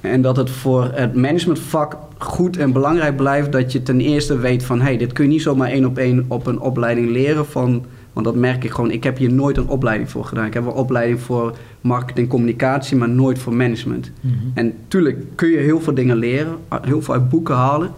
[0.05, 4.63] En dat het voor het managementvak goed en belangrijk blijft dat je ten eerste weet
[4.63, 4.77] van...
[4.77, 7.85] hé, hey, dit kun je niet zomaar één op één op een opleiding leren van...
[8.13, 8.91] Want dat merk ik gewoon.
[8.91, 10.45] Ik heb hier nooit een opleiding voor gedaan.
[10.45, 14.11] Ik heb een opleiding voor marketing communicatie, maar nooit voor management.
[14.21, 14.33] Mhm.
[14.53, 17.91] En tuurlijk kun je heel veel dingen leren, heel veel uit boeken halen.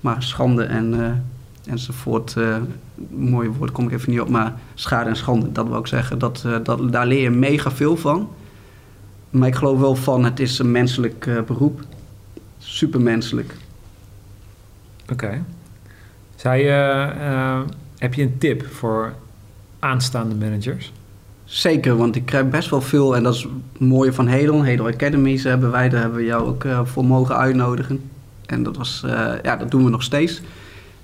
[0.00, 1.06] Maar schande en, uh,
[1.66, 2.56] enzovoort, uh,
[3.10, 6.18] mooie woord kom ik even niet op, maar schade en schande, dat wil ik zeggen.
[6.18, 8.28] Dat, uh, dat, daar leer je mega veel van.
[9.32, 11.80] Maar ik geloof wel van, het is een menselijk uh, beroep.
[12.58, 13.54] Supermenselijk.
[15.02, 15.12] Oké.
[15.12, 15.42] Okay.
[16.36, 17.60] Zij, uh,
[17.98, 19.14] heb je een tip voor
[19.78, 20.92] aanstaande managers?
[21.44, 24.62] Zeker, want ik krijg best wel veel, en dat is het mooie van Hedel.
[24.62, 28.10] Hedel Academies hebben wij, daar hebben we jou ook voor mogen uitnodigen.
[28.46, 29.04] En dat, was,
[29.42, 30.42] ja, dat doen we nog steeds.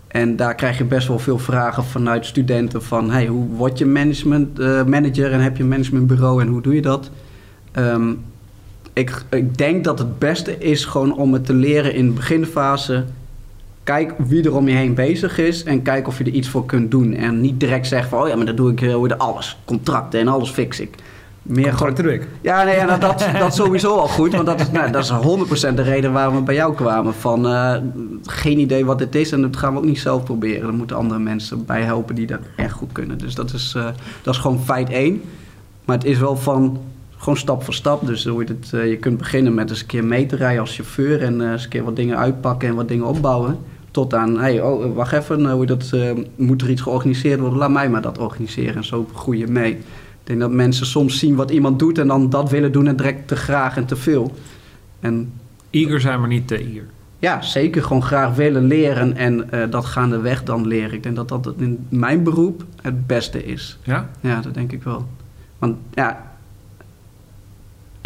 [0.06, 3.10] En daar krijg je best wel veel vragen vanuit studenten van...
[3.10, 6.82] Hey, hoe word je management, manager en heb je een managementbureau en hoe doe je
[6.82, 7.10] dat?
[7.76, 8.20] Um,
[8.98, 13.04] ik, ik, denk dat het beste is gewoon om het te leren in de beginfase.
[13.82, 16.66] Kijk wie er om je heen bezig is en kijk of je er iets voor
[16.66, 17.14] kunt doen.
[17.14, 19.58] En niet direct zeggen van, oh ja, maar dat doe ik uh, alles.
[19.64, 20.94] Contracten en alles fix ik.
[21.42, 22.28] Meer Contracten doe ik.
[22.40, 24.32] Ja, nee, nou, dat, dat sowieso al goed.
[24.32, 25.12] Want dat is, nou, dat is
[25.70, 27.14] 100% de reden waarom we bij jou kwamen.
[27.14, 27.74] Van uh,
[28.24, 30.68] geen idee wat dit is en dat gaan we ook niet zelf proberen.
[30.68, 33.18] Er moeten andere mensen bij helpen die dat echt goed kunnen.
[33.18, 33.84] Dus dat is, uh,
[34.22, 35.22] dat is gewoon feit 1.
[35.84, 36.78] Maar het is wel van
[37.18, 38.06] gewoon stap voor stap.
[38.06, 40.60] Dus hoe je, het, uh, je kunt beginnen met eens een keer mee te rijden
[40.60, 43.58] als chauffeur en uh, eens een keer wat dingen uitpakken en wat dingen opbouwen.
[43.90, 45.92] Tot aan, hey, oh, wacht even, uh, hoe dat,
[46.36, 47.58] moet er iets georganiseerd worden?
[47.58, 48.76] Laat mij maar dat organiseren.
[48.76, 49.72] En zo groei je mee.
[49.72, 52.96] Ik denk dat mensen soms zien wat iemand doet en dan dat willen doen en
[52.96, 54.34] direct te graag en te veel.
[55.00, 55.32] En,
[55.70, 56.86] eager zijn, maar niet te eager.
[57.18, 57.82] Ja, zeker.
[57.82, 60.92] Gewoon graag willen leren en dat gaandeweg dan leren.
[60.92, 63.78] Ik denk dat dat in mijn beroep het beste is.
[63.82, 64.10] Ja?
[64.20, 65.06] Ja, dat denk ik wel.
[65.58, 66.27] Want ja,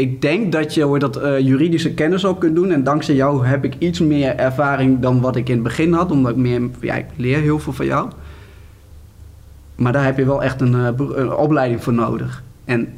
[0.02, 2.70] ik denk dat je dat uh, juridische kennis ook kunt doen.
[2.70, 6.10] En dankzij jou heb ik iets meer ervaring dan wat ik in het begin had.
[6.10, 8.10] Omdat ik meer, ja, ik leer heel veel van jou.
[9.74, 12.42] Maar daar heb je wel echt een, een opleiding voor nodig.
[12.64, 12.88] En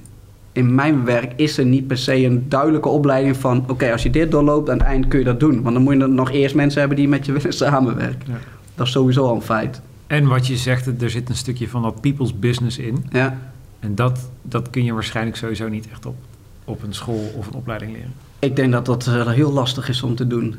[0.52, 3.58] in mijn werk is er niet per se een duidelijke opleiding van...
[3.58, 5.62] oké, okay, als je dit doorloopt, aan het eind kun je dat doen.
[5.62, 8.26] Want dan moet je nog eerst mensen hebben die met je willen samenwerken.
[8.26, 8.38] Ja.
[8.74, 9.80] Dat is sowieso al een feit.
[10.06, 13.04] En wat je zegt, er zit een stukje van dat people's business in.
[13.10, 13.38] Ja.
[13.80, 16.16] En dat, dat kun je waarschijnlijk sowieso niet echt op
[16.64, 18.12] op een school of een opleiding leren?
[18.38, 20.54] Ik denk dat dat uh, heel lastig is om te doen.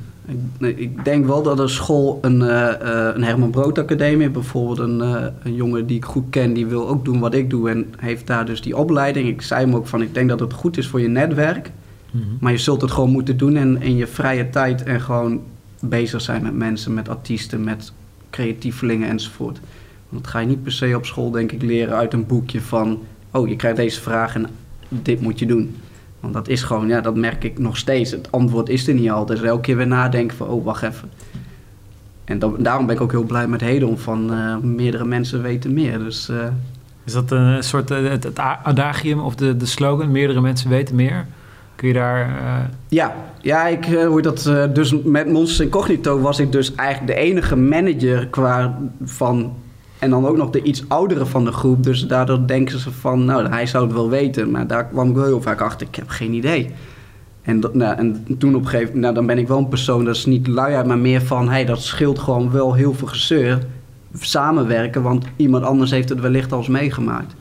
[0.58, 2.72] Ik, ik denk wel dat een school, een, uh,
[3.14, 6.88] een Herman Brood Academie, bijvoorbeeld een, uh, een jongen die ik goed ken, die wil
[6.88, 9.28] ook doen wat ik doe en heeft daar dus die opleiding.
[9.28, 11.72] Ik zei hem ook van, ik denk dat het goed is voor je netwerk,
[12.12, 12.38] mm-hmm.
[12.40, 15.42] maar je zult het gewoon moeten doen in, in je vrije tijd en gewoon
[15.80, 17.92] bezig zijn met mensen, met artiesten, met
[18.30, 19.60] creatievelingen enzovoort.
[20.10, 22.62] Want dat ga je niet per se op school, denk ik, leren uit een boekje
[22.62, 23.00] van,
[23.32, 24.48] oh, je krijgt deze vraag en
[24.90, 25.76] dit moet je doen.
[26.26, 28.12] Want dat is gewoon, ja, dat merk ik nog steeds.
[28.12, 29.40] Het antwoord is er niet altijd.
[29.40, 31.10] Dus elke keer weer nadenken van, oh, wacht even.
[32.24, 35.74] En dan, daarom ben ik ook heel blij met Hedon van uh, meerdere mensen weten
[35.74, 36.00] meer.
[36.00, 36.38] Dus, uh,
[37.04, 40.96] is dat een soort uh, het, het, adagium of de, de slogan, meerdere mensen weten
[40.96, 41.26] meer?
[41.76, 42.30] Kun je daar...
[42.88, 47.56] Ja, ja ik, hoe dat, dus met Monsters Incognito was ik dus eigenlijk de enige
[47.56, 49.54] manager qua van
[50.00, 51.84] en dan ook nog de iets oudere van de groep.
[51.84, 54.52] Dus daardoor denken ze van, nou, hij zou het wel weten.
[54.52, 56.70] Maar daar kwam ik wel heel vaak achter, ik heb geen idee.
[57.42, 60.06] En, nou, en toen op een gegeven moment, nou, dan ben ik wel een persoon,
[60.06, 63.60] dat is niet luiheid, maar meer van, hey, dat scheelt gewoon wel heel veel gezeur.
[64.20, 67.36] Samenwerken, want iemand anders heeft het wellicht al eens meegemaakt.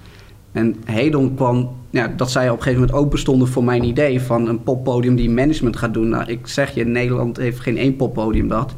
[0.53, 1.71] En Hedon kwam,
[2.17, 5.31] dat zij op een gegeven moment open stonden voor mijn idee van een poppodium die
[5.31, 6.09] management gaat doen.
[6.09, 8.75] Nou, ik zeg je, Nederland heeft geen één poppodium dat.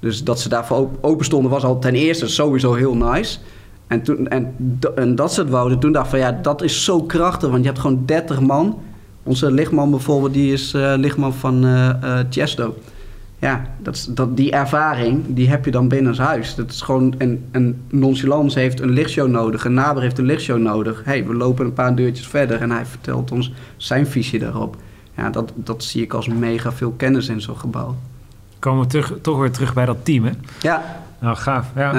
[0.00, 3.38] Dus dat ze daarvoor op- open stonden was al ten eerste sowieso heel nice.
[3.86, 4.54] En, toen, en,
[4.94, 7.60] en dat ze het wouden, toen dacht ik van ja, dat is zo krachtig, want
[7.60, 8.78] je hebt gewoon 30 man.
[9.22, 12.74] Onze lichtman bijvoorbeeld, die is eh, lichtman van eh eh, Chesto.
[13.40, 16.54] Ja, dat, dat, die ervaring, die heb je dan binnen huis.
[16.54, 20.58] Dat is gewoon, en, en Nonchalance heeft een lichtshow nodig, een naber heeft een lichtshow
[20.58, 21.02] nodig.
[21.04, 24.76] hey, we lopen een paar deurtjes verder en hij vertelt ons zijn visie daarop.
[25.16, 27.96] Ja, dat, dat zie ik als mega veel kennis in zo'n gebouw.
[28.58, 30.30] Komen we terug, toch weer terug bij dat team, hè?
[30.60, 31.66] Ja, Nou, gaaf.
[31.76, 31.92] Ja.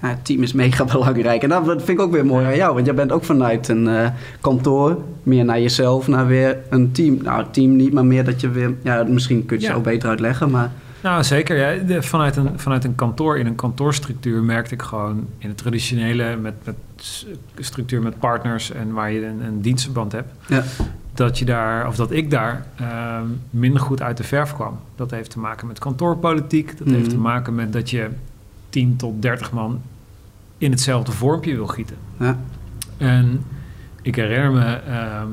[0.00, 1.42] ja, het team is mega belangrijk.
[1.42, 2.74] En dat vind ik ook weer mooi aan jou.
[2.74, 4.08] Want jij bent ook vanuit een eh,
[4.40, 7.18] kantoor meer naar jezelf, naar weer een team.
[7.22, 8.74] Nou, team niet, maar meer dat je weer...
[8.82, 9.78] Ja, misschien kun je het Ja.
[9.78, 10.70] zo beter uitleggen, maar...
[11.02, 11.56] Nou, zeker.
[11.56, 11.84] Ja.
[11.84, 16.36] De- vanuit, een, vanuit een kantoor, in een kantoorstructuur, merkte ik gewoon in het traditionele
[16.36, 16.74] met, met
[17.58, 20.62] structuur met partners en waar je een, een dienstverband hebt, Ja,
[21.14, 24.78] dat je daar, of dat ik daar ehm, minder goed uit de verf kwam.
[24.96, 26.78] Dat heeft te maken met kantoorpolitiek.
[26.78, 27.08] Dat heeft Mhm.
[27.10, 28.08] te maken met dat je
[28.68, 29.80] 10 tot 30 man
[30.58, 31.96] in hetzelfde vormpje wil gieten.
[32.18, 32.36] ja,
[32.96, 33.44] En
[34.02, 35.28] ik herinner me ehm,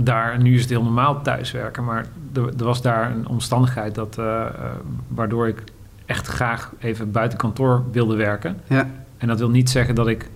[0.00, 4.18] daar, nu is het heel normaal thuiswerken, maar er, er was daar een omstandigheid dat,
[4.18, 4.50] eh, eh,
[5.08, 5.62] waardoor ik
[6.06, 8.56] echt graag even buiten kantoor wilde werken.
[8.66, 8.88] ja,
[9.18, 10.28] En dat wil niet zeggen dat ik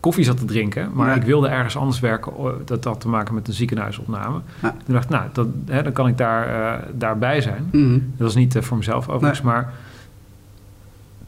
[0.00, 2.32] koffie zat te drinken, maar ik wilde ergens anders werken.
[2.64, 4.40] Dat had te maken met een ziekenhuisopname.
[4.62, 4.70] Ja.
[4.84, 7.68] Toen dacht ik, nou, dat, hè, dan kan ik daar, eh, daarbij zijn.
[7.72, 9.72] mhm, Dat was niet eh, voor mezelf overigens, maar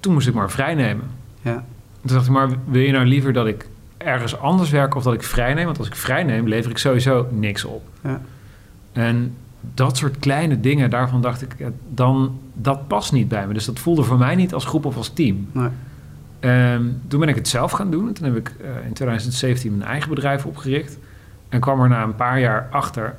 [0.01, 1.05] toen moest ik maar vrij nemen.
[1.43, 1.53] ja,
[2.01, 5.15] Toen dacht ik, maar wil je nou liever dat ik ergens anders werk of dat
[5.15, 5.65] ik vrij neem?
[5.65, 7.83] Want als ik vrij neem, lever ik sowieso niks op.
[8.05, 8.21] ja,
[8.93, 9.35] En
[9.75, 13.53] dat soort kleine dingen, daarvan dacht ik, ja, dan, dat past niet bij me.
[13.55, 15.49] Dus dat voelde voor mij niet als groep of als team.
[15.53, 15.69] nee,
[16.41, 18.13] Ehm, toen ben ik het zelf gaan doen.
[18.13, 20.99] Toen heb ik eh, in 2017 mijn eigen bedrijf opgericht.
[21.49, 23.17] En kwam er na een paar jaar achter,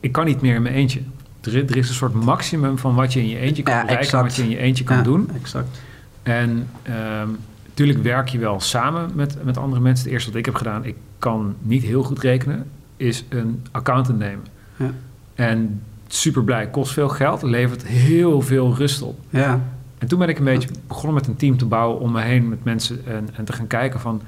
[0.00, 1.00] ik kan niet meer in mijn eentje.
[1.40, 3.80] Er, is- er is een soort maximum van wat je in je eentje kan Ja,
[3.80, 4.22] bereiken, exact.
[4.24, 5.30] wat je in je eentje kan ja, doen.
[5.40, 5.78] exact.
[6.22, 7.28] En ehm,
[7.68, 10.04] natuurlijk werk je wel samen met, met andere mensen.
[10.04, 14.18] Het eerste wat ik heb gedaan, ik kan niet heel goed rekenen, is een accountant
[14.18, 14.44] nemen.
[14.76, 14.90] Ja.
[15.34, 19.18] En super blij, kost veel geld, levert heel veel rust op.
[19.30, 19.60] Ja,
[19.98, 22.48] En toen ben ik een beetje begonnen met een team te bouwen om me heen
[22.48, 24.22] met mensen en, en te gaan kijken van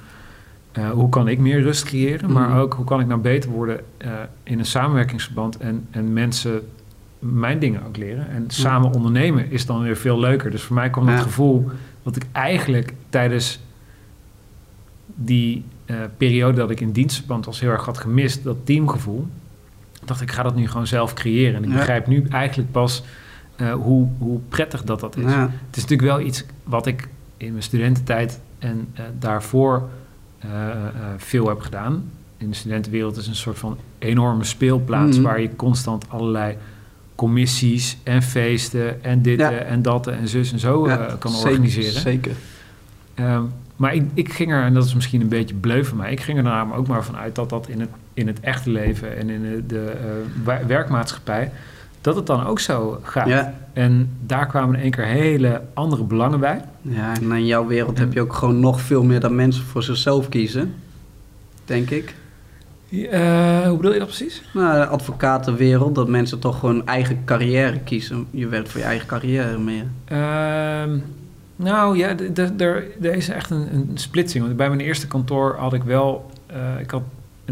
[0.73, 2.59] eh, hoe kan ik meer rust creëren, maar Mhm.
[2.59, 4.11] ook hoe kan ik nou beter worden eh,
[4.43, 6.69] in een samenwerkingsverband en, en mensen
[7.19, 8.29] mijn dingen ook leren.
[8.31, 10.51] En samen ondernemen is dan weer veel leuker.
[10.51, 11.21] Dus voor mij kwam dat Ja.
[11.23, 11.71] gevoel
[12.03, 13.61] wat ik eigenlijk tijdens
[15.07, 19.27] die eh, periode dat ik in dienstverband was heel erg had gemist, dat teamgevoel.
[20.05, 21.55] Dacht ik, ik ga dat nu gewoon zelf creëren.
[21.57, 21.75] En ik Ja.
[21.77, 23.03] begrijp nu eigenlijk pas
[23.61, 25.25] eh, hoe, hoe prettig dat dat is.
[25.25, 29.89] ja, Het is natuurlijk wel iets wat ik in mijn studententijd en eh, daarvoor
[30.39, 30.49] eh,
[31.17, 32.05] veel heb gedaan.
[32.37, 35.27] In de studentenwereld is een soort van enorme speelplaats Mhm.
[35.27, 36.57] waar je constant allerlei
[37.15, 39.51] commissies en feesten en dit Ja.
[39.51, 42.01] en dat en zus en zo ja, kan zeker, organiseren.
[42.01, 42.33] Zeker.
[43.15, 43.43] Ehm,
[43.77, 46.21] maar ik, ik ging er, en dat is misschien een beetje bleu van mij, ik
[46.21, 49.31] ging er namelijk ook maar vanuit dat dat in het, in het echte leven en
[49.31, 49.97] in de, de
[50.67, 51.53] werkmaatschappij,
[52.01, 53.29] dat het dan ook zo gaat.
[53.29, 56.65] Ja, En daar kwamen in één keer hele andere belangen bij.
[56.83, 59.83] ja, en in jouw wereld heb je ook gewoon nog veel meer dan mensen voor
[59.83, 60.75] zichzelf kiezen.
[61.65, 62.15] Denk ik.
[63.11, 64.43] Eh, hoe bedoel je dat precies?
[64.55, 68.27] Nou, de advocatenwereld, dat mensen toch gewoon eigen carrière kiezen.
[68.31, 69.85] Je werkt voor je eigen carrière meer.
[70.05, 70.99] Ehm,
[71.57, 72.53] nou ja, er
[73.01, 74.45] er is echt een, een splitsing.
[74.45, 76.31] Want bij mijn eerste kantoor had ik wel...
[76.47, 77.03] eh, ik had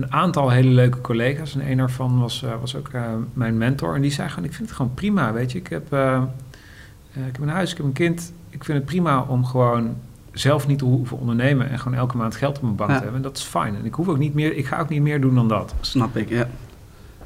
[0.02, 1.54] een aantal hele leuke collega's.
[1.54, 3.94] En een daarvan was, eh, was ook eh, mijn mentor.
[3.94, 5.58] En die zei gewoon, ik vind het gewoon prima, weet je.
[5.58, 6.22] Ik heb, eh,
[7.12, 8.32] ik heb een huis, ik heb een kind.
[8.50, 9.96] Ik vind het prima om gewoon
[10.32, 11.70] zelf niet te hoeven ondernemen...
[11.70, 12.96] en gewoon elke maand geld op mijn bank Ja.
[12.96, 13.22] te hebben.
[13.22, 13.76] En dat is fijn.
[13.76, 15.74] En ik, hoef ook niet meer, ik ga ook niet meer doen dan dat.
[15.80, 16.48] Snap ik, ja.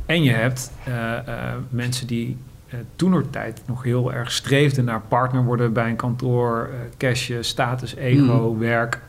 [0.06, 2.36] En je hebt eh, eh, mensen die
[2.68, 8.50] eh toenertijd nog heel erg streefden naar partner worden bij een kantoor, cashje, status, ego,
[8.52, 8.58] Mm.
[8.58, 9.00] werk.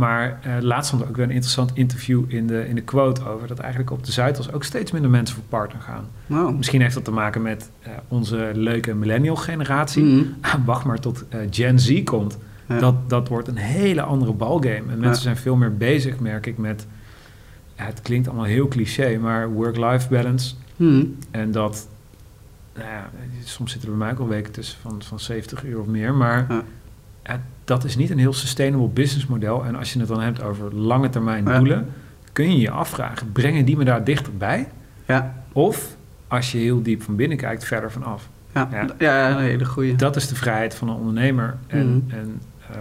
[0.00, 3.28] Maar eh, laatst stond er ook weer een interessant interview in de, in de quote
[3.28, 6.08] over dat eigenlijk op de Zuidas ook steeds minder mensen voor partner gaan.
[6.56, 10.04] Misschien heeft dat te maken met eh, onze leuke millennial generatie.
[10.04, 10.24] mhm.
[10.64, 12.38] Wacht maar tot eh, Gen Z komt.
[12.68, 12.78] Ja.
[12.78, 14.74] Dat, dat wordt een hele andere balgame.
[14.76, 15.14] En mensen Ja.
[15.14, 16.86] zijn veel meer bezig, merk ik, met...
[17.76, 20.54] Ja, het klinkt allemaal heel cliché, maar work-life balance.
[20.76, 21.04] Mhm.
[21.30, 21.88] En dat...
[22.74, 23.10] Nou ja,
[23.44, 26.14] soms zitten er bij mij ook al weken tussen van, van 70 uur of meer.
[26.14, 26.64] Maar Ja.
[27.70, 29.64] Dat is niet een heel sustainable businessmodel.
[29.64, 31.58] En als je het dan hebt over lange termijn Ja.
[31.58, 31.86] doelen...
[32.32, 34.68] kun je je afvragen, brengen die me daar dichterbij?
[35.06, 35.96] Ja, Of
[36.28, 38.28] als je heel diep van binnen kijkt, verder vanaf.
[38.54, 38.86] Ja, Ja.
[38.98, 39.30] ja.
[39.30, 39.96] een hele goeie.
[39.96, 41.56] Dat is de vrijheid van een ondernemer.
[41.66, 42.14] En, Mhm.
[42.18, 42.40] en
[42.70, 42.76] eh,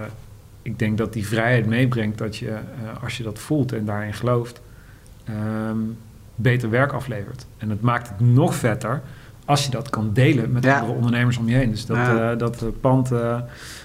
[0.62, 4.14] ik denk dat die vrijheid meebrengt dat je, eh, als je dat voelt en daarin
[4.14, 4.62] gelooft,
[5.24, 5.78] ehm,
[6.36, 7.46] beter werk aflevert.
[7.58, 9.02] En het maakt het nog vetter
[9.50, 11.72] als je dat kan delen met andere ondernemers om je heen.
[11.72, 13.38] Dus dat, eh, dat eh, pand eh,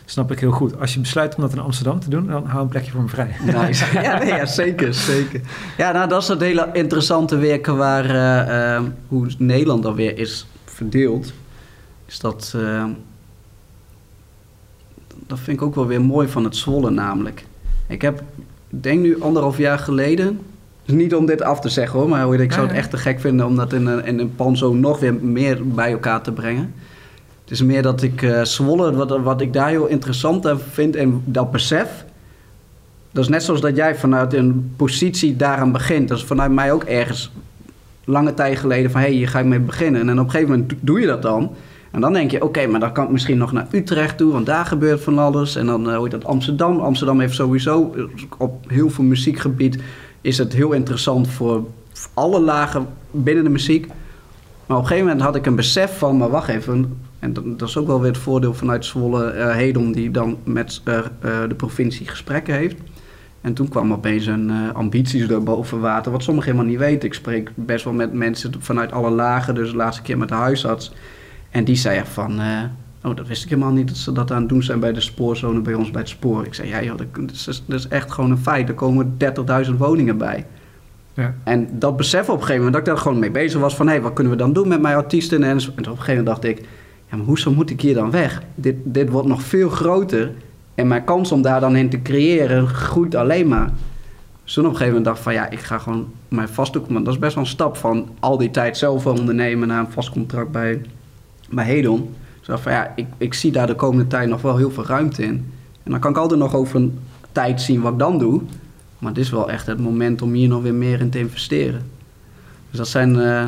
[0.05, 0.81] snap ik heel goed.
[0.81, 3.09] Als je besluit om dat in Amsterdam te doen, dan hou een plekje voor me
[3.09, 3.37] vrij.
[3.63, 4.01] Nice.
[4.01, 5.41] ja, nee, ja, zeker, zeker.
[5.77, 8.07] Ja, nou, dat is het hele interessante werken waar
[9.09, 11.33] hoe Nederland dan weer is verdeeld.
[12.07, 12.57] Is dat,
[15.27, 17.45] dat vind ik ook wel weer mooi van het Zwolle namelijk.
[17.87, 18.23] Ik heb,
[18.71, 20.41] ik denk nu anderhalf jaar geleden,
[20.85, 23.21] dus niet om dit af te zeggen hoor, maar ik zou het echt te gek
[23.21, 26.33] vinden om dat in een, in een pan zo nog weer meer bij elkaar te
[26.33, 26.75] brengen.
[27.43, 30.97] Het is meer dat ik eh Zwolle, wat, wat ik daar heel interessant aan vind
[30.97, 32.05] en dat besef,
[33.15, 36.09] dat is net zoals dat jij vanuit een positie daaraan begint.
[36.09, 37.31] Dat is vanuit mij ook ergens
[38.05, 39.01] lange tijd geleden van...
[39.01, 40.09] hé, hey, hier ga ik mee beginnen.
[40.09, 41.55] En op een gegeven moment do- doe je dat dan.
[41.91, 44.33] En dan denk je, oké, maar dan kan ik misschien nog naar Utrecht toe...
[44.33, 45.57] want daar gebeurt van alles.
[45.57, 46.79] En dan uh, hoe heet dat Amsterdam.
[46.79, 48.03] Amsterdam heeft sowieso eh,
[48.39, 49.79] op heel veel muziekgebied...
[50.25, 51.67] is het heel interessant voor
[52.15, 53.87] alle lagen binnen de muziek.
[54.67, 56.17] Maar op een gegeven moment had ik een besef van...
[56.17, 59.93] maar wacht even, en dat, is ook wel weer het voordeel vanuit Zwolle eh Hedon...
[59.93, 61.05] die dan met eh, eh,
[61.49, 62.77] de provincie gesprekken heeft...
[63.41, 67.09] En toen kwam opeens een uh, ambities boven water, wat sommigen helemaal niet weten.
[67.09, 70.35] Ik spreek best wel met mensen vanuit alle lagen, dus de laatste keer met de
[70.35, 70.93] huisarts.
[71.51, 72.63] En die zei van, uh,
[73.05, 75.01] oh dat wist ik helemaal niet dat ze dat aan het doen zijn bij de
[75.01, 76.47] spoorzone bij ons bij het spoor.
[76.47, 79.17] Ik zei, ja joh, dat, is, dat is echt gewoon een feit, er komen
[79.67, 80.47] 30.000 woningen bij.
[81.15, 81.35] Ja.
[81.45, 83.87] En dat besef op een gegeven moment, dat ik daar gewoon mee bezig was van,
[83.87, 85.43] hé, hey, wat kunnen we dan doen met mijn artiesten?
[85.43, 86.59] En, en op een gegeven moment dacht ik,
[87.11, 88.43] ja maar hoezo moet ik hier dan weg?
[88.55, 90.31] Dit, dit wordt nog veel groter.
[90.75, 93.71] En mijn kans om daar dan in te creëren groeit alleen maar.
[94.45, 96.89] Dus toen op een gegeven moment dacht ik van ja, ik ga gewoon mijn vastdoek.
[96.89, 99.93] Want dat is best wel een stap van al die tijd zelf ondernemen naar een
[99.93, 100.81] vast contract bij,
[101.51, 102.15] bij Hedon.
[102.47, 105.23] Dus van ja, ik, ik zie daar de komende tijd nog wel heel veel ruimte
[105.23, 105.53] in.
[105.83, 106.99] En dan kan ik altijd nog over een
[107.33, 108.41] tijd zien wat ik dan doe.
[108.99, 111.83] Maar dit is wel echt het moment om hier nog weer meer in te investeren.
[112.71, 113.17] Dus dat zijn.
[113.17, 113.45] Uh,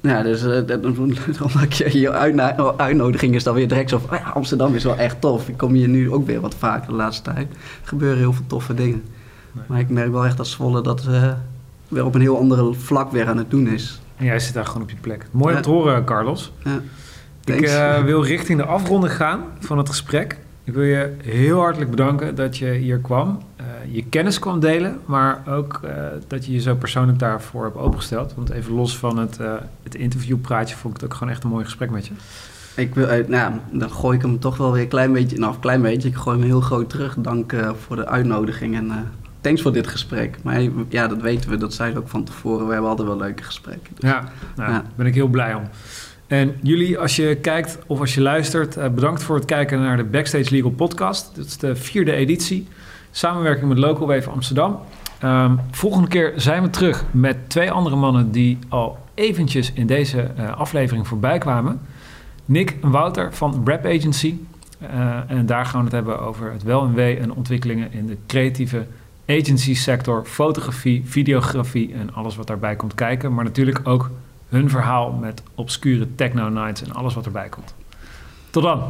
[0.00, 0.56] ja, dus uh,
[1.52, 4.16] omdat je uitno uitnodiging is dan weer direct zo van...
[4.16, 5.48] Oh ja, Amsterdam is wel echt tof.
[5.48, 7.50] Ik kom hier nu ook weer wat vaker de laatste tijd.
[7.50, 9.02] Er gebeuren heel veel toffe dingen.
[9.52, 9.64] Nee.
[9.66, 11.32] Maar ik merk wel echt dat Zwolle dat uh,
[11.88, 14.00] weer op een heel andere vlak weer aan het doen is.
[14.16, 15.26] En jij zit daar gewoon op je plek.
[15.30, 15.56] Mooi ja.
[15.56, 16.52] om te horen, Carlos.
[16.64, 16.80] Ja.
[17.44, 20.38] Ik uh, wil richting de afronding gaan van het gesprek.
[20.64, 23.38] Ik wil je heel hartelijk bedanken dat je hier kwam.
[23.60, 25.90] Uh, je kennis kwam delen, maar ook uh,
[26.26, 28.34] dat je je zo persoonlijk daarvoor hebt opengesteld.
[28.34, 31.50] Want even los van het, uh, het interviewpraatje vond ik het ook gewoon echt een
[31.50, 32.12] mooi gesprek met je.
[32.76, 35.60] Ik wil, nou, dan gooi ik hem toch wel weer een klein beetje, nou, een
[35.60, 37.14] klein beetje, ik gooi hem heel groot terug.
[37.18, 37.54] Dank
[37.86, 40.36] voor de uitnodiging en thanks voor dit gesprek.
[40.42, 42.66] Maar ja, dat weten we, dat zei je ook van tevoren.
[42.66, 43.94] We hebben altijd wel leuke gesprekken.
[43.98, 44.24] Dus, ja,
[44.56, 45.68] nou, ja, daar ben ik heel blij om.
[46.26, 49.96] En jullie, als je kijkt of als je luistert, uh, bedankt voor het kijken naar
[49.96, 51.34] de Backstage Legal podcast.
[51.34, 52.68] Dit is de vierde editie.
[53.10, 54.78] Samenwerking met Local Wave Amsterdam.
[55.24, 60.30] Um, volgende keer zijn we terug met twee andere mannen die al eventjes in deze
[60.38, 61.80] uh, aflevering voorbij kwamen.
[62.44, 64.34] Nick en Wouter van Rap Agency.
[64.82, 68.06] Uh, en daar gaan we het hebben over het wel en wee en ontwikkelingen in
[68.06, 68.86] de creatieve
[69.26, 73.34] agency sector, fotografie, videografie en alles wat daarbij komt kijken.
[73.34, 74.10] Maar natuurlijk ook
[74.54, 77.74] hun verhaal met obscure techno nights en alles wat erbij komt.
[78.50, 78.82] Tot dan!